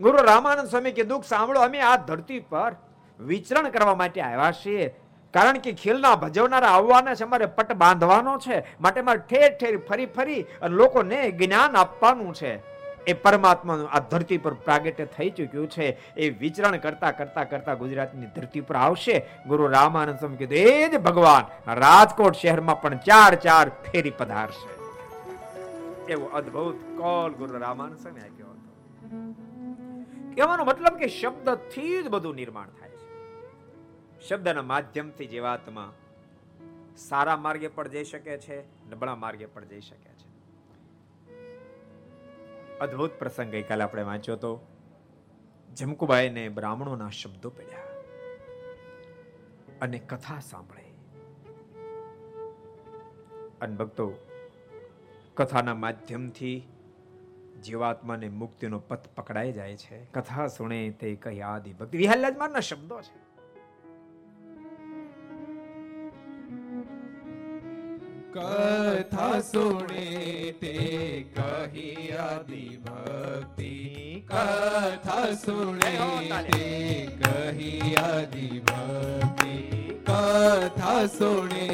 ગુરુ 0.00 0.18
રામાનંદ 0.22 0.68
સ્વામી 0.68 0.92
કીધું, 0.92 1.22
સાંભળો, 1.22 1.60
અમે 1.60 1.80
આ 1.80 1.96
ધરતી 1.96 2.40
પર 2.40 2.76
વિચરણ 3.20 3.68
કરવા 3.68 3.94
માટે 3.94 4.20
આવ્યા 4.20 4.52
છીએ. 4.52 4.94
કારણ 5.34 5.58
કે 5.58 5.72
ખીલના 5.72 6.16
ભજવનારા 6.16 6.68
આવવાના 6.68 7.14
છે, 7.14 7.24
મારે 7.24 7.46
પટ 7.46 7.72
બાંધવાનો 7.72 8.38
છે, 8.38 8.64
માટે 8.80 9.00
મારે 9.02 9.18
ઠેર 9.18 9.50
ઠેર 9.60 9.76
ફરી 9.88 10.06
ફરી 10.06 10.42
અને 10.62 10.74
લોકોને 10.74 11.30
જ્ઞાન 11.30 11.76
આપવાનું 11.76 12.34
છે. 12.34 12.52
એ 13.06 13.12
પરમાત્માનું 13.12 13.88
આ 13.90 14.00
ધરતી 14.00 14.38
પર 14.38 14.54
પ્રાગટ્ય 14.54 15.04
થઈ 15.04 15.30
ચૂક્યું 15.30 15.70
છે. 15.70 15.86
એ 16.16 16.30
વિચરણ 16.30 16.76
કરતા 16.76 17.10
કરતા 17.10 17.44
કરતા 17.44 17.74
ગુજરાતની 17.74 18.26
ધરતી 18.26 18.60
પર 18.60 18.76
આવશે. 18.76 19.16
ગુરુ 19.46 19.66
રામાનંદ 19.66 20.18
સ્વામી 20.18 20.36
કીધું, 20.36 20.56
એ 20.56 20.88
જ 20.88 20.98
ભગવાન, 20.98 21.44
રાજકોટ 21.74 22.34
શહેરમાં 22.34 22.80
પણ 22.80 22.96
ચાર 22.96 23.34
ચાર 23.34 23.66
ફેરી 23.68 24.10
પધારશે. 24.10 24.68
એવો 26.12 26.26
અદ્ભુત 26.26 26.76
કોલ 26.98 27.30
ગુરુ 27.32 27.58
રામાનંદ 27.58 27.98
સ્વામી 27.98 28.20
આપ્યો 28.20 28.46
હતો. 28.46 28.70
કહેવાનો 30.34 30.64
મતલબ 30.64 30.94
કે 30.96 31.08
શબ્દથી 31.08 32.02
જ 32.02 32.08
બધું 32.08 32.34
નિર્માણ 32.34 32.68
શબ્દના 34.28 34.62
માધ્યમથી 34.62 35.26
જીવાત્મા 35.26 35.92
સારા 36.96 37.36
માર્ગે 37.36 37.68
પણ 37.68 37.88
જઈ 37.88 38.04
શકે 38.04 38.38
છે, 38.38 38.60
નબળા 38.90 39.16
માર્ગે 39.16 39.46
પણ 39.46 39.64
જઈ 39.64 39.80
શકે 39.80 40.10
છે. 40.10 40.30
અદ્ભુત 42.78 43.10
પ્રસંગ 43.10 43.50
ગઈકાલે 43.50 43.84
આપણે 43.84 44.02
વાંચ્યો 44.02 44.36
તો 44.36 44.60
જમકુબાઈને 45.74 46.48
બ્રાહ્મણોના 46.48 47.10
શબ્દો 47.10 47.50
પડ્યા 47.50 47.78
અને 49.80 49.98
કથા 49.98 50.40
સાંભળે. 50.40 50.82
અને 53.60 53.76
ભક્તો, 53.76 54.12
કથાના 55.34 55.74
માધ્યમથી 55.74 56.68
જીવાત્માને 57.62 58.28
મુક્તિનો 58.28 58.78
પથ 58.78 59.08
પકડાઈ 59.08 59.52
જાય 59.52 59.76
છે. 59.76 60.04
કથા 60.04 60.46
સુણે 60.46 60.90
તે 60.90 61.16
કહી, 61.16 61.40
આદિ 61.40 61.72
ભક્તિ. 61.72 61.98
વિહલ્લાજમાનના 61.98 62.60
શબ્દો 62.60 63.00
છે. 63.00 63.19
કથા 68.30 69.42
સુણે 69.42 70.54
તે 70.60 70.74
કહી 71.34 72.12
આદિ 72.16 72.66
ભક્તિ 72.84 73.70
કથા 74.28 75.30
સુણે 75.36 75.94
તે 76.48 76.68
કહી 77.22 77.96
આદિ 78.02 78.46
ભક્તિ 78.68 79.56
કથા 80.04 81.00
સુણે 81.08 81.66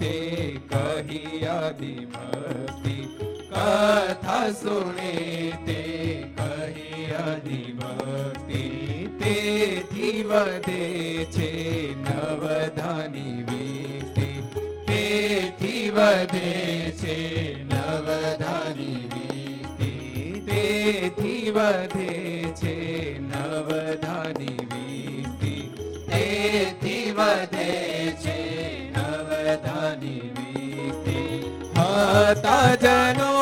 તે 0.00 0.14
કહી 0.72 1.44
આદિ 1.48 1.94
ભક્તિ 2.08 2.96
કથા 3.52 4.42
સુણે 4.54 5.14
તે 5.68 5.80
કહી 6.36 7.06
આદિ 7.20 7.62
ભક્તિ 7.78 8.64
તેથી 9.20 10.18
વધે 10.24 10.82
છે 11.30 11.50
નવધાની 11.98 13.59
વધે 15.90 16.92
છે 16.98 17.54
નવધાની 17.64 19.08
વીતિ. 19.14 20.40
તેથી 20.40 21.50
વધે 21.50 22.52
છે 22.62 23.18
નવધાની 23.18 24.58
વીતિ. 24.70 25.56
તેથી 26.08 27.12
વધે 27.12 28.16
છે 28.20 28.38
નવધાની 28.90 30.32
વીતિ. 30.36 31.44
હતા 31.74 32.74
જનો 32.74 33.32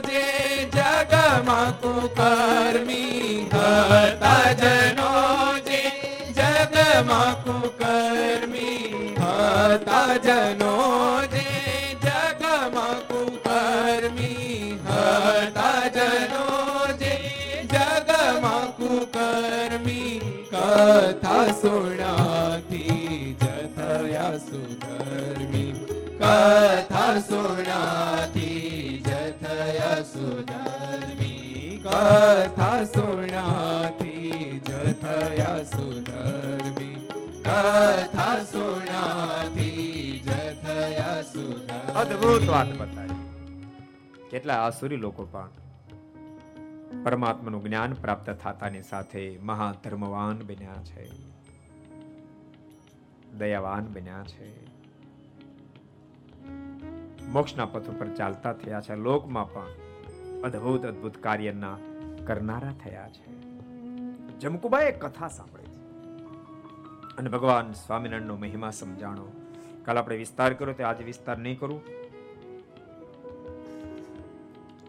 જે 0.00 0.24
જગમાં 0.64 1.80
કુકર્મી 1.80 3.48
હતા 3.52 4.52
જનો 4.52 5.12
જે 5.66 5.82
જગમાં 6.32 7.34
કુકર્મી 7.44 9.14
હતા 9.16 10.16
જનો 10.16 11.07
સુણાથી 27.18 29.02
જથયા 29.06 30.02
સુધર્મી 30.02 31.80
કથા 31.84 32.84
સુણાથી 32.84 34.60
જથય 34.66 35.64
સુધર્મી 35.64 37.08
કથા 37.42 38.44
સુણાથી 38.44 40.20
જથય 40.26 41.22
સુધર્મી 41.22 41.92
અદ્ભુત 41.94 42.48
વાત 42.48 42.66
બતાવી. 42.66 43.14
કેટલા 44.30 44.54
આસુરી 44.54 44.96
લોકો 44.96 45.24
પણ 45.24 45.48
પરમાત્માનું 47.04 47.64
જ્ઞાન 47.64 47.92
પ્રાપ્ત 47.92 48.30
થતાની 48.30 48.82
સાથે 48.82 49.38
મહાધર્મવાન 49.42 50.38
બન્યા 50.38 50.82
છે. 50.84 51.10
દયાવાન 53.38 53.86
બન્યા 53.86 54.22
છે. 54.22 54.67
મોક્ષના 57.32 57.66
પથ 57.66 57.90
ઉપર 57.90 58.06
ચાલતા 58.08 58.52
થયા 58.52 58.80
છે. 58.80 58.94
લોકમાં 58.94 59.52
પણ 59.52 59.66
અદ્ભુત 60.42 60.86
અદ્ભુત 60.86 61.16
કાર્યના 61.16 61.78
કરનારા 62.26 62.72
થયા 62.72 63.08
છે. 63.08 63.38
જમકુબાએ 64.38 64.92
કથા 64.92 65.28
સાંભળી 65.28 65.64
છે. 65.64 65.78
અને 67.16 67.30
ભગવાન 67.30 67.72
સ્વામિનારાયણનો 67.72 68.36
મહિમા 68.36 68.70
સમજાણો. 68.70 69.32
કાલ 69.84 69.98
આપણે 69.98 70.16
વિસ્તાર 70.16 70.52
કર્યો 70.52 70.74
તે 70.74 70.82
આજે 70.82 71.04
વિસ્તાર 71.04 71.38
નહીં 71.38 71.58
કરું? 71.58 71.82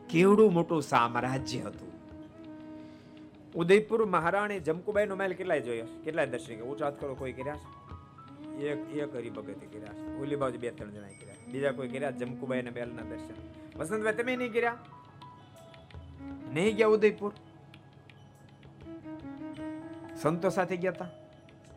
કેવડું 0.08 0.54
મોટું 0.54 0.82
સામ્રાજ્ય 0.82 1.60
હતું. 1.60 1.90
ઉદયપુર 3.56 4.06
મહારાણી 4.06 4.60
જમકુબાઈ 4.60 5.06
નો 5.06 5.16
મહેલ 5.16 5.34
કેટલાય 5.34 5.62
જોયો? 5.62 5.86
કેટલાય 6.04 6.28
દર્શન 6.28 6.54
કર્યા 6.54 6.64
ઊંચા 6.64 6.86
હાથ 6.86 7.02
કરો, 7.02 7.16
કોઈ 7.16 7.34
કર્યા 7.34 7.56
છે? 7.56 7.78
એક 8.48 8.96
એક 8.96 9.16
હરિભગતે 9.16 9.68
કર્યા 9.68 10.22
ઓલી 10.22 10.36
બાજુ 10.36 10.60
બે 10.60 10.72
ત્રણ 10.72 10.92
જણા 10.92 11.08
કર્યા. 11.08 11.36
બીજા 11.52 11.72
કોઈ 11.72 11.88
કર્યા? 11.88 12.12
જમકુબાઈ 12.12 12.62
ને 12.62 12.70
મહેલના 12.70 13.02
દર્શન. 13.02 13.34
વસંતભાઈ, 13.80 14.14
તમે 14.14 14.36
નહીં 14.36 14.54
કર્યા? 14.54 14.78
નહીં 16.54 16.76
ગયા 16.76 16.88
ઉદયપુર? 16.88 17.34
સંતો 20.22 20.50
સાથે 20.50 20.78
ગયા 20.78 20.92
હતા 20.92 21.08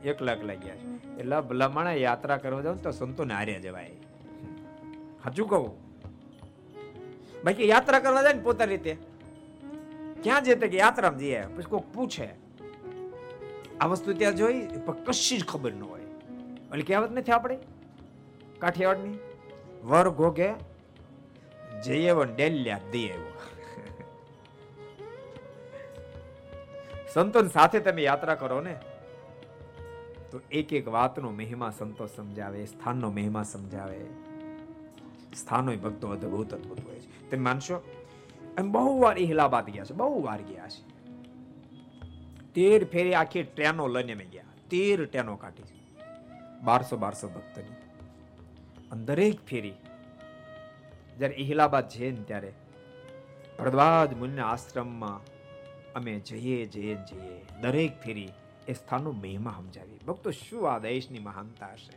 એક 0.04 0.22
લાખ 0.22 0.44
લાગ્યા 0.44 0.76
છે. 0.76 1.18
એટલે 1.18 1.40
ભલામણા 1.40 1.92
યાત્રા 1.92 2.36
કરવા 2.36 2.62
જાવ 2.62 2.76
તો 2.76 2.90
સંતોને 2.90 3.34
હારે 3.34 3.60
જવાય. 3.60 3.90
સાચું 5.24 5.48
કહું? 5.48 5.82
બાકી 7.44 7.68
યાત્રા 7.68 7.98
કરવા 7.98 8.22
જાય 8.22 8.32
ને 8.32 8.42
પોતાની 8.42 8.70
રીતે. 8.70 8.96
ક્યાં 10.22 10.44
જતે 10.44 10.68
કે 10.68 10.76
યાત્રામાં 10.76 11.18
જઈએ. 11.18 11.42
પછી 11.42 11.62
કોઈક 11.62 11.94
પૂછે. 11.94 12.28
આ 13.80 13.86
વસ્તુ 13.86 14.12
ત્યાં 14.12 14.36
જોઈ, 14.36 14.66
પણ 14.86 14.92
કશી 14.92 15.38
જ 15.38 15.44
ખબર 15.44 15.72
ન 15.72 15.82
હોય. 15.82 16.01
એટલે 16.72 16.84
કહેવત 16.84 17.10
નથી 17.10 17.32
આપણે? 17.32 17.58
કાઠિયાવાડની? 18.58 19.18
વર 19.84 20.08
ગોગે 20.08 20.50
જઈએ 21.84 22.12
ડેલ્યા 22.36 22.80
દે 22.92 22.98
એવો 22.98 23.32
સંતોન 27.14 27.48
સાથે 27.48 27.80
તમે 27.80 28.02
યાત્રા 28.02 28.34
કરો 28.34 28.60
ને, 28.60 28.78
તો 30.30 30.40
એક 30.50 30.72
એક 30.72 30.88
વાતનો 30.88 31.30
મહિમા 31.30 31.70
સંતો 31.70 32.06
સમજાવે, 32.06 32.66
સ્થાનનો 32.66 33.10
મહિમા 33.10 33.42
સમજાવે. 33.42 34.00
સ્થાનો 35.36 35.76
ભક્તો 35.76 36.08
અદ્ભુત 36.08 36.54
અદ્ભુત 36.54 36.80
હોય 36.86 36.96
છે. 36.96 37.30
તમે 37.30 37.40
માનશો? 37.40 37.82
એમ 38.58 38.72
બહુ 38.72 39.00
વાર 39.00 39.18
ઇહલાબાદ 39.18 39.70
ગયા 39.70 39.84
છે, 39.84 39.94
બહુ 39.94 40.22
વાર 40.22 40.42
ગયા 40.42 40.68
છે. 40.68 40.82
તેર 42.54 42.84
ફેરી 42.84 43.14
આખી 43.14 43.42
ટ્રેનો 43.42 43.88
લઈને 43.88 44.12
અમે 44.12 44.24
ગયા. 44.24 44.44
તેર 44.70 45.04
ટ્રેનો 45.06 45.36
કાઢી 45.36 45.62
છે. 45.62 45.81
બારસો 46.62 46.96
બારસો 46.96 47.28
ભક્તની. 47.28 47.74
અને 48.90 49.04
દરેક 49.04 49.46
ફેરી. 49.46 49.72
જ્યારે 51.18 51.34
ઇહલાબાદ 51.34 51.88
છે 51.88 52.10
ને 52.10 52.22
ત્યારે 52.22 52.52
ભરદ્વાજ 53.58 54.14
મુનિના 54.14 54.48
આશ્રમમાં 54.48 55.20
અમે 55.92 56.20
જઈએ 56.20 56.66
જઈએ 56.66 56.94
જઈએ. 56.94 57.60
દરેક 57.60 58.02
ફેરી 58.02 58.28
એ 58.68 58.72
સ્થાનનો 58.72 59.12
મહિમા 59.12 59.54
સમજાવી 59.56 59.98
ભક્તો 60.06 60.30
શું 60.30 60.72
આ 60.72 60.78
દેશની 60.78 61.18
મહાનતા 61.18 61.66
હશે? 61.66 61.96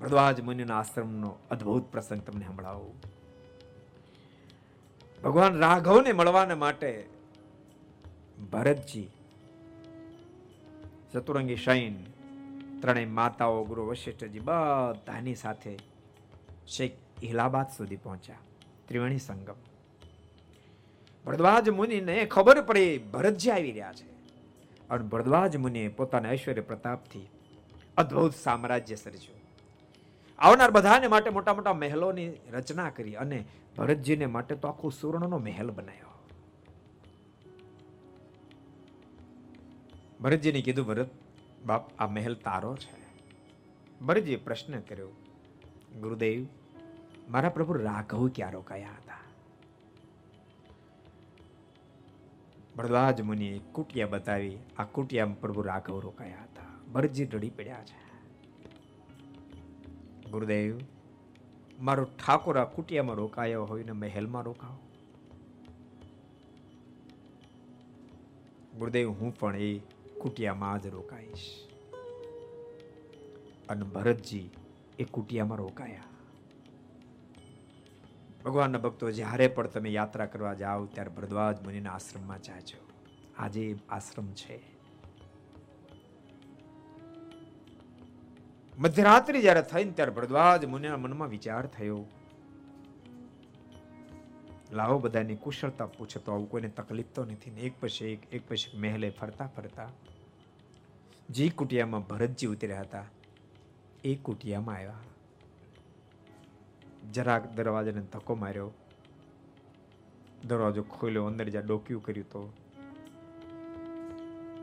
ભરદ્વાજ 0.00 0.40
મુનિના 0.40 0.78
આશ્રમનો 0.78 1.36
અદ્ભુત 1.50 1.84
પ્રસંગ 1.84 2.22
તમને 2.22 2.46
સંભળાવું. 2.46 2.94
ભગવાન 5.24 5.58
રાઘવને 5.58 6.12
મળવાને 6.12 6.54
માટે 6.54 7.08
ભરતજી, 8.52 9.08
ચતુરંગી 11.12 11.56
શૈન 11.56 12.11
ત્રણેય 12.82 13.06
માતાઓ, 13.06 13.64
ગુરુ 13.64 13.86
વશિષ્ઠજી 13.86 14.38
બધાની 14.38 15.34
સાથે 15.34 15.78
શેખ 16.66 16.90
ઇલાહાબાદ 17.22 17.66
સુધી 17.76 17.96
પહોંચ્યા. 17.96 18.36
ત્રિવેણી 18.88 19.18
સંગમ. 19.18 19.54
ભરદ્વાજ 21.26 21.68
મુનિને 21.68 22.24
ખબર 22.24 22.60
પડી, 22.60 22.98
ભરતજી 22.98 23.50
આવી 23.50 23.72
રહ્યા 23.72 23.92
છે. 23.92 24.10
અને 24.90 25.04
ભરદ્વાજ 25.04 25.56
મુનિએ 25.56 25.88
પોતાના 25.88 26.32
ઐશ્વર્ય 26.32 26.60
પ્રતાપથી 26.60 27.28
અદ્ભુત 27.96 28.34
સામ્રાજ્ય 28.34 28.94
સર્જ્યું. 28.94 29.40
આવનાર 30.38 30.70
બધાને 30.70 31.06
માટે 31.06 31.30
મોટા 31.30 31.54
મોટા 31.54 31.72
મહેલોની 31.72 32.32
રચના 32.52 32.90
કરી 32.90 33.14
અને 33.14 33.44
ભરતજીને 33.76 34.26
માટે 34.26 34.54
તો 34.54 34.68
આખું 34.68 34.92
સુવર્ણનો 34.92 35.38
મહેલ 35.38 35.70
બનાવ્યો. 35.70 36.18
ભરતજીને 40.20 40.62
કીધું, 40.62 40.86
ભરત 40.86 41.10
બાપ, 41.66 41.90
આ 41.98 42.06
મહેલ 42.06 42.34
તારો 42.34 42.76
છે. 42.76 42.96
ભરતજીએ 44.00 44.36
પ્રશ્ન 44.36 44.80
કર્યો, 44.80 45.08
ગુરુદેવ, 46.00 46.46
મારા 47.28 47.48
પ્રભુ 47.48 47.72
રાઘવ 47.72 48.28
ક્યાં 48.28 48.52
રોકાયા 48.52 48.88
હતા? 48.88 49.20
ભરદ્વાજ 52.76 53.20
મુનિએ 53.20 53.58
કુટિયા 53.72 54.06
બતાવી 54.06 54.58
આ 54.78 54.84
કુટિયામાં 54.84 55.40
પ્રભુ 55.40 55.62
રાઘવ 55.62 56.00
રોકાયા 56.00 56.42
હતા. 56.42 56.92
ભરતજી 56.92 57.26
ડળી 57.26 57.50
પડ્યા 57.50 57.84
છે. 57.84 58.00
ગુરુદેવ, 60.30 60.80
મારો 61.80 62.04
ઠાકોર 62.04 62.58
આ 62.58 62.64
કુટિયામાં 62.64 63.16
રોકાયો 63.16 63.64
હોય 63.64 63.84
ને 63.84 63.92
મહેલમાં 63.92 64.42
રોકાવો 64.42 64.78
ગુરુદેવ, 68.78 69.10
હું 69.10 69.34
પણ 69.34 69.56
એ 69.56 69.80
કુટિયામાં 70.22 70.82
જ 70.82 70.86
રોકાઈશ. 70.86 71.68
અને 73.68 73.82
ભરતજી 73.82 74.50
એ 74.98 75.04
કુટિયામાં 75.04 75.58
રોકાયા. 75.58 76.04
ભગવાનના 78.44 78.78
ભક્તો, 78.78 79.10
જ્યારે 79.10 79.48
પણ 79.48 79.66
તમે 79.66 79.90
યાત્રા 79.90 80.26
કરવા 80.26 80.54
જાઓ, 80.54 80.86
ત્યારે 80.86 81.10
ભરદ્વાજ 81.10 81.62
મુનિના 81.62 81.92
આશ્રમમાં 81.92 82.42
જાજો. 82.42 82.80
આજે 83.38 83.76
આશ્રમ 83.88 84.32
છે. 84.32 84.62
મધ્યરાત્રિ 88.78 89.42
જ્યારે 89.42 89.62
થઈને 89.62 89.90
ત્યારે 89.90 90.12
ભરદ્વાજ 90.12 90.64
મુનિના 90.64 90.96
મનમાં 90.96 91.28
વિચાર 91.28 91.66
થયો. 91.66 92.04
લાવો 94.72 94.98
બધાની 94.98 95.36
કુશળતા 95.36 95.86
પૂછે 95.86 96.18
તો 96.18 96.32
આવું 96.32 96.50
કોઈને 96.50 96.68
તકલીફ 96.68 97.06
તો 97.14 97.24
નથી 97.24 97.50
ને 97.50 97.60
એક 97.60 97.74
પછી 97.80 98.06
એક 98.06 98.34
એક 98.34 98.48
પછી 98.48 98.78
મહેલે 98.78 99.10
ફરતા 99.10 99.46
ફરતા 99.46 99.88
જે 101.32 101.48
કુટિયામાં 101.48 102.06
ભરતજી 102.06 102.46
ઉતર્યા 102.46 102.80
હતા, 102.80 103.04
એ 104.04 104.14
કુટિયામાં 104.14 104.74
આવ્યા. 104.74 104.94
જરાક 107.12 107.52
દરવાજાને 107.52 108.00
ધક્કો 108.00 108.34
માર્યો. 108.34 108.72
દરવાજો 110.44 110.82
ખોલ્યો, 110.82 111.24
અંદર 111.24 111.48
જ્યાં 111.48 111.66
ડોક્યું 111.66 112.02
કર્યું 112.02 112.30
તો. 112.30 112.52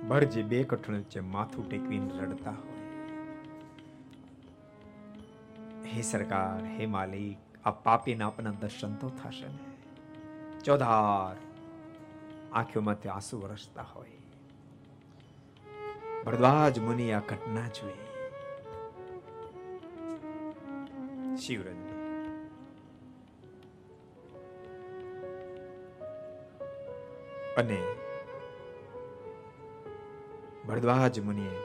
ભરજી 0.09 0.43
બે 0.43 0.63
કઠણ 0.63 0.97
વચ્ચે 0.97 1.20
માથું 1.20 1.70
ટેકવીને 1.70 2.20
રડતા 2.20 2.51
હોય. 2.51 2.80
હે 5.86 6.01
સરકાર, 6.01 6.65
હે 6.65 6.86
માલિક, 6.86 7.38
આ 7.65 7.72
પાપીને 7.72 8.24
આપના 8.24 8.51
દર્શન 8.51 8.95
તો 8.95 9.09
થશે 9.09 9.47
ને 9.47 9.59
ચોધાર 10.63 11.38
આંખોમાંથી 12.53 13.09
આંસુ 13.09 13.39
વરસતા 13.39 13.82
હોય. 13.82 14.18
ભરદ્વાજ 16.26 16.80
મુનિ 16.80 17.13
આ 17.13 17.20
ઘટના 17.20 17.67
જોઈ 17.67 17.99
શિવરંજન 21.38 21.88
અને 27.57 27.80
ભરદ્વાજ 30.67 31.20
મુનિએ 31.20 31.55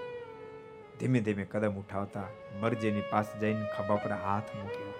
ધીમે 1.00 1.20
ધીમે 1.20 1.44
કદમ 1.44 1.76
ઉઠાવતા 1.76 2.28
બરજીની 2.60 3.06
પાસે 3.10 3.38
જઈને 3.38 3.66
ખભા 3.76 3.96
પર 3.96 4.12
હાથ 4.12 4.54
મૂક્યો. 4.54 4.94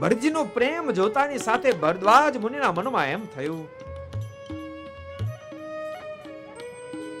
ભરજીનો 0.00 0.44
પ્રેમ 0.44 0.90
જોતાની 0.92 1.38
સાથે 1.38 1.72
ભરદ્વાજ 1.72 2.36
મુનિના 2.36 2.72
મનમાં 2.72 3.08
એમ 3.08 3.26
થયું 3.26 3.89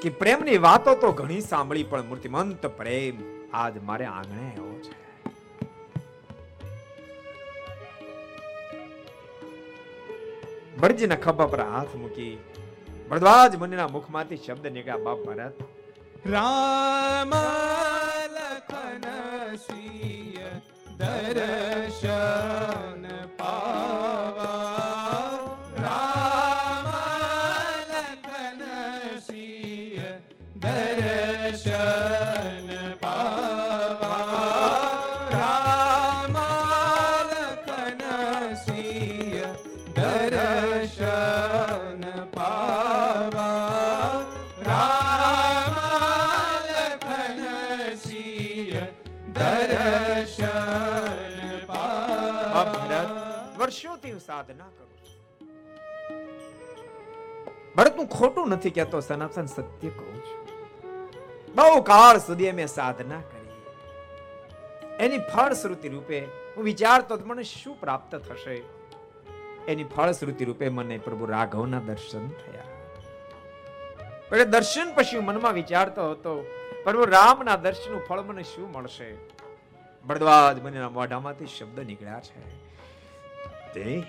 કે 0.02 0.10
પ્રેમની 0.20 0.58
વાતો 0.64 0.92
તો 1.02 1.08
ઘણી 1.18 1.42
સાંભળી, 1.42 1.88
પણ 1.90 2.06
મૂર્તિમંત 2.10 2.62
પ્રેમ 2.78 3.16
આજ 3.62 3.74
મારે 3.88 4.06
આંગણે 4.10 4.44
આવ્યો 4.44 4.76
છે. 4.84 4.92
ભરજીના 10.80 11.20
ખભા 11.24 11.50
પર 11.54 11.62
હાથ 11.72 11.92
મૂકી 12.02 12.34
ભરદ્વાજ 13.10 13.52
મુનિના 13.62 13.90
મુખમાંથી 13.96 14.40
શબ્દ 14.44 14.64
નીકળ્યા, 14.76 15.04
બાપ 15.06 15.20
ભરત, 15.26 15.56
રામ 16.32 17.32
લખન 18.36 19.04
દર્શન 21.00 22.89
દર્શન 40.30 42.04
પાવા 42.32 44.10
રામ 44.62 45.76
લખન 46.66 47.40
દર્શન 49.34 50.46
પાવા 51.66 53.02
વર્ષોથી 53.56 54.12
હું 54.12 54.22
સાધના 54.22 54.70
કરું 54.70 54.88
ભરત 57.76 57.96
હું 57.96 58.08
ખોટું 58.10 58.52
નથી 58.52 58.72
કહેતો 58.72 59.02
સનાતન 59.02 59.48
સત્ય 59.48 59.90
કહું 59.92 60.16
છું 60.24 60.40
બહુ 61.54 61.78
કાળ 61.84 62.20
સુધી 62.22 62.52
મેં 62.54 62.68
સાધના 62.70 63.22
કરી 63.28 63.48
એની 65.00 65.22
ફળશ્રુતિ 65.28 65.88
રૂપે 65.90 66.18
હું 66.50 66.64
વિચારતો 66.64 67.18
મને 67.24 67.44
શું 67.46 67.76
પ્રાપ્ત 67.78 68.12
થશે 68.22 68.56
એની 69.70 69.84
ફળશ્રુતિ 69.84 70.44
રૂપે 70.44 70.68
મને 70.68 70.98
પ્રભુ 70.98 71.26
રાઘવના 71.26 71.80
દર્શન 71.80 72.28
થયા. 72.28 72.62
એટલે 74.32 74.44
દર્શન 74.44 74.94
પછી 74.94 75.18
મનમાં 75.18 75.52
વિચારતો 75.52 76.10
હતો, 76.10 76.46
પ્રભુ, 76.84 77.04
રામના 77.04 77.56
દર્શનનું 77.56 78.06
ફળ 78.06 78.20
મને 78.20 78.42
શું 78.42 78.72
મળશે? 78.72 79.14
ભરદ્વાજ 80.06 80.60
મને 80.60 80.86
મોઢામાંથી 80.86 81.46
શબ્દ 81.46 81.80
નીકળ્યા 81.80 82.20
છે. 82.20 83.74
તે 83.74 84.02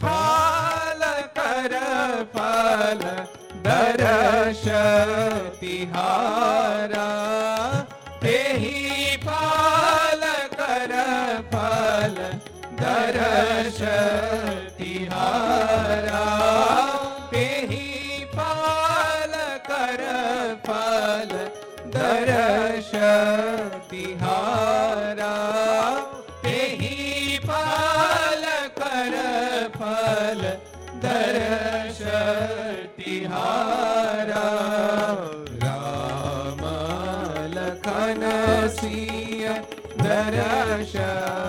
ફાલ 0.00 1.26
કર 1.26 2.24
ફાલ. 2.24 3.41
તિહારા 5.60 6.96
તેહી 8.20 9.18
ફાલ 9.18 10.22
કર 10.52 10.92
ફાલ 11.52 12.16
દર્શ 12.80 13.82
તિહારા 14.78 16.18
તેહી 17.30 18.26
ફાલ 18.34 19.34
કર 19.68 20.02
ફાલ 20.66 21.32
દર્શ 21.88 22.94
તિહારા 23.90 24.41
દર્શન 40.92 41.41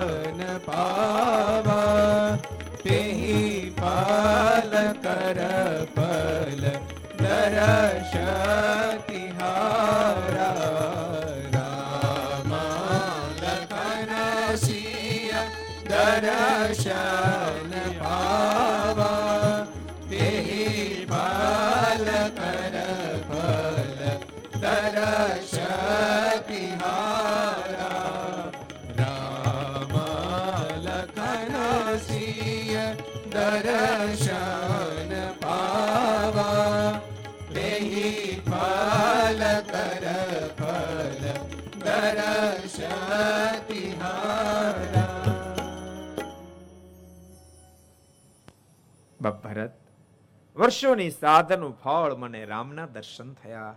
વર્ષોની 50.73 51.11
સાધનું 51.11 51.73
ફળ 51.77 52.13
મને 52.15 52.45
રામના 52.45 52.85
દર્શન 52.85 53.33
થયા. 53.33 53.75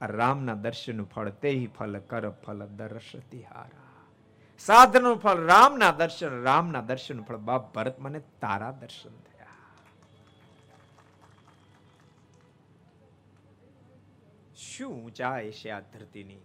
રામના 0.00 0.54
દર્શનનું 0.54 1.06
ફળ 1.10 1.28
તે 1.42 1.50
ફલ 1.66 1.98
કર 1.98 2.30
ફલ 2.30 2.66
દર્શ 2.66 3.12
તિહારા 3.30 3.84
સાધનું 4.58 5.16
ફળ 5.18 5.44
રામના 5.44 5.92
દર્શન 5.92 6.42
રામના 6.42 6.80
દર્શન 6.80 7.22
ફળ 7.22 7.36
બાપ 7.36 7.74
ભરત 7.74 8.00
મને 8.00 8.20
તારા 8.40 8.72
દર્શન 8.72 9.16
થયા. 9.26 9.56
શું 14.56 14.92
ઊંચાઈ 15.04 15.52
છે 15.52 15.70
આ 15.70 15.80
ધરતીની? 15.80 16.42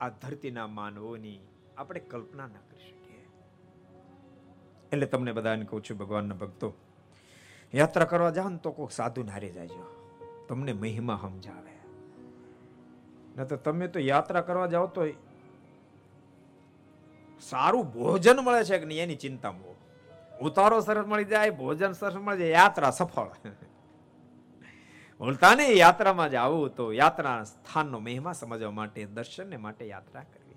આ 0.00 0.08
ધરતીના 0.08 0.66
માનવોની 0.66 1.38
આપણે 1.78 2.00
કલ્પના 2.00 2.46
ના 2.46 2.66
કરી 2.70 2.84
શકીએ. 2.90 3.24
એટલે 4.92 5.06
તમને 5.06 5.32
બધાને 5.32 5.64
કહું 5.64 5.82
છું 5.82 5.98
ભગવાનના 5.98 6.34
ભક્તો 6.34 6.68
યાત્રા 7.74 8.04
કરવા 8.04 8.30
જાઓ 8.30 8.48
ને 8.48 8.58
તો 8.58 8.72
કોઈક 8.72 8.90
સાધુ 8.90 9.22
નારી 9.22 9.50
જાજો. 9.50 9.94
તમને 10.48 10.72
મહિમા 10.72 11.18
સમજાવે. 11.22 11.78
ન 13.36 13.44
તો 13.44 13.56
તમે 13.56 13.88
તો 13.88 14.00
યાત્રા 14.00 14.40
કરવા 14.40 14.66
જાઓ 14.66 14.86
તો 14.86 15.06
સારું 17.40 17.92
ભોજન 17.92 18.36
મળે 18.36 18.64
છે 18.64 18.78
કે 18.78 18.84
નહીં 18.84 19.02
એની 19.02 19.16
ચિંતા 19.16 19.50
બહુ. 19.50 19.74
ઉતારો 20.40 20.80
સરસ 20.80 21.06
મળી 21.06 21.24
જાય, 21.24 21.50
ભોજન 21.50 21.92
સરસ 21.92 22.14
મળી 22.14 22.38
જાય, 22.38 22.48
યાત્રા 22.48 22.90
સફળ. 22.90 23.28
બોલતા 25.18 25.54
ને 25.54 25.68
યાત્રામાં 25.68 26.30
જ 26.30 26.34
આવું 26.34 26.74
તો 26.74 26.92
યાત્રા 26.92 27.44
સ્થાનનો 27.44 27.98
મહિમા 27.98 28.32
સમજવા 28.32 28.70
માટે, 28.70 29.04
દર્શનને 29.04 29.56
માટે 29.56 29.86
યાત્રા 29.86 30.22
કરવી. 30.22 30.56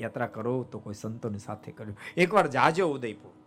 યાત્રા 0.00 0.26
કરો 0.26 0.62
તો 0.62 0.78
કોઈ 0.78 0.94
સંતોની 0.94 1.38
સાથે 1.38 1.72
કર્યું. 1.72 1.98
એકવાર 2.16 2.46
જાજો 2.46 2.88
ઉદયપુર. 2.88 3.39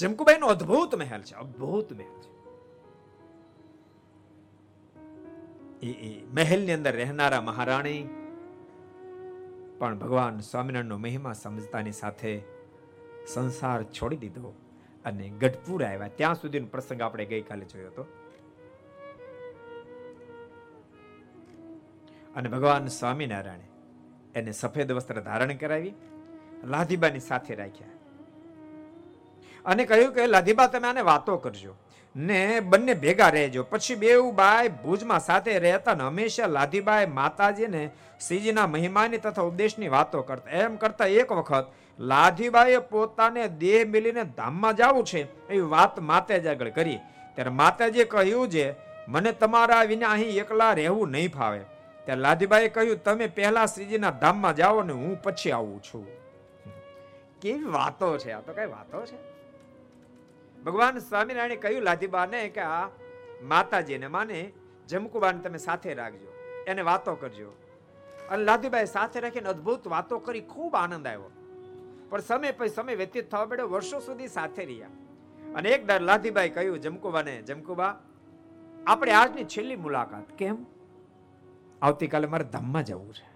જમકુબાઈ 0.00 0.38
નો 0.38 0.46
અદ્ભુત 0.46 0.94
મહેલ 0.94 1.22
છે, 1.22 1.34
અદ્ભુત 1.34 1.92
મહેલ 1.92 2.20
છે. 2.20 2.30
એ 5.86 5.90
એ 5.90 6.74
અંદર 6.74 6.96
રહેનારા 6.96 7.40
મહારાણી 7.40 8.08
પણ 9.78 9.98
ભગવાન 9.98 10.40
સ્વામિનારાયણનો 10.40 10.98
મહિમા 10.98 11.32
સમજતાની 11.32 11.92
સાથે 11.92 12.42
સંસાર 13.26 13.84
છોડી 13.84 14.16
દીધો 14.16 14.54
અને 15.04 15.28
ગઢપુર 15.28 15.84
આવ્યા. 15.84 16.08
ત્યાં 16.08 16.34
સુધીનો 16.34 16.66
પ્રસંગ 16.66 17.02
આપણે 17.02 17.24
ગઈકાલે 17.24 17.64
જોયો 17.64 17.86
હતો. 17.86 18.02
અને 22.36 22.48
ભગવાન 22.48 22.86
સ્વામિનારાયણે 22.86 23.68
એને 24.34 24.52
સફેદ 24.52 24.92
વસ્ત્ર 24.92 25.20
ધારણ 25.20 25.56
કરાવી 25.56 25.92
લાધીબાની 26.64 27.20
સાથે 27.20 27.54
રાખ્યા. 27.54 27.89
અને 29.66 29.84
કહ્યું 29.84 30.14
કે, 30.14 30.26
લાધીબા, 30.26 30.66
તમે 30.66 30.88
આને 30.88 31.00
વાતો 31.00 31.36
કરજો. 31.36 31.74
ને 32.16 32.60
બંને 32.60 32.94
ભેગા 32.94 33.28
રહેજો. 33.28 33.62
પછી 33.62 33.94
બેઉ 33.94 34.32
બાય 34.32 34.68
ભુજમાં 34.68 35.20
સાથે 35.20 35.58
રહેતા 35.58 35.94
ને 35.94 36.04
હંમેશા 36.04 36.46
લાધીબાએ 36.46 37.06
માતાજીને 37.06 37.90
શ્રીજીના 38.26 38.66
મહિમાની 38.66 39.18
તથા 39.18 39.42
ઉપદેશની 39.42 39.88
વાતો 39.88 40.22
કરતા. 40.22 40.50
એમ 40.50 40.76
કરતા 40.76 41.06
એક 41.06 41.32
વખત 41.32 41.66
લાધીબાઈએ 41.98 42.78
પોતાને 42.78 43.48
દેહ 43.48 43.84
મિલીને 43.88 44.24
ધામમાં 44.24 44.76
જવું 44.76 45.04
છે 45.04 45.48
એવી 45.48 45.60
વાત 45.60 46.00
માતાજી 46.00 46.48
આગળ 46.48 46.68
કરી. 46.68 46.98
ત્યારે 47.34 47.50
માતાજીએ 47.50 48.04
કહ્યું 48.04 48.48
છે 48.48 48.74
મને 49.08 49.32
તમારા 49.32 49.82
વિના 49.82 50.08
અહીં 50.08 50.30
એકલા 50.30 50.72
રહેવું 50.72 51.10
નહીં 51.10 51.30
ફાવે. 51.30 51.60
ત્યારે 52.04 52.20
લાધીબાએ 52.20 52.68
કહ્યું, 52.68 53.04
તમે 53.04 53.26
પહેલા 53.26 53.66
શ્રીજીના 53.66 54.10
ધામમાં 54.10 54.56
જાઓ 54.56 54.82
ને 54.82 54.92
હું 54.92 55.22
પછી 55.22 55.50
આવું 55.50 55.82
છું. 55.82 56.06
કેવી 57.40 57.64
વાતો 57.64 58.18
છે? 58.18 58.32
આ 58.32 58.40
તો 58.40 58.52
કઈ 58.52 58.66
વાતો 58.66 59.06
છે? 59.06 59.39
ભગવાન 60.64 60.98
સ્વામિનારાયણે 60.98 61.56
કહ્યું, 61.56 61.82
લાધીબાને, 61.82 62.48
કે 62.48 62.60
આ 62.60 62.88
માતાજીને 63.42 64.06
માને, 64.06 64.52
જમકુબાને 64.88 65.40
તમે 65.40 65.58
સાથે 65.58 65.94
રાખજો, 65.94 66.32
એને 66.66 66.82
વાતો 66.82 67.14
કરજો. 67.14 67.56
અને 68.30 68.44
લાધીબાઈ 68.44 68.86
સાથે 68.86 69.20
રાખીને 69.20 69.48
અદ્ભુત 69.48 69.86
વાતો 69.86 70.18
કરી, 70.18 70.40
ખૂબ 70.40 70.74
આનંદ 70.74 71.06
આવ્યો. 71.06 71.30
પણ 72.08 72.20
સમય 72.20 72.52
પછી 72.52 72.68
સમય 72.68 72.94
વ્યતીત 72.94 73.30
થવા 73.30 73.44
પડ્યો 73.44 73.68
વર્ષો 73.68 74.00
સુધી 74.00 74.28
સાથે 74.28 74.64
રહ્યા. 74.64 74.88
અને 75.54 75.68
એક 75.68 75.86
દર 75.86 76.00
લાધીબાઈ 76.00 76.50
કહ્યું, 76.50 76.80
જમકુબાને, 76.80 77.42
જમકુબા, 77.42 78.00
આપણે 78.86 79.12
આજની 79.12 79.44
છેલ્લી 79.44 79.76
મુલાકાત 79.76 80.32
કેમ? 80.32 80.66
આવતીકાલે 81.82 82.26
મારે 82.26 82.44
ધામમાં 82.44 82.84
જવું 82.84 83.14
છે. 83.14 83.30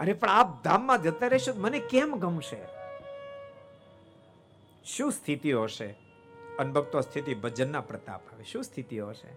અરે, 0.00 0.12
પણ 0.12 0.28
આપ 0.28 0.64
ધામમાં 0.64 1.02
જતા 1.02 1.26
રહેશો 1.26 1.52
મને 1.56 1.78
કેમ 1.78 2.16
ગમશે? 2.16 2.68
શું 4.84 5.12
સ્થિતિઓ 5.12 5.62
હશે? 5.62 6.07
અનભક્તો 6.58 7.00
સ્થિતિ 7.00 7.34
ભજનના 7.34 7.80
પ્રતાપ 7.80 8.20
આવે. 8.32 8.44
શું 8.44 8.64
સ્થિતિઓ 8.64 9.08
હશે 9.08 9.28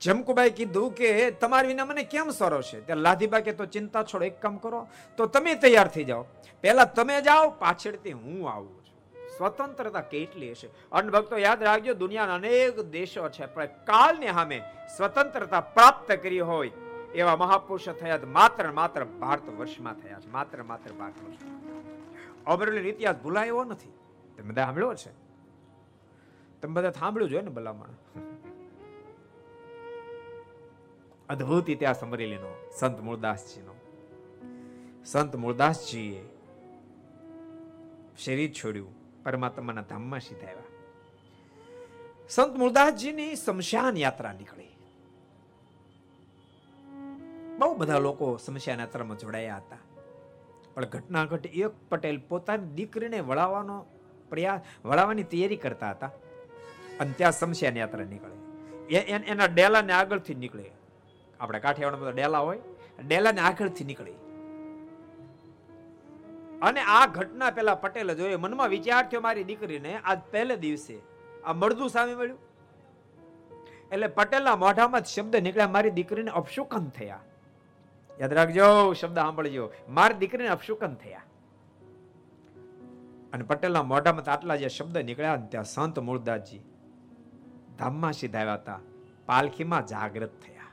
જમકુબાઈ 0.00 0.50
કીધું 0.50 0.94
કે, 0.94 1.30
તમારી 1.30 1.68
વિના 1.68 1.84
મને 1.84 2.02
કેમ 2.02 2.30
સરો 2.30 2.62
છે? 2.62 2.80
ત્યારે 2.80 3.00
લાધીબા 3.00 3.40
કે 3.40 3.52
તો 3.52 3.64
ચિંતા 3.64 4.02
છોડો, 4.02 4.24
એક 4.24 4.42
કામ 4.42 4.56
કરો. 4.56 4.88
તો 5.16 5.26
તમે 5.26 5.54
તૈયાર 5.54 5.88
થઈ 5.88 6.04
જાઓ. 6.04 6.26
પહેલા 6.60 6.84
તમે 6.84 7.20
જાઓ, 7.20 7.50
પાછળથી 7.50 8.12
હું 8.12 8.50
આવું 8.50 8.84
છું. 8.84 8.94
સ્વતંત્રતા 9.36 10.00
કેટલી 10.00 10.50
હશે? 10.50 10.68
અનભક્તો, 10.92 11.36
યાદ 11.36 11.62
રાખજો, 11.62 11.94
દુનિયાના 11.94 12.34
અનેક 12.34 12.80
દેશો 12.80 13.28
છે, 13.28 13.46
પણ 13.46 13.66
કાલની 13.66 14.26
સામે 14.26 14.62
સ્વતંત્રતા 14.96 15.60
પ્રાપ્ત 15.60 16.12
કરી 16.12 16.40
હોય 16.40 16.70
એવા 17.14 17.36
મહાપુરુષો 17.36 17.92
થયા 17.92 18.18
માત્ર 18.26 18.72
માત્ર 18.72 19.04
ભારત 19.04 19.48
વર્ષમાં 19.48 19.94
થયા 19.94 20.20
છે, 20.20 20.30
માત્ર 20.30 20.62
માત્ર 20.62 20.92
ભારત 20.92 21.22
વર્ષ 21.24 21.42
અમરેલી 22.46 22.88
ઇતિહાસ 22.88 23.16
ભૂલાયો 23.16 23.64
નથી. 23.64 23.92
તમે 24.36 24.50
બધા 24.50 24.64
સાંભળ્યો 24.64 24.94
છે 24.94 25.23
તમે 26.64 26.74
બધા 26.74 26.90
સાંભળ્યું 26.90 27.30
જોઈએ 27.30 27.42
ને 27.42 27.50
ભલામણ. 27.50 27.88
અદ્ભુત 31.28 31.70
ઇતિહાસ 31.70 32.00
અમરેલીનો 32.00 32.70
સંત 32.78 33.00
મૂળદાસજીનો. 33.00 33.74
સંત 35.04 35.36
મૂળદાસજીએ 35.36 36.24
શરીર 38.18 38.52
છોડ્યું, 38.52 39.22
પરમાત્માના 39.22 39.80
ધામમાં 39.80 40.20
સીધા 40.20 40.46
આવ્યા 40.46 42.28
સંત 42.28 42.56
મૂળદાસજીની 42.56 43.36
શમશાન 43.36 43.96
યાત્રા 43.96 44.32
નીકળી. 44.32 44.76
બહુ 47.58 47.74
બધા 47.74 47.98
લોકો 47.98 48.36
સમસ્યા 48.36 48.76
યાત્રામાં 48.78 49.18
જોડાયા 49.18 49.56
હતા. 49.56 49.78
પણ 50.74 50.84
ઘટના 50.84 51.24
ઘટ 51.24 51.46
એક 51.46 51.70
પટેલ 51.88 52.20
પોતાની 52.28 52.74
દીકરીને 52.74 53.20
વળાવવાનો 53.20 53.86
પ્રયાસ 54.28 54.60
વળાવવાની 54.84 55.22
તૈયારી 55.22 55.56
કરતા 55.56 55.90
હતા. 55.90 56.10
અને 57.00 57.12
ત્યાં 57.12 57.32
શમશાન 57.32 57.76
યાત્રા 57.76 58.04
નીકળે. 58.04 58.36
એના 59.32 59.46
ડેલાને 59.46 59.92
આગળથી 59.92 60.34
નીકળે. 60.34 60.70
આપણે 61.40 61.58
કાઠિયાવાડમાં 61.58 62.02
બધા 62.02 62.16
ડેલા 62.20 62.38
હોય, 62.38 62.60
ડેલાને 63.08 63.40
આગળથી 63.40 63.84
નીકળે. 63.84 64.14
અને 66.62 66.80
આ 66.80 67.06
ઘટના 67.06 67.50
પેલા 67.50 67.74
પટેલે 67.74 68.14
જોયો 68.14 68.38
મનમાં 68.38 68.68
વિચાર 68.68 69.02
થયો 69.08 69.20
મારી 69.20 69.44
દીકરીને, 69.44 69.96
આજ 70.04 70.18
પહેલે 70.30 70.56
દિવસે 70.56 70.96
આ 71.44 71.52
મળદું 71.52 71.90
સામે 71.90 72.14
મળ્યું. 72.14 72.38
એટલે 73.92 74.06
પટેલના 74.06 74.56
મોઢામાં 74.56 75.04
શબ્દ 75.04 75.36
નીકળ્યા, 75.36 75.68
મારી 75.68 75.90
દીકરીને 75.90 76.30
અપશુકન 76.30 76.88
થયા. 76.88 77.20
યાદ 78.20 78.32
રાખજો, 78.32 78.92
શબ્દ 78.92 79.16
સાંભળજો. 79.16 79.70
મારી 79.88 80.14
દીકરીને 80.14 80.50
અપશુકન 80.50 80.94
થયા. 80.94 81.22
અને 83.32 83.44
પટેલના 83.44 83.82
મોઢામાં 83.82 84.30
આટલા 84.32 84.56
જે 84.56 84.68
શબ્દ 84.68 84.98
નીકળ્યા 84.98 85.36
ત્યાં 85.50 85.64
સંત 85.64 85.98
મૂળદાસજી 85.98 86.60
ધામમાં 87.78 88.12
સીધાવ્યા 88.12 88.54
હતા. 88.54 88.80
પાલખીમાં 89.26 89.86
જાગૃત 89.86 90.30
થયા. 90.42 90.64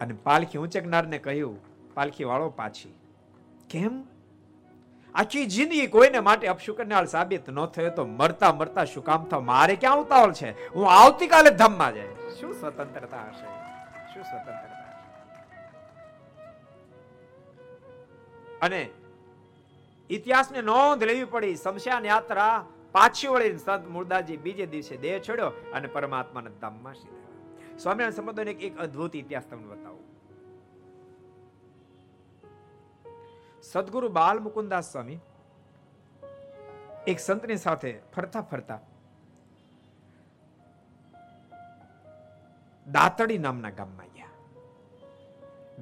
અને 0.00 0.14
પાલખી 0.14 0.58
ઊંચકનારને 0.58 1.18
કહ્યું 1.18 1.58
પાલખી 1.94 2.24
વાળો 2.24 2.48
પાછી. 2.48 2.94
કેમ? 3.70 4.04
આખી 5.14 5.46
જિંદગી 5.46 5.86
કોઈને 5.86 6.20
માટે 6.20 6.46
અપશુકન્યાળ 6.46 7.06
સાબિત 7.06 7.50
ન 7.50 7.66
થયો 7.66 7.90
તો 7.90 8.06
મરતા 8.06 8.52
મરતા 8.52 8.84
શું 8.84 9.04
કામ 9.04 9.24
થાવ? 9.24 9.40
મારે 9.40 9.76
ક્યાં 9.76 9.96
ઉતાવળ 9.96 10.32
છે? 10.32 10.68
હું 10.68 10.90
આવતીકાલે 10.90 11.50
ધામમાં 11.50 11.94
જાય 11.94 12.06
શું 12.40 12.54
સ્વતંત્રતા 12.54 13.16
હશે? 13.16 13.46
શું 14.14 14.22
સ્વતંત્રતા? 14.22 14.80
અને 18.62 18.88
ઇતિહાસને 20.10 20.62
નોંધ 20.62 21.04
લેવી 21.04 21.24
પડી. 21.24 21.56
શમશાન 21.56 22.04
યાત્રા 22.04 22.66
પાછી 22.92 23.28
વળી 23.28 23.58
સંત 23.58 23.88
મુરદાજી 23.88 24.36
બીજે 24.36 24.66
દિવસે 24.66 24.96
દેહ 24.96 25.18
છોડ્યો 25.18 25.52
અને 25.72 25.88
પરમાત્માના 25.88 26.50
ધામમાં 26.50 26.94
સીધા 26.94 27.78
સ્વામિનારાયણ 27.78 28.10
સંપ્રદાયનો 28.10 28.50
એક 28.50 28.78
અદ્ભુત 28.78 29.16
ઇતિહાસ 29.16 29.44
તમને 29.50 29.74
બતાવું. 29.74 30.04
સદગુરુ 33.62 34.08
બાલ 34.08 34.38
મુકુદાસ 34.38 34.92
સ્વામી 34.92 35.18
એક 37.06 37.20
સંતની 37.20 37.56
સાથે 37.56 38.00
ફરતા 38.16 38.40
ફરતા 38.40 38.80
દાતડી 42.86 43.38
નામના 43.38 43.70
ગામમાં 43.70 44.06
ગયા. 44.14 44.26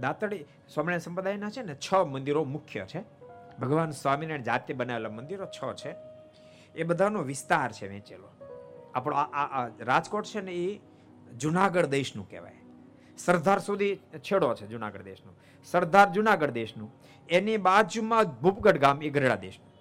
દાતડી 0.00 0.44
સ્વામિનારાયણ 0.68 0.98
સંપ્રદાયના 0.98 1.50
છે 1.50 1.62
ને 1.62 1.74
છ 1.74 1.94
મંદિરો 1.94 2.44
મુખ્ય 2.44 2.86
છે. 2.86 3.00
ભગવાન 3.58 3.90
સ્વામિનારાયણ 3.90 4.42
જાતે 4.42 4.74
બનાવેલા 4.74 5.08
મંદિરો 5.08 5.46
છ 5.46 5.74
છે. 5.74 6.07
એ 6.74 6.82
બધાનો 6.82 7.22
વિસ્તાર 7.22 7.72
છે 7.72 7.88
વેચેલો. 7.88 8.28
આપણો 8.94 9.16
રાજકોટ 9.80 10.24
છે 10.24 10.40
ને 10.40 10.52
એ 10.52 10.80
જુનાગઢ 11.38 11.86
દેશનું 11.86 12.30
કહેવાય. 12.30 12.54
સરદાર 13.18 13.58
સુધી 13.58 13.96
છેડો 13.96 14.54
છે 14.54 14.66
જુનાગઢ 14.66 15.02
દેશનો. 15.02 15.32
સરદાર 15.64 16.12
જુનાગઢ 16.12 16.50
દેશનું. 16.50 16.94
એની 17.28 17.56
બાજુમાં 17.56 18.24
ભૂપગઢ 18.24 18.78
ગામ, 18.78 19.02
એ 19.02 19.10
ગરડા 19.10 19.36
દેશનું. 19.36 19.72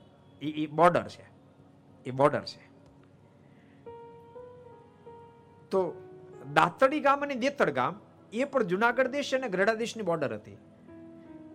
એ 0.41 0.51
એ 0.51 0.67
બોર્ડર 0.67 1.07
છે. 1.07 1.25
એ 2.05 2.11
બોર્ડર 2.11 2.41
છે. 2.41 2.67
તો 5.71 5.93
દાતડી 6.53 6.99
ગામ 6.99 7.21
અને 7.21 7.35
દેતડ 7.35 7.69
ગામ, 7.69 7.99
એ 8.33 8.43
પણ 8.43 8.63
જુનાગઢ 8.63 9.07
દેશ 9.07 9.33
અને 9.33 9.49
ગરડા 9.49 9.73
દેશની 9.73 10.03
બોર્ડર 10.03 10.33
હતી. 10.33 10.57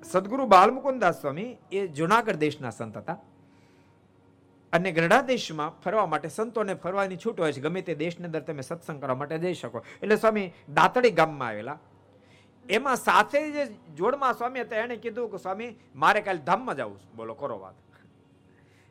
સદગુરુ 0.04 0.46
બાલમુકુદાસ 0.46 1.20
સ્વામી 1.20 1.56
એ 1.72 1.86
જુનાગઢ 1.86 2.34
દેશના 2.34 2.70
સંત 2.70 2.96
હતા. 2.96 3.18
અને 4.72 4.92
ગરડા 4.92 5.20
દેશમાં 5.20 5.80
ફરવા 5.80 6.06
માટે 6.06 6.28
સંતોને 6.28 6.74
ફરવાની 6.74 7.16
છૂટ 7.16 7.40
હોય 7.40 7.52
છે. 7.52 7.60
ગમે 7.60 7.82
તે 7.82 7.94
દેશની 7.94 8.26
અંદર 8.26 8.40
તમે 8.40 8.60
સત્સંગ 8.60 9.00
કરવા 9.00 9.14
માટે 9.14 9.38
જઈ 9.38 9.54
શકો. 9.54 9.84
એટલે 10.02 10.16
સ્વામી 10.16 10.52
દાતડી 10.74 11.10
ગામમાં 11.10 11.48
આવેલા. 11.48 11.78
એમાં 12.70 12.96
સાથે 12.96 13.50
જે 13.50 13.66
જોડમાં 13.96 14.34
સ્વામી 14.34 14.60
હતા. 14.60 14.76
એણે 14.76 14.96
કીધું 14.96 15.30
કે 15.30 15.36
સ્વામી, 15.36 15.74
મારે 15.94 16.20
કાલે 16.20 16.38
ધામમાં 16.38 16.76
જવું 16.76 16.98
છે. 16.98 17.12
બોલો, 17.12 17.34
કરો 17.34 17.58
વાત. 17.58 17.74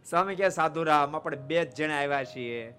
સ્વામી 0.10 0.36
કે 0.36 0.50
સાધુરામ, 0.50 1.16
આપણે 1.16 1.38
બે 1.38 1.66
જ 1.66 1.76
જણા 1.76 1.96
આવ્યા 1.96 2.24
છીએ. 2.24 2.70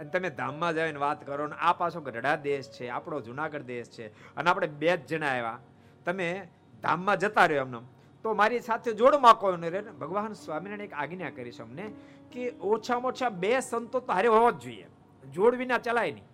અને 0.00 0.10
તમે 0.10 0.30
ધામમાં 0.30 0.74
જઈને 0.74 0.98
વાત 0.98 1.26
કરો 1.26 1.46
ને, 1.46 1.54
આ 1.60 1.72
પાછો 1.72 2.00
ગઢડા 2.00 2.36
દેશ 2.36 2.70
છે, 2.70 2.88
આપણો 2.88 3.20
જુનાગઢ 3.20 3.60
દેશ 3.60 3.90
છે. 3.90 4.36
અને 4.36 4.50
આપણે 4.50 4.66
બે 4.66 4.96
જ 4.96 5.06
જણા 5.06 5.26
આવ્યા. 5.26 5.58
તમે 6.04 6.48
ધામમાં 6.82 7.16
જતા 7.16 7.46
રહ્યો 7.46 7.60
એમને. 7.60 7.78
તો 8.24 8.34
મારી 8.40 8.62
સાથે 8.68 8.90
જોડમાં 9.00 9.36
કોઈ 9.42 9.56
ન 9.60 9.64
રહે 9.74 9.80
ભગવાન 10.02 10.34
સ્વામિનારાયણ 10.42 10.88
એક 10.88 10.94
આજ્ઞા 11.02 11.32
કરી 11.36 11.54
છે 11.56 11.62
અમને 11.62 11.86
કે 12.32 12.42
ઓછામાં 12.72 13.10
ઓછા 13.12 13.32
બે 13.44 13.52
સંતો 13.60 13.98
તો 14.00 14.12
હારે 14.12 14.28
હોવા 14.34 14.52
જ 14.52 14.62
જોઈએ. 14.64 14.86
જોડ 15.22 15.54
વિના 15.62 15.80
ચલાય 15.86 16.12
નહીં. 16.16 16.28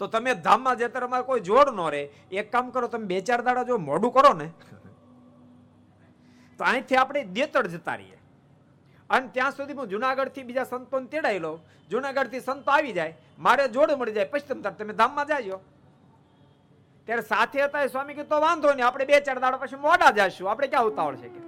તો 0.00 0.06
તમે 0.14 0.32
ધામમાં 0.46 0.76
જતા 0.78 1.02
તમારે 1.04 1.24
કોઈ 1.30 1.42
જોડ 1.48 1.68
ન 1.74 1.80
રહે. 1.94 2.02
એક 2.38 2.46
કામ 2.54 2.70
કરો, 2.70 2.86
તમે 2.94 3.06
બે 3.12 3.18
ચાર 3.28 3.40
દાડા 3.42 3.68
જો 3.70 3.78
મોડું 3.88 4.12
કરો 4.16 4.32
ને, 4.40 4.48
તો 6.58 6.64
અહીંથી 6.70 6.98
આપણે 7.02 7.22
દેતડ 7.36 7.68
જતા 7.74 7.96
રહીએ. 8.00 8.18
અને 9.10 9.28
ત્યાં 9.34 9.52
સુધી 9.58 9.78
હું 9.80 9.88
જુનાગઢથી 9.92 10.46
બીજા 10.48 10.66
સંતોને 10.72 11.06
તેડાઈ 11.12 11.42
લઉં. 11.44 11.58
જુનાગઢથી 11.90 12.42
સંતો 12.48 12.70
આવી 12.76 12.94
જાય, 12.98 13.14
મારે 13.38 13.64
જોડ 13.76 13.90
મળી 13.98 14.16
જાય, 14.18 14.30
પછી 14.32 14.62
તમે 14.78 14.94
ધામમાં 15.00 15.26
જાજો. 15.30 15.56
ત્યારે 17.06 17.22
સાથે 17.22 17.62
હતા 17.62 17.86
સ્વામી 17.86 18.14
કે 18.14 18.22
તો 18.22 18.40
વાંધો 18.40 18.72
નહીં, 18.72 18.86
આપણે 18.86 19.04
બે 19.04 19.20
ચાર 19.20 19.38
દાડા 19.38 19.56
પછી 19.56 19.76
મોડા 19.76 20.10
જાશું. 20.10 20.50
આપણે 20.50 20.66
ક્યાં 20.66 20.84
ઉતાવળ 20.84 21.16
છે 21.16 21.28
કે? 21.28 21.40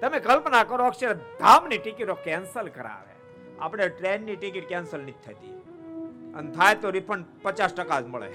તમે 0.00 0.20
કલ્પના 0.20 0.64
કરો 0.64 0.84
અક્ષર 0.84 1.14
ધામની 1.14 1.78
ટિકિટો 1.78 2.14
કેન્સલ 2.14 2.68
કરાવે. 2.68 3.14
આપણે 3.60 3.88
ટ્રેનની 3.88 4.36
ટિકિટ 4.36 4.68
કેન્સલ 4.68 5.00
નથી 5.00 5.12
થતી. 5.12 5.56
અને 6.34 6.50
થાય 6.50 6.74
તો 6.74 6.90
રિફંડ 6.90 7.24
પચાસ 7.42 7.74
ટકા 7.74 8.00
જ 8.00 8.06
મળે. 8.06 8.32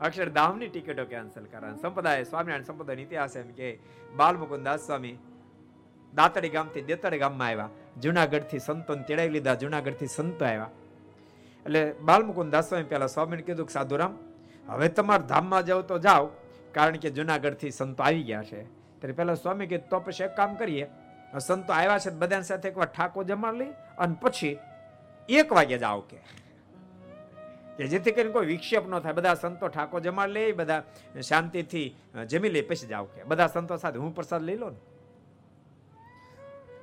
અક્ષરધામની 0.00 0.66
ટિકિટો 0.66 1.04
કેન્સલ 1.04 1.44
કરાવે. 1.44 1.78
સંપ્રદાય, 1.78 2.24
સ્વામિનારાયણ 2.24 2.62
સંપ્રદાય 2.62 2.96
ઇતિહાસ 2.96 3.36
એમ 3.36 3.48
કે 3.48 3.78
બાલમુકુદાસ 4.16 4.80
સ્વામી 4.80 5.18
દાતડી 6.14 6.48
ગામથી 6.48 6.80
દેતડી 6.80 7.18
ગામમાં 7.18 7.48
આવ્યા. 7.48 7.68
જુનાગઢથી 8.00 8.58
સંતોને 8.58 9.02
તેડાવી 9.02 9.28
લીધા. 9.28 9.54
જુનાગઢથી 9.54 10.06
સંતો 10.06 10.44
આવ્યા. 10.44 10.70
એટલે 11.64 11.92
બાલમુકુદાસ 11.92 12.68
સ્વામી 12.68 12.84
પહેલા 12.84 13.06
સ્વામીને 13.06 13.42
કીધું 13.42 13.66
કે 13.66 13.72
સાધુરામ 13.72 14.18
હવે 14.70 14.88
તમારા 14.88 15.26
ધામમાં 15.26 15.66
જાઓ 15.66 15.82
તો 15.82 15.98
જાઓ, 15.98 16.26
કારણ 16.72 16.96
કે 16.96 17.10
જુનાગઢથી 17.10 17.70
સંતો 17.70 18.02
આવી 18.02 18.22
ગયા 18.22 18.42
છે. 18.42 18.64
ત્યારે 18.64 19.12
પહેલા 19.12 19.34
સ્વામી 19.34 19.66
કે 19.66 19.78
તો 19.78 20.00
પછી 20.00 20.24
એક 20.24 20.36
કામ 20.36 20.54
કરીએ. 20.54 20.86
સંતો 21.38 21.72
આવ્યા 21.72 21.98
છે, 21.98 22.10
બધાની 22.10 22.42
સાથે 22.42 22.68
એકવાર 22.68 22.86
ઠાકો 22.86 23.24
જમા 23.24 23.50
લઈ 23.52 23.70
અને 23.98 24.16
પછી 24.20 24.58
એક 25.28 25.52
વાગે 25.52 25.78
જાઓ 25.78 26.00
કે. 26.00 26.18
કે 27.76 27.86
જેથી 27.86 28.12
કરીને 28.12 28.32
કોઈ 28.32 28.46
વિક્ષેપ 28.46 28.88
ન 28.88 28.98
થાય. 28.98 29.12
બધા 29.12 29.34
સંતો 29.34 29.68
ઠાકો 29.68 30.00
જમા 30.00 30.26
લે 30.26 30.52
બધા 30.52 30.82
શાંતિથી 31.28 31.96
જમી 32.28 32.48
લે 32.48 32.60
પછી 32.60 32.86
જાવ 32.86 33.04
કે. 33.04 33.22
બધા 33.24 33.46
સંતો 33.46 33.76
સાથે 33.76 33.98
હું 33.98 34.14
પ્રસાદ 34.14 34.42
લઈ 34.42 34.56
લો 34.56 34.70
ને. 34.70 34.80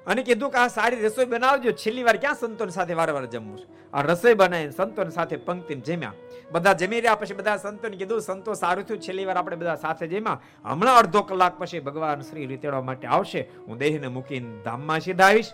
અને 0.08 0.24
કીધું 0.24 0.52
કે 0.52 0.58
આ 0.58 0.68
સારી 0.68 1.02
રસોઈ 1.02 1.26
બનાવજો. 1.26 1.72
છેલ્લી 1.72 2.04
વાર 2.04 2.18
ક્યાં 2.18 2.36
સંતોની 2.36 2.72
સાથે 2.72 2.94
વારંવાર 2.94 3.26
જમવું 3.26 3.58
છે? 3.58 3.92
આ 3.92 4.02
રસોઈ 4.02 4.34
બનાવીને 4.34 4.72
સંતોની 4.72 5.12
સાથે 5.12 5.36
પંક્તિમાં 5.36 5.84
જમ્યા. 5.84 6.14
બધા 6.52 6.74
જમી 6.74 6.96
રહ્યા 6.96 7.16
પછી 7.16 7.34
બધા 7.34 7.58
સંતોને 7.58 7.98
કીધું, 7.98 8.22
સંતો 8.22 8.54
સારું 8.54 8.84
થયું, 8.84 9.02
છેલ્લી 9.02 9.26
વાર 9.26 9.38
આપણે 9.38 9.56
બધા 9.56 9.76
સાથે 9.76 10.08
જમ્યા. 10.08 10.42
હમણાં 10.64 10.98
અડધો 10.98 11.22
કલાક 11.22 11.60
પછી 11.60 11.80
ભગવાન 11.80 12.22
શ્રી 12.22 12.46
રીતેડવા 12.46 12.82
માટે 12.82 13.08
આવશે. 13.08 13.50
હું 13.68 13.78
દેહને 13.78 14.08
મૂકીને 14.08 14.64
ધામમાં 14.64 15.00
સીધા 15.00 15.26
આવીશ. 15.26 15.54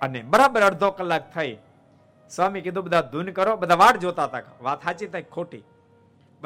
અને 0.00 0.22
બરાબર 0.22 0.62
અડધો 0.62 0.90
કલાક 0.90 1.34
થઈ. 1.34 1.58
સ્વામી 2.30 2.60
કીધું, 2.60 2.84
બધા 2.84 3.00
ધૂન 3.00 3.26
કરો, 3.26 3.56
બધા 3.56 3.74
વાટ 3.74 3.96
જોતા 3.96 4.24
હતા. 4.24 4.42
વાત 4.60 4.84
સાચી 4.84 5.06
થાય 5.06 5.22
ખોટી. 5.22 5.62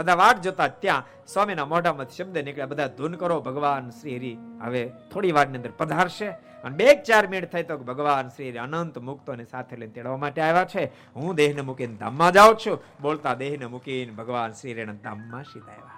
બધા 0.01 0.15
વાટ 0.15 0.41
જોતા 0.41 0.69
ત્યાં 0.69 1.07
સ્વામીના 1.27 1.65
મોઢામાંથી 1.65 2.15
શબ્દ 2.15 2.39
નીકળ્યા. 2.39 2.67
બધા 2.67 2.87
ધૂન 2.87 3.13
કરો, 3.13 3.41
ભગવાન 3.41 3.91
શ્રી 3.91 4.17
હરિ. 4.17 4.37
હવે 4.63 4.93
થોડી 5.13 5.33
વારની 5.33 5.57
અંદર 5.57 5.71
પધારશે. 5.79 6.29
અને 6.29 6.77
બે 6.77 6.95
ચાર 6.95 7.27
મિનિટ 7.27 7.53
થઈ 7.53 7.63
તો 7.63 7.79
ભગવાન 7.79 8.29
શ્રી 8.29 8.59
અનંત 8.59 8.99
મુક્તોને 8.99 9.45
સાથે 9.45 9.77
લઈને 9.77 9.93
તેડવા 9.93 10.17
માટે 10.17 10.43
આવ્યા 10.43 10.65
છે. 10.65 10.85
હું 11.17 11.35
દેહને 11.35 11.61
મૂકીને 11.61 11.95
ધામમાં 11.95 12.33
જાઉં 12.33 12.57
છું. 12.57 12.83
બોલતા 13.03 13.35
દેહને 13.35 13.67
મૂકીને 13.67 14.13
ભગવાન 14.13 14.53
શ્રી 14.53 14.73
હરિના 14.73 14.93
ધામમાં 14.93 15.45
સીધા 15.45 15.73
આવ્યા 15.73 15.91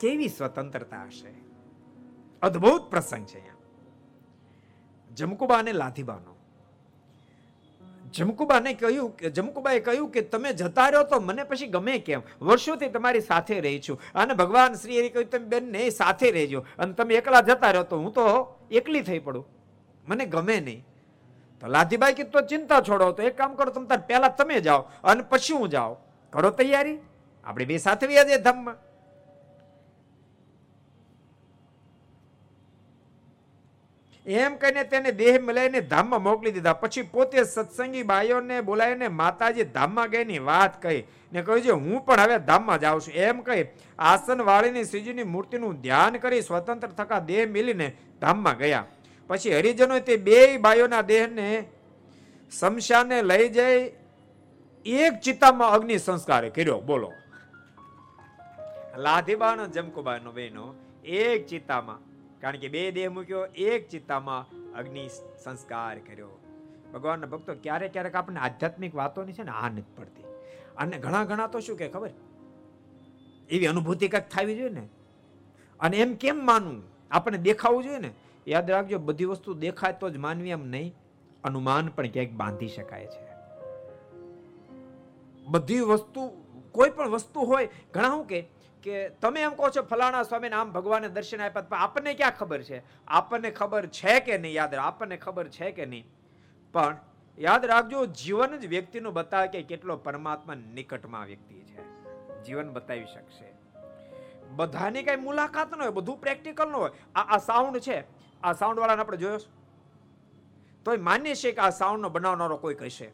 કેવી 0.00 0.28
સ્વતંત્રતા 0.28 1.04
હશે. 1.04 1.34
અદ્ભુત 2.42 2.82
પ્રસંગ 2.82 3.26
છે 3.26 3.38
અહીંયા. 3.38 3.52
જમકુબા 5.14 5.58
અને 5.58 5.72
લાધીબાનો 5.72 6.35
જમકુબાને 8.12 8.74
કહ્યું 8.74 9.16
કે 9.16 9.30
જમકુબાએ 9.30 9.80
કહ્યું 9.80 10.10
કે 10.10 10.20
તમે 10.20 10.52
જતા 10.52 10.88
રહ્યો 10.88 11.04
તો 11.04 11.20
મને 11.20 11.44
પછી 11.44 11.66
ગમે 11.66 11.98
કેમ? 11.98 12.20
વર્ષોથી 12.42 12.88
તમારી 12.88 13.20
સાથે 13.20 13.60
રહી 13.60 13.80
છું. 13.80 14.00
અને 14.14 14.34
ભગવાન 14.34 14.74
શ્રી 14.74 14.96
એ 14.96 15.08
કહ્યું 15.08 15.30
તમે 15.30 15.44
બેન 15.44 15.72
ને 15.72 15.90
સાથે 15.90 16.30
રહેજો. 16.30 16.64
અને 16.78 16.92
તમે 16.92 17.14
એકલા 17.14 17.40
જતા 17.40 17.70
રહ્યો 17.70 17.82
તો 17.82 17.98
હું 17.98 18.12
તો 18.12 18.58
એકલી 18.70 19.00
થઈ 19.00 19.18
પડું. 19.18 19.46
મને 20.08 20.26
ગમે 20.26 20.60
નહીં. 20.60 20.86
તો 21.60 21.66
લાધીબાઈ 21.66 22.12
કીધું 22.12 22.32
તો 22.32 22.40
ચિંતા 22.40 22.80
છોડો. 22.80 23.12
તો 23.12 23.22
એક 23.22 23.36
કામ 23.36 23.54
કરો, 23.54 23.70
તમે 23.70 23.86
તાર 23.86 23.98
પહેલા 23.98 24.28
તમે 24.28 24.60
જાઓ 24.60 24.84
અને 25.04 25.22
પછી 25.22 25.54
હું 25.54 25.68
જાઓ 25.68 25.96
કરો 26.32 26.50
તૈયારી? 26.50 26.98
આપણે 27.44 27.64
બે 27.64 27.78
સાથે 27.78 28.06
વ્યાજે 28.06 28.38
ધામમાં. 28.38 28.76
એમ 34.26 34.56
કહીને 34.58 34.82
તેને 34.90 35.10
દેહ 35.12 35.38
મિલાઈને 35.38 35.80
ધામમાં 35.90 36.22
મોકલી 36.22 36.52
દીધા. 36.54 36.74
પછી 36.74 37.02
પોતે 37.14 37.44
સત્સંગી 37.44 38.04
બાઈઓને 38.04 38.62
બોલાવીને 38.62 39.08
માતાજી 39.20 39.66
ધામમાં 39.76 40.10
ગઈની 40.10 40.40
વાત 40.48 40.80
કહી 40.82 41.00
ને 41.32 41.42
કહ્યું 41.42 41.62
છે, 41.62 41.70
હું 41.70 42.00
પણ 42.06 42.22
હવે 42.24 42.38
ધામમાં 42.48 42.80
જાઉં 42.84 43.00
છું. 43.00 43.14
એમ 43.26 43.42
કહી 43.46 43.64
આસન 43.98 44.44
વાળીની 44.48 44.84
શ્રીજીની 44.90 45.28
મૂર્તિનું 45.34 45.76
ધ્યાન 45.84 46.18
કરી 46.24 46.42
સ્વતંત્ર 46.48 46.90
થકા 46.98 47.20
દેહ 47.30 47.46
મિલીને 47.56 47.88
ધામમાં 48.22 48.58
ગયા. 48.58 48.84
પછી 49.30 49.54
હરિજનો 49.58 50.00
તે 50.00 50.16
બે 50.26 50.40
બાઈઓના 50.58 51.04
દેહને 51.12 51.46
શમશાને 52.52 53.22
લઈ 53.30 53.46
જઈ 53.50 53.78
એક 55.04 55.14
ચિત્તામાં 55.24 55.74
અગ્નિ 55.76 55.98
સંસ્કાર 55.98 56.50
કર્યો. 56.50 56.80
બોલો. 56.80 57.12
લાધીબાનો 59.04 59.64
જમકુબાનો 59.74 60.30
બહેનો, 60.32 60.66
એક 61.04 61.46
ચિત્તામાં 61.46 62.00
કારણ 62.40 62.56
કે 62.56 62.68
બે 62.68 62.90
દેહ 62.90 63.10
મૂક્યો, 63.10 63.46
એક 63.46 63.88
ચિત્તામાં 63.88 64.46
અગ્નિ 64.72 65.08
સંસ્કાર 65.44 65.98
કર્યો. 65.98 66.28
ભગવાનના 66.94 67.26
ભક્તો 67.26 67.54
ક્યારેક 67.54 67.92
ક્યારેક 67.92 68.14
આપણને 68.14 68.40
આધ્યાત્મિક 68.40 68.94
વાતોની 68.94 69.32
છે 69.32 69.42
ને 69.42 69.50
આ 69.50 69.68
નથી 69.68 69.82
પડતી. 69.96 70.22
અને 70.76 70.98
ઘણા 70.98 71.24
ઘણા 71.24 71.46
તો 71.46 71.60
શું 71.60 71.76
કે 71.76 71.88
ખબર? 71.88 72.10
એવી 73.50 73.66
અનુભૂતિ 73.66 74.08
કંઈક 74.08 74.28
થવી 74.28 74.56
જોઈએ 74.56 74.68
ને. 74.68 74.88
અને 75.80 75.96
એમ 75.96 76.14
કેમ 76.14 76.46
માનવું? 76.46 76.82
આપણને 77.10 77.38
દેખાવું 77.38 77.82
જોઈએ 77.82 77.98
ને. 77.98 78.10
યાદ 78.48 78.70
રાખજો, 78.70 78.98
બધી 78.98 79.24
વસ્તુ 79.24 79.54
દેખાય 79.54 79.92
તો 79.92 80.10
જ 80.10 80.16
માનવી 80.16 80.50
એમ 80.50 80.68
નહીં. 80.68 80.94
અનુમાન 81.44 81.88
પણ 81.88 82.08
ક્યાંક 82.08 82.30
બાંધી 82.30 82.68
શકાય 82.68 83.06
છે. 83.06 83.26
બધી 85.48 85.80
વસ્તુ, 85.80 86.44
કોઈ 86.72 86.90
પણ 86.90 87.08
વસ્તુ 87.08 87.40
હોય, 87.40 87.68
ઘણા 87.94 88.08
શું 88.08 88.26
કે 88.26 88.48
કે 88.82 89.08
તમે 89.08 89.40
એમ 89.40 89.50
કહો 89.50 89.68
છો 89.68 89.82
ફલાણા 89.82 90.22
સ્વામીને 90.22 90.56
આમ 90.56 90.72
ભગવાને 90.72 91.08
દર્શન 91.08 91.42
આપ્યા 91.42 91.62
પણ 91.62 91.76
આપણને 91.76 92.14
ક્યાં 92.14 92.30
ખબર 92.30 92.62
છે? 92.62 92.82
આપણને 93.08 93.50
ખબર 93.50 93.86
છે 93.86 94.20
કે 94.20 94.38
નહીં? 94.38 94.52
યાદ 94.52 94.74
આપણને 94.74 95.16
ખબર 95.16 95.48
છે 95.48 95.72
કે 95.72 95.86
નહીં? 95.86 96.06
પણ 96.72 96.96
યાદ 97.38 97.64
રાખજો, 97.64 98.06
જીવન 98.06 98.56
જ 98.56 98.66
વ્યક્તિનું 98.66 99.12
બતાવે 99.12 99.48
કે 99.48 99.62
કેટલો 99.62 99.96
પરમાત્મા 99.96 100.54
નિકટમાં 100.54 101.24
વ્યક્તિ 101.24 101.54
છે. 101.54 101.86
જીવન 102.42 102.70
બતાવી 102.72 103.04
શકશે. 103.04 103.54
બધાની 104.48 105.02
કઈ 105.02 105.16
મુલાકાત 105.16 105.76
ન 105.76 105.82
હોય, 105.82 105.90
બધું 105.90 106.20
પ્રેક્ટિકલ 106.20 106.68
ન 106.68 106.72
હોય. 106.72 106.90
આ 107.14 107.34
આ 107.34 107.38
સાઉન્ડ 107.38 107.78
છે. 107.78 108.04
આ 108.42 108.52
સાઉન્ડ 108.52 108.80
વાળાને 108.80 109.00
આપણે 109.00 109.16
જોયો 109.16 109.38
તોય 110.84 110.96
માન્ય 110.96 111.34
છે 111.34 111.52
કે 111.52 111.60
આ 111.60 111.70
સાઉન્ડનો 111.70 112.08
બનાવનારો 112.08 112.56
કોઈ 112.56 112.74
કહેશે 112.74 113.12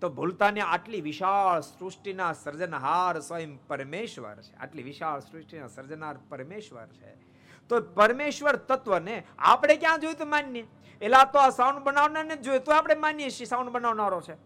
તો 0.00 0.08
ભૂલતાને 0.08 0.60
આટલી 0.60 1.00
વિશાળ 1.00 1.60
સૃષ્ટિના 1.60 2.32
સર્જનહાર 2.32 3.20
સ્વયં 3.20 3.66
પરમેશ્વર 3.66 4.36
છે. 4.42 4.54
આટલી 4.54 4.82
વિશાળ 4.82 5.20
સૃષ્ટિના 5.20 5.66
સર્જનહાર 5.66 6.16
પરમેશ્વર 6.28 6.86
છે. 6.86 7.14
તો 7.68 7.80
પરમેશ્વર 7.80 8.56
તત્વને 8.56 9.24
આપણે 9.38 9.76
ક્યાં 9.76 10.00
જોયું 10.00 10.18
તો 10.18 10.26
માનીએ? 10.26 10.66
એલા 11.00 11.24
તો 11.24 11.38
આ 11.38 11.50
સાઉન્ડ 11.50 11.78
બનાવનારને 11.78 12.36
જોયું 12.36 12.64
તો 12.64 12.72
આપણે 12.72 12.94
માનીએ 12.94 13.30
છીએ 13.30 13.46
સાઉન્ડ 13.46 13.70
બનાવનારો 13.70 14.20
છે. 14.20 14.36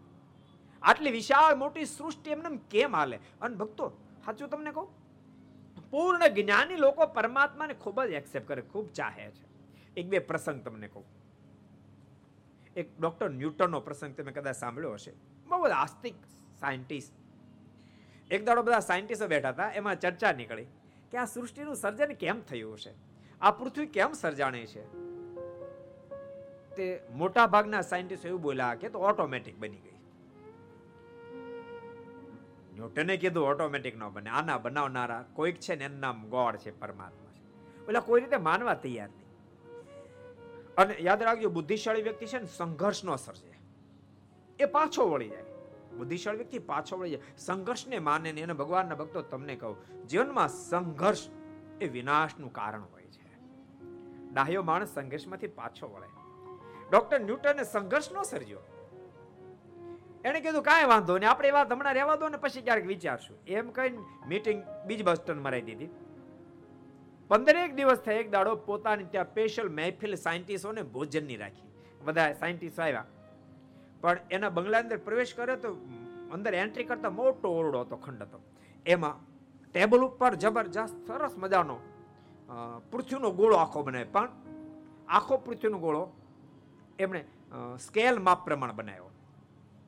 આટલી 0.81 1.11
વિશાળ 1.11 1.55
મોટી 1.55 1.85
સૃષ્ટિ 1.85 2.31
એમને 2.31 2.59
કેમ 2.69 2.95
હાલે? 2.95 3.19
અને 3.41 3.55
ભક્તો, 3.55 3.89
સાચું 4.25 4.49
તમને 4.49 4.71
કહું? 4.71 5.05
પૂર્ણ 5.89 6.27
જ્ઞાની 6.27 6.75
લોકો 6.75 7.05
પરમાત્માને 7.05 7.73
ખૂબ 7.73 8.03
જ 8.03 8.09
એક્સેપ્ટ 8.09 8.47
કરે, 8.47 8.61
ખૂબ 8.61 8.91
ચાહે 8.91 9.31
છે. 9.31 9.45
એક 9.97 10.07
બે 10.07 10.19
પ્રસંગ 10.19 10.63
તમને 10.63 10.87
કહું. 10.87 11.05
એક 12.75 12.99
ડોક્ટર 12.99 13.29
ન્યૂટનનો 13.29 13.79
પ્રસંગ 13.79 14.15
તમે 14.15 14.31
કદાચ 14.31 14.55
સાંભળ્યો 14.55 14.93
હશે. 14.93 15.34
બહુ 15.47 15.63
બધા 15.63 15.75
આસ્તિક 15.75 16.15
સાયન્ટિસ્ટ. 16.59 17.13
એક 18.31 18.45
દાડો 18.45 18.61
બધા 18.63 18.79
સાયન્ટિસ્ટો 18.79 19.27
બેઠા 19.27 19.49
હતા, 19.49 19.71
એમાં 19.71 19.99
ચર્ચા 19.99 20.31
નીકળી 20.31 20.65
કે 21.11 21.17
આ 21.17 21.25
સૃષ્ટિનું 21.25 21.75
સર્જન 21.75 22.13
કેમ 22.13 22.41
થયું 22.41 22.79
છે 22.79 22.93
આ 23.41 23.51
પૃથ્વી 23.51 23.85
કેમ 23.85 24.13
સર્જાણી 24.13 24.65
છે? 24.65 24.85
તે 26.75 27.01
મોટા 27.11 27.47
ભાગના 27.47 27.81
સાયન્ટિસ્ટ 27.81 28.25
એવું 28.25 28.41
બોલ્યા 28.41 28.75
કે 28.75 28.89
તો 28.89 28.99
ઓટોમેટિક 28.99 29.57
બની 29.57 29.77
ગઈ. 29.77 29.91
ન્યૂટને 32.75 33.17
કીધું 33.17 33.47
ઓટોમેટિક 33.47 33.97
ન 33.97 34.09
બને, 34.09 34.29
આના 34.29 34.57
બનાવનારા 34.57 35.25
કોઈક 35.33 35.55
છે 35.55 35.75
ને 35.75 35.85
એનું 35.85 35.99
નામ 35.99 36.29
ગોડ 36.29 36.55
છે, 36.55 36.79
પરમાત્મા 36.79 37.31
છે. 37.31 37.43
એટલે 37.81 37.99
કોઈ 37.99 38.21
રીતે 38.21 38.37
માનવા 38.37 38.73
તૈયાર 38.73 39.09
નહીં. 39.09 39.25
અને 40.75 40.95
યાદ 40.99 41.23
રાખજો, 41.23 41.49
બુદ્ધિશાળી 41.49 42.01
વ્યક્તિ 42.01 42.25
છે 42.25 42.39
ને 42.39 42.45
સંઘર્ષ 42.45 43.05
ન 43.05 43.15
સર્જે 43.15 43.54
એ 44.59 44.65
પાછો 44.65 45.09
વળી 45.09 45.29
જાય. 45.29 45.43
બુદ્ધિશાળી 45.97 46.37
વ્યક્તિ 46.37 46.59
પાછો 46.59 46.97
વળી 46.97 47.09
જાય. 47.09 47.21
સંઘર્ષને 47.37 47.99
માને 47.99 48.31
ને 48.31 48.41
એને 48.41 48.53
ભગવાનના 48.53 48.95
ભક્તો 48.95 49.21
તમને 49.21 49.55
કહું, 49.55 50.07
જીવનમાં 50.07 50.49
સંઘર્ષ 50.49 51.29
એ 51.81 51.87
વિનાશનું 51.87 52.53
કારણ 52.53 52.81
હોય 52.81 53.03
છે. 53.03 53.37
ડાહ્યો 54.33 54.63
માણસ 54.63 54.87
સંઘર્ષમાંથી 54.87 55.47
પાછો 55.47 55.87
વળે. 55.87 56.07
ડોક્ટર 56.91 57.19
ન્યૂટને 57.19 57.63
સંઘર્ષ 57.63 58.11
નો 58.11 58.23
સર્જ્યો. 58.23 58.59
એણે 60.25 60.39
કીધું, 60.39 60.63
કાંઈ 60.63 60.85
વાંધો 60.85 61.17
નહીં, 61.17 61.29
આપણે 61.29 61.47
એ 61.47 61.51
વાત 61.51 61.71
હમણાં 61.71 61.93
રહેવા 61.93 62.15
દો 62.15 62.29
ને 62.29 62.37
પછી 62.37 62.61
ક્યારેક 62.61 62.85
વિચારશું. 62.85 63.37
એમ 63.47 63.69
કહીને 63.69 63.97
મીટિંગ 64.27 64.63
બીજ 64.85 65.03
બસ 65.03 65.17
સ્ટેન્ડ 65.17 65.41
મરાઈ 65.41 65.61
દીધી. 65.61 65.89
પંદરેક 67.27 67.75
દિવસ 67.75 67.97
થઈ 67.97 68.13
એક 68.13 68.31
દાડો 68.31 68.55
પોતાની 68.55 69.03
ત્યાં 69.03 69.25
સ્પેશિયલ 69.25 69.69
મહેફિલ 69.69 70.15
સાયન્ટિસ્ટોને 70.15 70.81
ભોજનની 70.81 71.37
રાખી. 71.37 71.67
બધા 72.01 72.33
સાયન્ટિસ્ટ 72.33 72.79
આવ્યા. 72.79 73.05
પણ 74.05 74.19
એના 74.31 74.49
બંગલા 74.49 74.79
અંદર 74.79 74.97
પ્રવેશ 74.97 75.33
કર્યો 75.33 75.55
તો 75.55 75.69
અંદર 76.31 76.53
એન્ટ્રી 76.53 76.83
કરતા 76.83 77.09
મોટો 77.09 77.49
ઓરડો 77.49 77.79
હતો, 77.81 77.95
ખંડ 77.95 78.21
હતો. 78.21 78.39
એમાં 78.85 79.15
ટેબલ 79.71 79.99
ઉપર 79.99 80.35
જબરજસ્ત 80.35 81.07
સરસ 81.07 81.33
મજાનો 81.37 81.77
પૃથ્વીનો 82.91 83.31
ગોળો 83.31 83.55
આખો 83.55 83.83
બનાવ્યો. 83.83 84.11
પણ 84.11 84.29
આખો 85.07 85.37
પૃથ્વીનો 85.37 85.77
ગોળો 85.77 86.03
એમણે 86.99 87.21
સ્કેલ 87.79 88.19
માપ 88.19 88.45
પ્રમાણે 88.45 88.73
બનાવ્યો. 88.73 89.09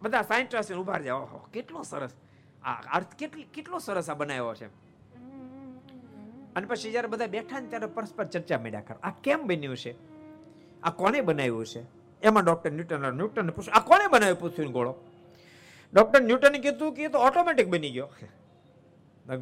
બધા 0.01 0.21
સાયન્ટિસ્ટ 0.21 0.73
ઊભા 0.73 0.97
રહ્યા, 0.97 1.15
ઓહો, 1.15 1.37
કેટલો 1.53 1.83
સરસ 1.83 2.13
આ 2.63 2.73
અર્થ 2.97 3.15
કેટલી, 3.15 3.43
કેટલો 3.43 3.77
સરસ 3.77 4.09
આ 4.09 4.13
બનાવ્યો 4.13 4.55
છે. 4.55 4.67
અને 6.55 6.65
પછી 6.65 6.91
જ્યારે 6.91 7.07
બધા 7.07 7.27
બેઠા 7.27 7.59
ને 7.59 7.67
ત્યારે 7.67 7.85
પરસ્પર 7.85 8.25
ચર્ચા 8.25 8.57
મળ્યા 8.57 8.81
કર. 8.81 8.95
આ 9.03 9.11
કેમ 9.23 9.47
બન્યું 9.47 9.77
છે? 9.77 9.93
આ 10.81 10.91
કોને 10.91 11.21
બનાવ્યું 11.21 11.65
છે? 11.65 11.96
એમાં 12.23 12.43
ડોક્ટર 12.43 12.71
ન્યૂટન 12.71 13.15
ન્યૂટનને 13.19 13.51
આ 13.73 13.79
કોને 13.89 14.05
બનાવ્યો? 14.13 14.41
પૃથ્વીનો 14.43 14.71
ગોળો. 14.71 14.93
ડોક્ટર 15.93 16.21
ન્યૂટને 16.21 16.59
કીધું 16.59 16.93
કે 16.95 17.03
એ 17.05 17.09
તો 17.15 17.19
ઓટોમેટિક 17.29 17.69
બની 17.69 17.91
ગયો. 17.91 18.09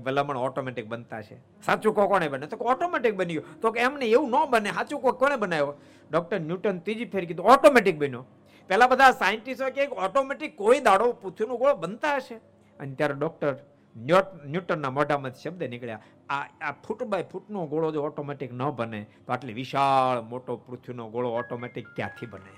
ભલામણ 0.05 0.37
ઓટોમેટિક 0.37 0.87
બનતા 0.87 1.21
છે. 1.21 1.37
સાચું 1.65 1.95
કો 1.95 2.07
કોને 2.07 2.27
બને? 2.33 2.47
તો 2.47 2.57
ઓટોમેટિક 2.73 3.15
બની 3.15 3.35
ગયો. 3.37 3.45
તો 3.61 3.71
કે 3.71 3.79
એમને 3.87 4.05
એવું 4.05 4.29
ન 4.29 4.49
બને, 4.53 4.71
સાચું 4.79 5.01
કો 5.01 5.13
કોને 5.13 5.35
બનાવ્યો? 5.43 5.75
ડોક્ટર 6.11 6.39
ન્યૂટન 6.39 6.79
ત્રીજી 6.85 7.09
ફેર 7.13 7.23
કીધું, 7.25 7.45
ઓટોમેટિક 7.53 7.97
બન્યો. 8.03 8.25
પહેલાં 8.69 8.89
બધા 8.89 9.11
સાયન્ટિસ્ટો 9.21 9.69
કે 9.77 9.87
ઓટોમેટિક 10.07 10.57
કોઈ 10.57 10.81
દાડો 10.89 11.13
પૃથ્વીનો 11.23 11.57
ગોળો 11.61 11.75
બનતા 11.85 12.15
હશે. 12.17 12.37
અને 12.79 12.93
ત્યારે 12.99 13.15
ડોક્ટર 13.21 13.53
ન્યૂટનના 13.95 14.91
મોઢામાંથી 14.97 15.43
શબ્દ 15.45 15.69
નીકળ્યા. 15.73 16.03
આ 16.29 16.43
આ 16.67 16.73
ફૂટ 16.85 17.03
બાય 17.11 17.29
ફૂટનો 17.31 17.67
ગોળો 17.73 17.91
જો 17.95 18.05
ઓટોમેટિક 18.09 18.51
ન 18.53 18.63
બને, 18.79 19.01
તો 19.25 19.33
આટલી 19.33 19.57
વિશાળ 19.61 20.23
મોટો 20.33 20.57
પૃથ્વીનો 20.67 21.09
ગોળો 21.15 21.29
ઓટોમેટિક 21.41 21.87
ક્યાંથી 21.97 22.31
બને? 22.33 22.53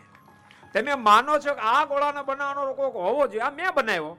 તમે 0.78 0.96
માનો 0.96 1.40
છો 1.40 1.54
કે 1.54 1.60
આ 1.60 1.86
ગોળાનો 1.86 2.24
બનાવનારો 2.24 2.74
કોક 2.74 2.96
હોવો 2.96 3.28
જોઈએ? 3.28 3.42
આ 3.42 3.52
મેં 3.52 3.68
બનાવ્યો. 3.76 4.18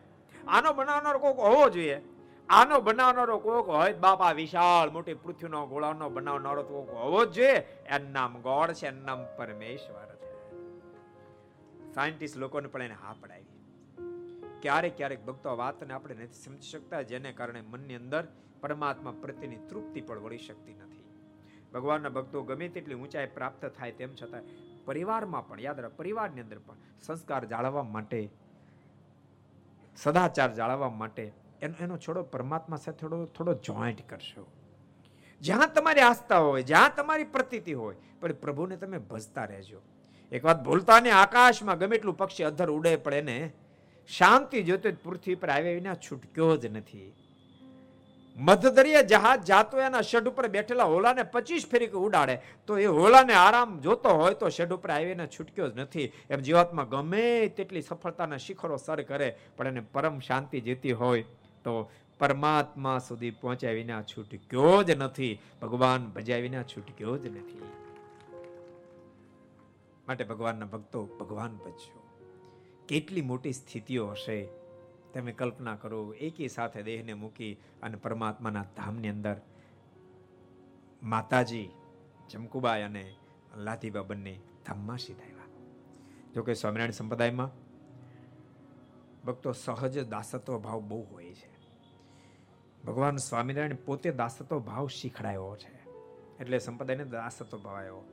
આનો 0.48 0.72
બનાવનારો 0.72 1.18
કોક 1.18 1.38
હોવો 1.38 1.68
જોઈએ. 1.68 2.02
આનો 2.48 2.80
બનાવનારો 2.80 3.38
કોક 3.38 3.68
હોય 3.68 3.92
બાપા 3.92 4.32
વિશાળ 4.32 4.90
મોટી 4.90 5.14
પૃથ્વીનો 5.14 5.66
ગોળાનો 5.66 6.08
બનાવનારો 6.08 6.62
કોક 6.62 6.90
હોવો 6.90 7.24
જ 7.24 7.32
જોઈએ. 7.32 7.52
એનું 7.86 8.12
નામ 8.12 8.40
ગોળ 8.40 8.72
છે, 8.72 8.86
એનું 8.86 9.04
નામ 9.04 9.24
પરમેશ્વર 9.36 10.16
છે. 10.16 10.32
સાયન્ટિસ્ટ 11.94 12.36
લોકોને 12.36 12.68
પણ 12.68 12.82
એને 12.82 12.94
હા 12.94 13.14
પડાવી 13.20 13.44
ક્યારેક 14.62 14.96
ક્યારેક 14.96 15.24
ભક્તો 15.24 15.56
વાતને 15.56 15.94
આપણે 15.94 16.14
નથી 16.14 16.32
સમજી 16.32 16.68
શકતા, 16.68 17.02
જેને 17.02 17.32
કારણે 17.32 17.60
મનની 17.60 17.94
અંદર 17.94 18.26
પરમાત્મા 18.60 19.14
પ્રત્યેની 19.20 19.56
તૃપ્તિ 19.56 20.00
પણ 20.00 20.18
વળી 20.18 20.38
શકતી 20.38 20.74
નથી. 20.74 21.04
ભગવાનના 21.74 22.08
ભક્તો 22.08 22.42
ગમે 22.42 22.68
તેટલી 22.68 22.94
ઊંચાઈ 22.94 23.26
પ્રાપ્ત 23.26 23.66
થાય 23.66 23.92
તેમ 23.92 24.14
છતાં 24.14 24.40
પરિવારમાં 24.88 25.48
પણ, 25.48 25.60
યાદ 25.60 25.80
રાખ, 25.80 25.96
પરિવારની 25.96 26.40
અંદર 26.40 26.58
પણ 26.58 26.86
સંસ્કાર 27.06 27.42
જાળવવા 27.44 27.82
માટે, 27.96 28.20
સદાચાર 29.96 30.50
જાળવવા 30.54 30.92
માટે 31.02 31.24
એનો 31.62 31.74
એનો 31.80 31.96
છોડો 31.98 32.22
પરમાત્મા 32.32 32.76
સાથે 32.76 32.98
થોડો 32.98 33.18
થોડો 33.36 33.54
જોઈન્ટ 33.66 34.02
કરશો. 34.08 34.44
જ્યાં 35.42 35.72
તમારી 35.74 36.00
આસ્થા 36.00 36.38
હોય, 36.38 36.62
જ્યાં 36.62 36.96
તમારી 36.96 37.30
પ્રતીતિ 37.36 37.72
હોય, 37.72 37.96
પણ 38.20 38.32
પ્રભુને 38.42 38.76
તમે 38.76 38.98
ભજતા 39.12 39.44
રહેજો. 39.44 39.80
એક 40.32 40.44
વાત 40.44 40.58
ભૂલતા 40.64 41.00
ને 41.00 41.10
આકાશમાં 41.10 41.78
ગમે 41.78 41.96
એટલું 41.96 42.16
પક્ષી 42.16 42.48
અધર 42.50 42.68
ઉડે, 42.70 42.96
પણ 42.96 43.14
એને 43.14 43.36
શાંતિ 44.08 44.62
જોતે 44.62 44.90
પૃથ્વી 45.04 45.34
પર 45.34 45.50
આવ્યા 45.50 45.78
વિના 45.80 45.94
છૂટક્યો 46.06 46.56
જ 46.56 46.66
નથી. 46.66 47.08
મધદરિયા 48.38 49.02
જહાજ 49.02 49.44
જાતો 49.44 49.80
એના 49.80 50.00
શેડ 50.00 50.28
ઉપર 50.28 50.48
બેઠેલા 50.48 50.84
હોલાને 50.84 51.22
પચીસ 51.22 51.66
ફેરી 51.70 51.86
ઉડાડે. 51.86 52.42
તો 52.66 52.78
એ 52.78 52.84
હોલાને 52.86 53.34
આરામ 53.34 53.80
જોતો 53.80 54.08
હોય 54.08 54.34
તો 54.34 54.48
શેડ 54.48 54.72
ઉપર 54.72 54.90
આવીને 54.90 55.26
છૂટક્યો 55.26 55.68
જ 55.68 55.78
નથી. 55.78 56.12
એમ 56.30 56.40
જીવાતમાં 56.40 56.88
ગમે 56.88 57.48
તેટલી 57.48 57.82
સફળતાના 57.82 58.36
શિખરો 58.36 58.76
સર 58.76 59.02
કરે, 59.02 59.36
પણ 59.56 59.66
એને 59.66 59.80
પરમ 59.80 60.18
શાંતિ 60.18 60.60
જીતી 60.60 60.92
હોય 60.92 61.22
તો 61.64 61.90
પરમાત્મા 62.18 62.98
સુધી 62.98 63.30
પહોંચ્યા 63.30 63.72
વિના 63.72 64.02
છૂટક્યો 64.02 64.82
જ 64.82 64.90
નથી. 64.90 65.40
ભગવાન 65.62 66.06
ભજ્યા 66.06 66.38
વિના 66.38 66.62
છૂટક્યો 66.62 67.16
જ 67.16 67.26
નથી. 67.26 67.62
માટે 70.08 70.24
ભગવાનના 70.24 70.66
ભક્તો 70.66 71.04
ભગવાન 71.20 71.56
ભજ્યો. 71.56 72.02
કેટલી 72.88 73.20
મોટી 73.20 73.52
સ્થિતિઓ 73.52 74.06
હશે. 74.06 74.48
તમે 75.14 75.32
કલ્પના 75.32 75.76
કરો, 75.76 76.14
એકી 76.14 76.48
સાથે 76.48 76.82
દેહને 76.82 77.14
મૂકી 77.14 77.56
અને 77.82 77.96
પરમાત્માના 77.96 78.64
ધામની 78.76 79.08
અંદર 79.08 79.36
માતાજી 81.02 81.70
ચમકુબાઈ 82.30 82.82
અને 82.82 83.16
લાતીબા 83.56 84.02
બંને 84.02 84.40
ધામમાં 84.66 84.98
સીધાવ્યા 84.98 85.48
જોકે 86.34 86.54
સ્વામિનારાયણ 86.54 86.90
સંપ્રદાયમાં 86.90 87.50
ભક્તો 89.24 89.52
સહજ 89.52 90.08
દાસત્વ 90.08 90.58
ભાવ 90.58 90.80
બહુ 90.80 91.02
હોય 91.02 91.34
છે. 91.34 91.50
ભગવાન 92.84 93.16
સ્વામિનારાયણ 93.16 93.74
પોતે 93.74 94.10
દાસત્વ 94.10 94.58
ભાવ 94.58 94.86
શીખડાયો 94.86 95.56
છે. 95.56 95.78
એટલે 96.40 96.58
સંપ્રદાયને 96.58 97.04
દાસત્વ 97.04 97.58
ભાવ 97.58 97.76
આવ્યો 97.76 98.04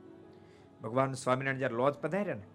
ભગવાન 0.82 1.12
સ્વામિનારાયણ 1.12 1.58
જ્યારે 1.58 1.74
લોજ 1.74 1.94
પધાર્યા 1.94 2.34
ને 2.34 2.46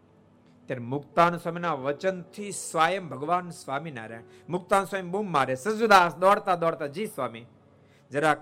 ત્યારે 0.65 0.83
મુક્તાન 0.83 1.37
સ્વામીના 1.37 1.73
વચનથી 1.73 2.51
સ્વયં 2.51 3.09
ભગવાન 3.09 3.49
સ્વામિનારાયણ. 3.49 4.21
મુક્તાન 4.49 4.85
સ્વામી 4.85 5.09
બૂમ 5.09 5.31
મારે. 5.31 5.55
સજુદાસ, 5.55 6.15
દોડતા 6.15 6.55
દોડતા, 6.55 6.87
જી 6.87 7.05
સ્વામી. 7.05 7.45
જરાક 8.11 8.41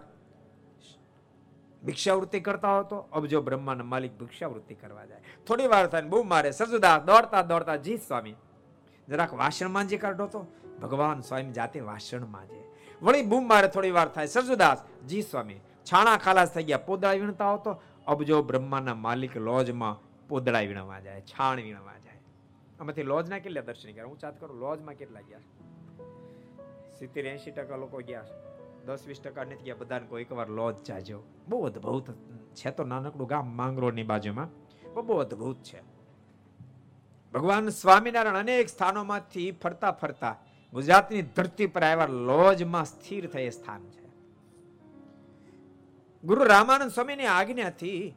ભિક્ષાવૃત્તિ 1.86 2.39
કરતા 2.39 2.78
હો 2.78 2.84
તો. 2.84 2.97
અબજો 2.97 3.41
બ્રહ્માના 3.41 3.84
માલિક 3.84 4.20
ભિક્ષાવૃત્તિ 4.20 4.76
કરવા 4.76 5.05
જાય. 5.05 5.22
થોડી 5.47 5.67
વાર 5.67 5.88
થાય 5.88 6.01
બૂમ 6.01 6.30
મારે. 6.30 6.51
સજુદાસ, 6.51 7.01
દોડતા 7.01 7.41
દોડતા, 7.41 7.76
જી 7.76 7.97
સ્વામી. 7.97 8.36
જરાક 9.09 9.34
વાસણ 9.34 9.70
માંજી 9.70 9.97
કાઢો 9.97 10.28
તો. 10.28 10.45
ભગવાન 10.82 11.20
સ્વામી 11.20 11.51
જાતે 11.51 11.80
વાસણ 11.80 12.26
માંજે. 12.26 12.63
વળી 13.01 13.22
બૂમ 13.22 13.47
મારે 13.47 13.67
થોડી 13.67 13.91
વાર 13.91 14.07
થાય. 14.07 14.26
સજુદાસ, 14.26 15.05
જી 15.05 15.22
સ્વામી. 15.22 15.55
છાણા 15.57 16.17
ખાલાસ 16.17 16.53
થઈ 16.53 16.63
ગયા. 16.63 16.78
પોદળા 16.78 17.11
વીણતા 17.11 17.51
હો 17.51 17.82
અબજો 18.07 18.43
બ્રહ્માના 18.43 18.93
માલિક 18.93 19.38
લોજમાં 19.38 20.09
પોદળા 20.28 20.59
વીણવા 20.59 20.99
જાય, 20.99 21.22
છાણ 21.22 21.55
વીણવા 21.55 21.97
જાય. 21.97 22.09
આમાંથી 22.80 23.03
લોજના 23.03 23.39
કેટલા 23.39 23.61
દર્શન 23.61 23.91
કર્યા? 23.91 24.05
હું 24.05 24.19
ચાત 24.19 24.39
કરું, 24.39 24.57
લોજમાં 24.57 24.95
કેટલા 24.95 25.21
ગયા 25.21 25.43
સિત્તેર 26.99 27.25
એંશી 27.25 27.51
ટકા 27.51 27.75
લોકો 27.75 27.97
ગયા 27.97 28.25
દસ 28.86 29.07
વીસ 29.07 29.21
ટકા 29.21 29.43
નથી 29.43 29.63
ગયા, 29.63 29.75
બધાને 29.75 30.07
કોઈ 30.07 30.21
એકવાર 30.21 30.49
લોજ 30.49 30.75
જાજો. 30.88 31.23
બહુ 31.49 31.65
અદભુત 31.65 32.09
છે 32.55 32.71
તો 32.71 32.84
નાનકડું 32.84 33.27
ગામ 33.27 33.47
માંગરોળની 33.55 34.03
બાજુમાં. 34.03 34.49
બહુ 34.93 35.17
અદભુત 35.17 35.63
છે. 35.63 35.82
ભગવાન 37.34 37.69
સ્વામિનારાયણ 37.69 38.38
અનેક 38.38 38.69
સ્થાનોમાંથી 38.69 39.51
ફરતા 39.51 39.91
ફરતા 39.91 40.36
ગુજરાતની 40.73 41.21
ધરતી 41.21 41.67
પર 41.67 41.84
આવ્યા, 41.84 42.05
લોજમાં 42.05 42.86
સ્થિર 42.86 43.27
થયે 43.27 43.49
સ્થાન 43.49 43.84
છે. 43.89 44.07
ગુરુ 46.23 46.43
રામાનંદ 46.43 46.91
સ્વામીની 46.91 47.25
આજ્ઞાથી 47.25 48.15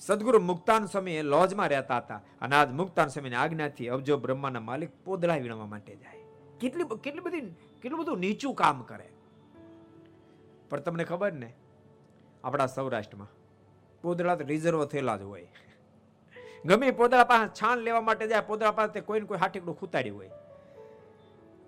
સદગુરુ 0.00 0.40
મુક્તાન 0.40 0.86
સ્વામી 0.86 1.22
લોજમાં 1.22 1.68
રહેતા 1.68 1.96
હતા 1.96 2.20
અને 2.40 2.56
આજ 2.56 2.70
મુક્તાન 2.70 3.08
સ્વામીની 3.08 3.36
આજ્ઞાથી 3.36 3.88
અબજો 3.88 4.16
બ્રહ્માના 4.16 4.60
માલિક 4.60 4.90
પોદળા 5.04 5.36
વીણવા 5.36 5.66
માટે 5.66 5.96
જાય. 5.96 6.18
કેટલી 6.60 6.84
કેટલી 7.02 7.20
બધી, 7.20 7.40
કેટલું 7.82 8.00
બધું 8.00 8.18
નીચું 8.18 8.54
કામ 8.54 8.82
કરે. 8.82 9.08
પણ 10.70 10.80
તમને 10.80 11.04
ખબર 11.04 11.32
ને, 11.32 11.52
આપણા 12.44 12.66
સૌરાષ્ટ્રમાં 12.66 13.28
પોદળા 14.02 14.34
તો 14.34 14.44
રિઝર્વ 14.44 14.84
થયેલા 14.84 15.16
જ 15.16 15.22
હોય. 15.22 15.48
ગમે 16.64 16.90
પોદળા 16.90 17.24
પાસે 17.24 17.48
છાણ 17.48 17.78
લેવા 17.78 18.00
માટે 18.00 18.26
જાય, 18.26 18.40
પોદળા 18.40 18.70
પાસે 18.70 19.00
કોઈને 19.00 19.26
કોઈ 19.26 19.38
હાટીકડું 19.38 19.78
ખૂતાડ્યું 19.78 20.18
હોય. 20.18 20.30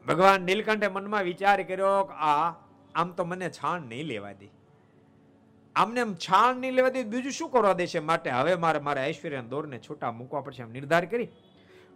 ભગવાન 0.09 0.43
નીલકંઠે 0.43 0.89
મનમાં 0.89 1.23
વિચાર 1.23 1.63
કર્યો 1.63 2.05
કે 2.05 2.15
આ, 2.15 2.51
આમ 2.95 3.11
તો 3.11 3.25
મને 3.25 3.51
છાણ 3.51 3.81
નહીં 3.81 4.05
લેવા 4.05 4.33
દે. 4.33 4.62
આમને 5.77 6.03
છાણ 6.27 6.61
નહીં 6.63 6.75
લેવા 6.75 6.93
દે, 6.97 7.03
બીજું 7.05 7.33
શું 7.33 7.51
કરવા 7.51 7.73
દેશે 7.73 8.01
માટે? 8.01 8.31
હવે 8.31 8.55
મારે 8.65 8.81
મારા 8.89 9.07
ઐશ્વર્ય 9.09 9.43
દોરને 9.43 9.79
છૂટા 9.79 10.13
મૂકવા 10.13 10.41
પડશે 10.41 10.63
એમ 10.63 10.73
નિર્ધાર 10.73 11.05
કરી. 11.07 11.29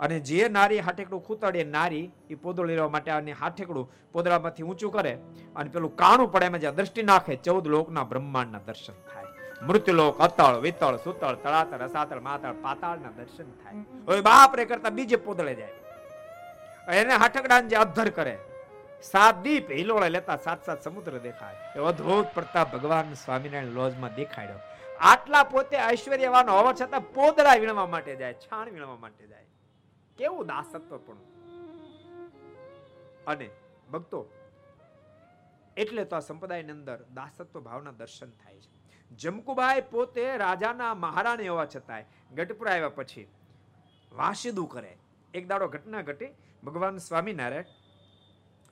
અને 0.00 0.16
જે 0.20 0.48
નારી 0.48 0.78
હાઠેકડું 0.78 1.22
ખૂતડે 1.26 1.64
નારી, 1.76 2.10
એ 2.30 2.34
પોદળી 2.34 2.76
લેવા 2.76 2.88
માટે 2.96 3.10
આને 3.10 3.32
હાઠેકડું 3.42 3.86
પોદળામાંથી 4.12 4.62
ઊંચું 4.62 4.92
કરે 4.92 5.12
અને 5.56 5.68
પેલું 5.70 5.96
કાણું 5.96 6.32
પડે 6.32 6.46
એમાં 6.46 6.60
જ્યાં 6.60 6.74
દ્રષ્ટિ 6.74 7.02
નાખે, 7.02 7.34
ચૌદ 7.36 7.66
લોકના 7.74 8.04
બ્રહ્માંડના 8.10 8.64
દર્શન 8.66 8.96
થાય. 9.12 9.28
મૃત્યુલોક, 9.68 10.20
અતળ, 10.20 10.56
વિતળ, 10.60 10.96
સુતળ, 11.04 11.36
તળાતળ, 11.44 11.84
અસાતળ, 11.88 12.20
માતળ, 12.20 12.56
પાતાળના 12.66 13.12
દર્શન 13.18 13.48
થાય. 13.62 13.82
હવે 14.08 14.20
બાપ 14.20 14.56
રે 14.56 14.64
કરતા 14.64 14.96
બીજે 14.98 15.16
પોદળે 15.26 15.54
જાય. 15.60 15.74
એને 17.00 17.14
હાઠકડાને 17.22 17.68
જે 17.68 17.76
અધર 17.76 18.08
કરે 18.10 18.34
સાત 19.02 19.42
દીપ 19.42 19.70
હિલોળે 19.70 20.08
લેતા 20.08 20.36
સાત 20.36 20.64
સાત 20.64 20.82
સમુદ્ર 20.82 21.18
દેખાય. 21.18 21.56
એ 21.76 21.78
અદ્ભુત 21.78 22.26
પ્રતાપ 22.34 22.74
ભગવાન 22.74 23.14
સ્વામિનારાયણ 23.14 23.66
લોજમાં 23.66 24.14
દેખાડ્યો. 24.14 24.58
આટલા 25.00 25.42
પોતે 25.42 25.76
ઐશ્વર્યવાન 25.76 26.50
હોવા 26.50 26.72
છતાં 26.72 27.00
પોદરા 27.00 27.54
વીણવા 27.54 27.86
માટે 27.86 28.16
જાય, 28.16 28.34
છાણ 28.34 28.68
વીણવા 28.68 28.96
માટે 28.96 29.26
જાય. 29.26 29.44
કેવું 30.18 30.46
દાસત્વ 30.46 30.96
પણ. 30.96 31.16
અને 33.26 33.50
ભક્તો, 33.92 34.30
એટલે 35.76 36.04
તો 36.04 36.16
આ 36.16 36.20
સંપ્રદાયની 36.20 36.72
અંદર 36.72 36.98
દાસત્વ 37.14 37.60
ભાવના 37.60 37.90
દર્શન 37.90 38.30
થાય 38.30 38.60
છે. 38.60 38.70
જમકુબાઈ 39.10 39.80
પોતે 39.80 40.36
રાજાના 40.36 40.94
મહારાણી 40.94 41.48
હોવા 41.48 41.66
છતાંય 41.66 42.04
ગઢપુર 42.34 42.68
આવ્યા 42.68 42.88
પછી 42.88 43.26
વાસિદું 44.12 44.68
કરે. 44.68 44.96
એક 45.34 45.48
દાડો 45.48 45.68
ઘટના 45.68 46.02
ઘટી 46.02 46.32
ભગવાન 46.64 46.96
સ્વામિનારાયણ 46.98 47.64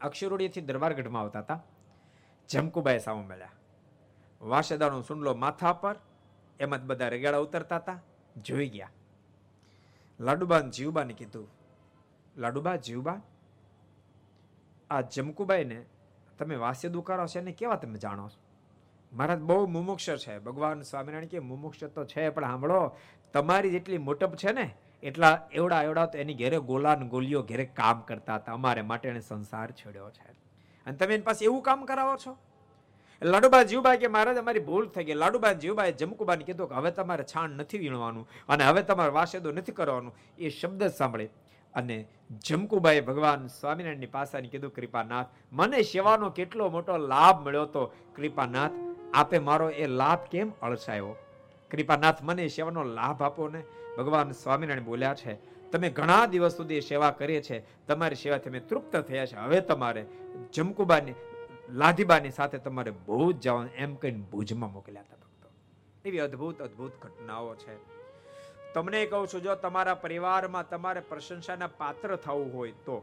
અક્ષરોડીથી 0.05 0.61
દરબારગઢમાં 0.61 1.23
આવતા 1.23 1.41
હતા. 1.41 1.61
જમકુબાઈ 2.49 2.99
સામે 2.99 3.23
મળ્યા 3.23 3.53
વાસેદાનો 4.41 5.03
સુંડલો 5.03 5.35
માથા 5.35 5.73
પર, 5.73 5.97
એમાં 6.61 6.81
જ 6.83 6.83
બધા 6.83 7.09
રેગાડા 7.09 7.39
ઉતરતા 7.39 7.77
હતા, 7.77 7.99
જોઈ 8.37 8.69
ગયા. 8.69 8.91
લાડુબાન 10.21 10.71
જીવબાને 10.71 11.15
કીધું, 11.15 11.49
લાડુબા 12.37 12.77
જીવબા 12.77 13.21
આ 14.91 15.01
જમકુબાઈને 15.01 15.79
તમે 16.39 16.57
વાસ્ય 16.57 16.89
દુકારો 16.89 17.27
છે 17.27 17.41
ને 17.41 17.53
કેવા 17.53 17.77
તમે 17.77 17.99
જાણો 17.99 18.29
છો? 18.29 18.41
મહારાજ 19.13 19.41
બહુ 19.41 19.67
મુમુક્ષ 19.67 20.09
છે. 20.17 20.39
ભગવાન 20.39 20.81
સ્વામિનારાયણ 20.83 21.27
કે 21.27 21.39
મુમુક્ષ 21.39 21.85
તો 21.85 22.05
છે, 22.05 22.29
પણ 22.31 22.43
સાંભળો, 22.43 22.97
તમારી 23.33 23.71
જેટલી 23.71 23.99
મોટપ 23.99 24.37
છે 24.37 24.53
ને 24.53 24.67
એટલા 25.05 25.49
એવડા 25.53 25.83
એવડા 25.83 26.07
તો 26.07 26.19
એની 26.19 26.35
ઘેરે 26.35 26.59
ગોલા 26.59 26.95
ને 26.95 27.07
ગોલીઓ 27.07 27.43
ઘેરે 27.43 27.65
કામ 27.65 28.01
કરતા 28.01 28.35
હતા. 28.35 28.53
અમારે 28.53 28.83
માટે 28.83 29.09
એને 29.09 29.21
સંસાર 29.21 29.71
છેડ્યો 29.71 30.11
છે. 30.11 30.33
અને 30.87 30.97
તમે 30.97 31.15
એની 31.15 31.23
પાસે 31.23 31.45
એવું 31.45 31.63
કામ 31.63 31.85
કરાવો 31.85 32.17
છો? 32.17 32.39
લાડુબા 33.23 33.63
જીવબાઈ 33.63 33.99
કે 33.99 34.07
મહારાજ, 34.07 34.37
અમારી 34.37 34.61
ભૂલ 34.61 34.87
થઈ 34.89 35.05
ગઈ. 35.05 35.15
લાડુબા 35.15 35.53
જીવબાએ 35.53 35.93
જમકુબાને 35.93 36.45
કીધું 36.45 36.69
કે 36.69 36.75
હવે 36.75 36.91
તમારે 36.91 37.25
છાણ 37.25 37.51
નથી 37.51 37.79
વીણવાનું 37.79 38.29
અને 38.49 38.65
હવે 38.65 38.83
તમારે 38.83 39.11
વાસેદો 39.11 39.53
નથી 39.53 39.73
કરવાનું. 39.73 40.15
એ 40.39 40.49
શબ્દ 40.49 40.87
સાંભળે 40.87 41.31
અને 41.75 42.09
જમકુબાએ 42.45 43.01
ભગવાન 43.01 43.47
સ્વામિનારાયણની 43.47 44.07
પાસાની 44.07 44.49
કીધું, 44.49 44.75
કૃપાનાથ, 44.75 45.27
મને 45.53 45.83
સેવાનો 45.83 46.31
કેટલો 46.31 46.69
મોટો 46.69 46.97
લાભ 46.97 47.47
મળ્યો 47.47 47.65
તો 47.65 47.93
કૃપાનાથ, 48.17 48.71
આપે 49.15 49.39
મારો 49.39 49.71
એ 49.71 49.87
લાભ 49.87 50.19
કેમ 50.31 50.53
અળસાયો? 50.63 51.17
કૃપાનાથ, 51.71 52.23
મને 52.23 52.49
સેવાનો 52.49 52.85
લાભ 52.85 53.23
આપો 53.23 53.49
ને. 53.49 53.63
ભગવાન 53.97 54.33
સ્વામિનારાયણ 54.33 54.85
બોલ્યા 54.85 55.15
છે, 55.15 55.35
તમે 55.71 55.91
ઘણા 55.91 56.27
દિવસ 56.27 56.57
સુધી 56.57 56.81
સેવા 56.81 57.11
કરીએ 57.11 57.41
છે 57.43 57.57
તમારી 57.87 58.17
સેવાથી 58.17 58.51
અમે 58.51 58.61
તૃપ્ત 58.61 58.97
થયા 59.09 59.27
છે 59.27 59.37
હવે 59.37 59.61
તમારે 59.61 60.03
જમકુબાની, 60.53 61.17
લાધીબાની 61.71 62.31
સાથે 62.31 62.59
તમારે 62.59 62.93
ભુજ 63.07 63.35
જવાનું. 63.39 63.71
એમ 63.75 63.95
કહીને 63.95 64.23
ભુજમાં 64.33 64.73
મોકલ્યા 64.73 65.03
હતા 65.03 65.17
ભક્તો. 65.17 65.49
એવી 66.05 66.19
અદ્ભુત 66.19 66.63
અદ્ભુત 66.63 66.95
ઘટનાઓ 67.03 67.55
છે. 67.55 67.75
તમને 68.75 69.07
કહું 69.07 69.27
છું, 69.29 69.43
જો 69.43 69.55
તમારા 69.55 69.95
પરિવારમાં 69.95 70.69
તમારે 70.69 71.01
પ્રશંસાના 71.01 71.67
પાત્ર 71.67 72.17
થવું 72.17 72.53
હોય 72.55 72.73
તો, 72.87 72.97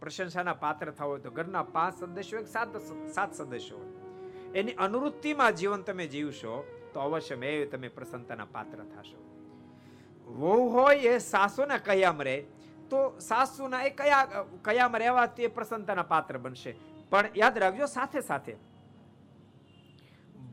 પ્રશંસાના 0.00 0.54
પાત્ર 0.54 0.90
થવું 0.90 1.10
હોય 1.10 1.20
તો 1.20 1.30
ઘરના 1.30 1.62
પાંચ 1.76 1.94
સદસ્યો 2.00 2.40
એક 2.40 2.48
સાત 2.48 2.68
સાત 3.14 3.30
સદસ્યો 3.34 3.84
એની 4.54 4.72
અનુવૃત્તિમાં 4.78 5.52
જીવન 5.52 5.82
તમે 5.82 6.06
જીવશો, 6.06 6.54
તો 6.92 7.00
અવશ્ય 7.00 7.36
મેં 7.36 7.70
તમે 7.70 7.88
પ્રસન્નતાના 7.88 8.48
પાત્ર 8.52 8.78
થશો. 8.92 9.18
વહુ 10.26 10.54
હોય 10.76 11.16
એ 11.16 11.20
સાસુના 11.20 11.78
કયામ 11.88 12.22
રહે, 12.28 12.36
તો 12.90 12.98
સાસુના 13.18 13.82
એ 13.88 13.90
કયા, 14.00 14.44
કયામ 14.62 14.96
રહેવાથી 15.04 15.48
એ 15.48 15.52
પ્રસન્નતાના 15.58 16.08
પાત્ર 16.14 16.38
બનશે. 16.38 16.72
પણ 17.10 17.38
યાદ 17.42 17.60
રાખજો 17.64 17.86
સાથે 17.96 18.22
સાથે, 18.30 18.56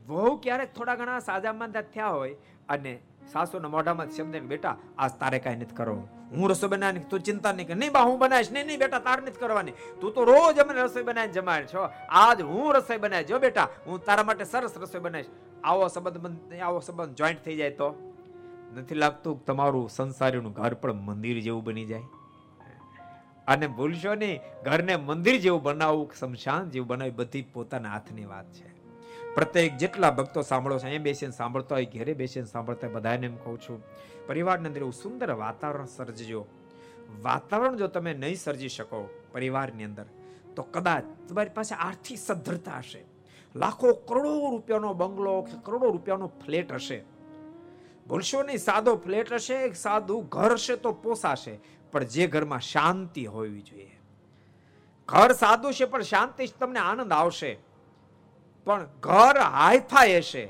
વહુ 0.07 0.37
ક્યારેક 0.43 0.73
થોડા 0.77 0.99
ઘણા 1.01 1.21
સાજા 1.29 1.53
માંદા 1.61 1.83
થયા 1.95 2.13
હોય 2.17 2.35
અને 2.75 2.93
સાસુના 3.33 3.71
મોઢામાં 3.75 4.11
શબ્દ 4.15 4.47
બેટા, 4.51 4.75
આજ 4.97 5.13
તારે 5.23 5.39
કાંઈ 5.39 5.65
નથી 5.65 5.79
કરવું 5.79 6.05
હું 6.33 6.51
રસોઈ 6.51 6.69
બનાવી 6.69 7.05
તું 7.09 7.21
ચિંતા 7.25 7.53
નહીં 7.53 7.67
કર. 7.67 7.75
નહીં 7.81 7.93
બા, 7.93 8.05
હું 8.09 8.17
બનાવીશ. 8.21 8.51
નહીં 8.53 8.67
નહીં, 8.67 8.79
બેટા, 8.83 8.99
તારે 9.07 9.21
નથી 9.21 9.41
કરવાની. 9.41 9.75
તું 9.99 10.13
તો 10.13 10.25
રોજ 10.25 10.59
અમને 10.63 10.85
રસોઈ 10.85 11.05
બનાવીને 11.09 11.33
જમાડ 11.35 11.67
છો 11.73 11.83
આજ 12.21 12.41
હું 12.51 12.69
રસોઈ 12.77 13.01
બનાવી 13.03 13.29
જો 13.31 13.39
બેટા, 13.45 13.67
હું 13.85 14.01
તારા 14.07 14.25
માટે 14.29 14.45
સરસ 14.45 14.77
રસોઈ 14.85 15.03
બનાવીશ. 15.05 15.29
આવો 15.63 15.89
સંબંધ 15.89 16.63
આવો 16.69 16.81
સંબંધ 16.81 17.13
જોઈન્ટ 17.19 17.43
થઈ 17.45 17.57
જાય 17.61 17.75
તો? 17.81 17.89
નથી 18.77 18.95
લાગતું 18.95 19.45
તમારું 19.45 19.89
સંસારીનું 19.89 20.53
ઘર 20.53 20.73
પણ 20.73 20.93
મંદિર 20.93 21.39
જેવું 21.39 21.63
બની 21.63 21.85
જાય? 21.85 22.01
અને 23.47 23.67
ભૂલશો 23.67 24.15
નહીં, 24.15 24.41
ઘરને 24.63 24.95
મંદિર 24.95 25.37
જેવું 25.37 25.63
બનાવવું, 25.63 26.11
શમશાન 26.19 26.69
જેવું 26.69 26.87
બનાવવું 26.87 27.15
બધી 27.15 27.41
પોતાના 27.41 27.89
હાથની 27.89 28.25
વાત 28.25 28.45
છે. 28.45 28.73
પ્રત્યેક 29.35 29.77
જેટલા 29.77 30.11
ભક્તો 30.11 30.41
સાંભળો 30.41 30.79
છે, 30.79 30.83
અહીંયા 30.83 31.03
બેસીને 31.03 31.31
સાંભળતો 31.31 31.75
હોય, 31.75 31.85
ઘેરે 31.85 32.13
બેસીને 32.13 32.45
સાંભળતા 32.45 32.87
હોય 32.87 32.95
બધાને 32.95 33.25
એમ 33.25 33.37
કહું 33.37 33.61
છું, 33.61 33.83
પરિવારની 34.27 34.67
અંદર 34.67 34.81
એવું 34.81 34.93
સુંદર 34.93 35.31
વાતાવરણ 35.31 35.85
સર્જજો. 35.85 36.45
વાતાવરણ 37.21 37.75
જો 37.75 37.87
તમે 37.87 38.13
નહીં 38.13 38.35
સર્જી 38.35 38.69
શકો 38.69 39.09
પરિવારની 39.31 39.83
અંદર, 39.83 40.05
તો 40.55 40.63
કદાચ 40.63 41.03
તમારી 41.29 41.49
પાસે 41.49 41.75
આર્થિક 41.75 42.17
સદ્ધરતા 42.17 42.77
હશે. 42.77 43.05
લાખો 43.55 43.93
કરોડો 43.93 44.49
રૂપિયાનો 44.51 44.93
બંગલો 44.93 45.41
કે 45.41 45.51
કરોડો 45.63 45.91
રૂપિયાનો 45.91 46.27
ફ્લેટ 46.27 46.71
હશે. 46.71 47.12
ભૂલશો 48.07 48.43
નહીં 48.43 48.59
સાદો 48.59 48.95
ફ્લેટ 48.97 49.29
હશે 49.31 49.73
સાદું 49.73 50.29
ઘર 50.29 50.55
હશે 50.55 50.75
તો 50.77 50.93
પોસાશે, 50.93 51.59
પણ 51.91 52.07
જે 52.13 52.27
ઘરમાં 52.27 52.63
શાંતિ 52.71 53.25
હોવી 53.25 53.63
જોઈએ. 53.69 53.91
ઘર 55.09 55.31
સાદું 55.33 55.73
છે, 55.73 55.85
પણ 55.85 56.03
શાંતિ 56.03 56.47
તમને 56.59 56.79
આનંદ 56.79 57.11
આવશે. 57.11 57.51
પણ 58.67 58.87
ઘર 59.01 59.37
હાઈફાઈ 59.57 60.17
હશે, 60.19 60.45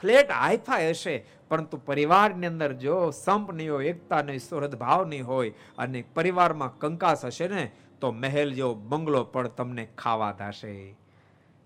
ફ્લેટ 0.00 0.30
હાઈફાઈ 0.30 0.90
હશે, 0.94 1.14
પરંતુ 1.50 1.78
પરિવારની 1.90 2.46
અંદર 2.46 2.72
જો 2.74 2.96
સંપ 3.12 3.52
નહીં 3.52 3.70
હોય, 3.74 3.92
એકતા 3.94 4.22
નહીં 4.22 4.40
સુરત 4.40 4.74
ભાવ 4.82 5.06
નહીં 5.08 5.26
હોય, 5.26 5.52
અને 5.78 6.02
પરિવારમાં 6.14 6.74
કંકાસ 6.78 7.24
હશે 7.24 7.48
ને, 7.48 7.64
તો 8.00 8.12
મહેલ 8.12 8.54
જેવો 8.58 8.74
બંગલો 8.74 9.24
પણ 9.24 9.54
તમને 9.56 9.84
ખાવા 9.96 10.32
થશે. 10.32 10.74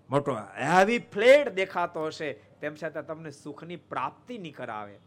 મોટો 0.09 0.37
હેવી 0.71 1.01
ફ્લેટ 1.13 1.53
દેખાતો 1.55 2.07
હશે, 2.07 2.29
તેમ 2.61 2.73
છતાં 2.75 3.05
તમને 3.05 3.31
સુખની 3.31 3.81
પ્રાપ્તિ 3.91 4.37
નહીં 4.37 4.57
કરાવે. 4.61 4.97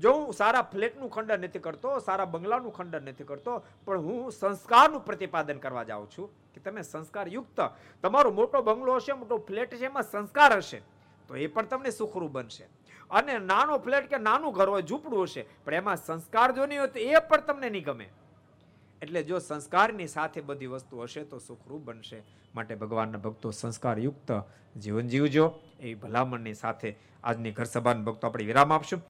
જો 0.00 0.12
હું 0.12 0.32
સારા 0.32 0.62
ફ્લેટનું 0.62 1.10
ખંડન 1.10 1.40
નથી 1.40 1.58
કરતો, 1.58 1.98
સારા 1.98 2.24
બંગલાનું 2.24 2.72
ખંડન 2.72 3.02
નથી 3.02 3.24
કરતો, 3.24 3.62
પણ 3.84 3.98
હું 3.98 4.32
સંસ્કારનું 4.32 5.04
પ્રતિપાદન 5.04 5.58
કરવા 5.58 5.82
જાઉં 5.82 6.10
છું 6.10 6.30
કે 6.54 6.60
તમે 6.60 6.82
સંસ્કાર 6.82 7.28
યુક્ત 7.28 7.60
તમારો 8.02 8.30
મોટો 8.30 8.62
બંગલો 8.62 8.96
હશે, 8.96 9.12
મોટો 9.12 9.38
ફ્લેટ 9.38 9.74
છે 9.74 9.84
એમાં 9.84 10.02
સંસ્કાર 10.02 10.56
હશે. 10.56 10.82
તો 11.28 11.36
એ 11.36 11.46
પણ 11.46 11.62
તમને 11.62 11.90
સુખરૂપ 11.90 12.30
બનશે. 12.30 12.64
અને 13.10 13.38
નાનો 13.38 13.78
ફ્લેટ 13.78 14.08
કે 14.08 14.18
નાનું 14.18 14.52
ઘર 14.52 14.68
હોય, 14.68 14.82
ઝૂંપડું 14.82 15.22
હશે, 15.22 15.46
પણ 15.64 15.74
એમાં 15.74 15.96
સંસ્કાર 15.96 16.52
જો 16.52 16.66
નહીં 16.66 16.80
હોય 16.80 16.88
તો 16.88 16.98
એ 16.98 17.14
પણ 17.28 17.40
તમને 17.40 17.70
નહીં 17.70 17.84
ગમે. 17.84 18.08
એટલે 19.02 19.22
જો 19.22 19.38
સંસ્કારની 19.38 20.06
સાથે 20.06 20.40
બધી 20.40 20.66
વસ્તુ 20.66 20.98
હશે 20.98 21.24
તો 21.24 21.38
સુખરૂપ 21.38 21.82
બનશે. 21.82 22.22
માટે 22.54 22.74
ભગવાનના 22.74 23.18
ભક્તો 23.18 23.50
સંસ્કારયુક્ત 23.50 24.32
જીવન 24.76 25.08
જીવજો. 25.08 25.54
એ 25.80 25.94
ભલામણની 25.94 26.54
સાથે 26.54 26.96
આજની 27.24 27.50
ઘર 27.50 27.64
સભાના 27.64 28.02
ભક્તો 28.02 28.26
આપણે 28.26 28.44
વિરામ 28.44 28.72
આપશું. 28.72 28.98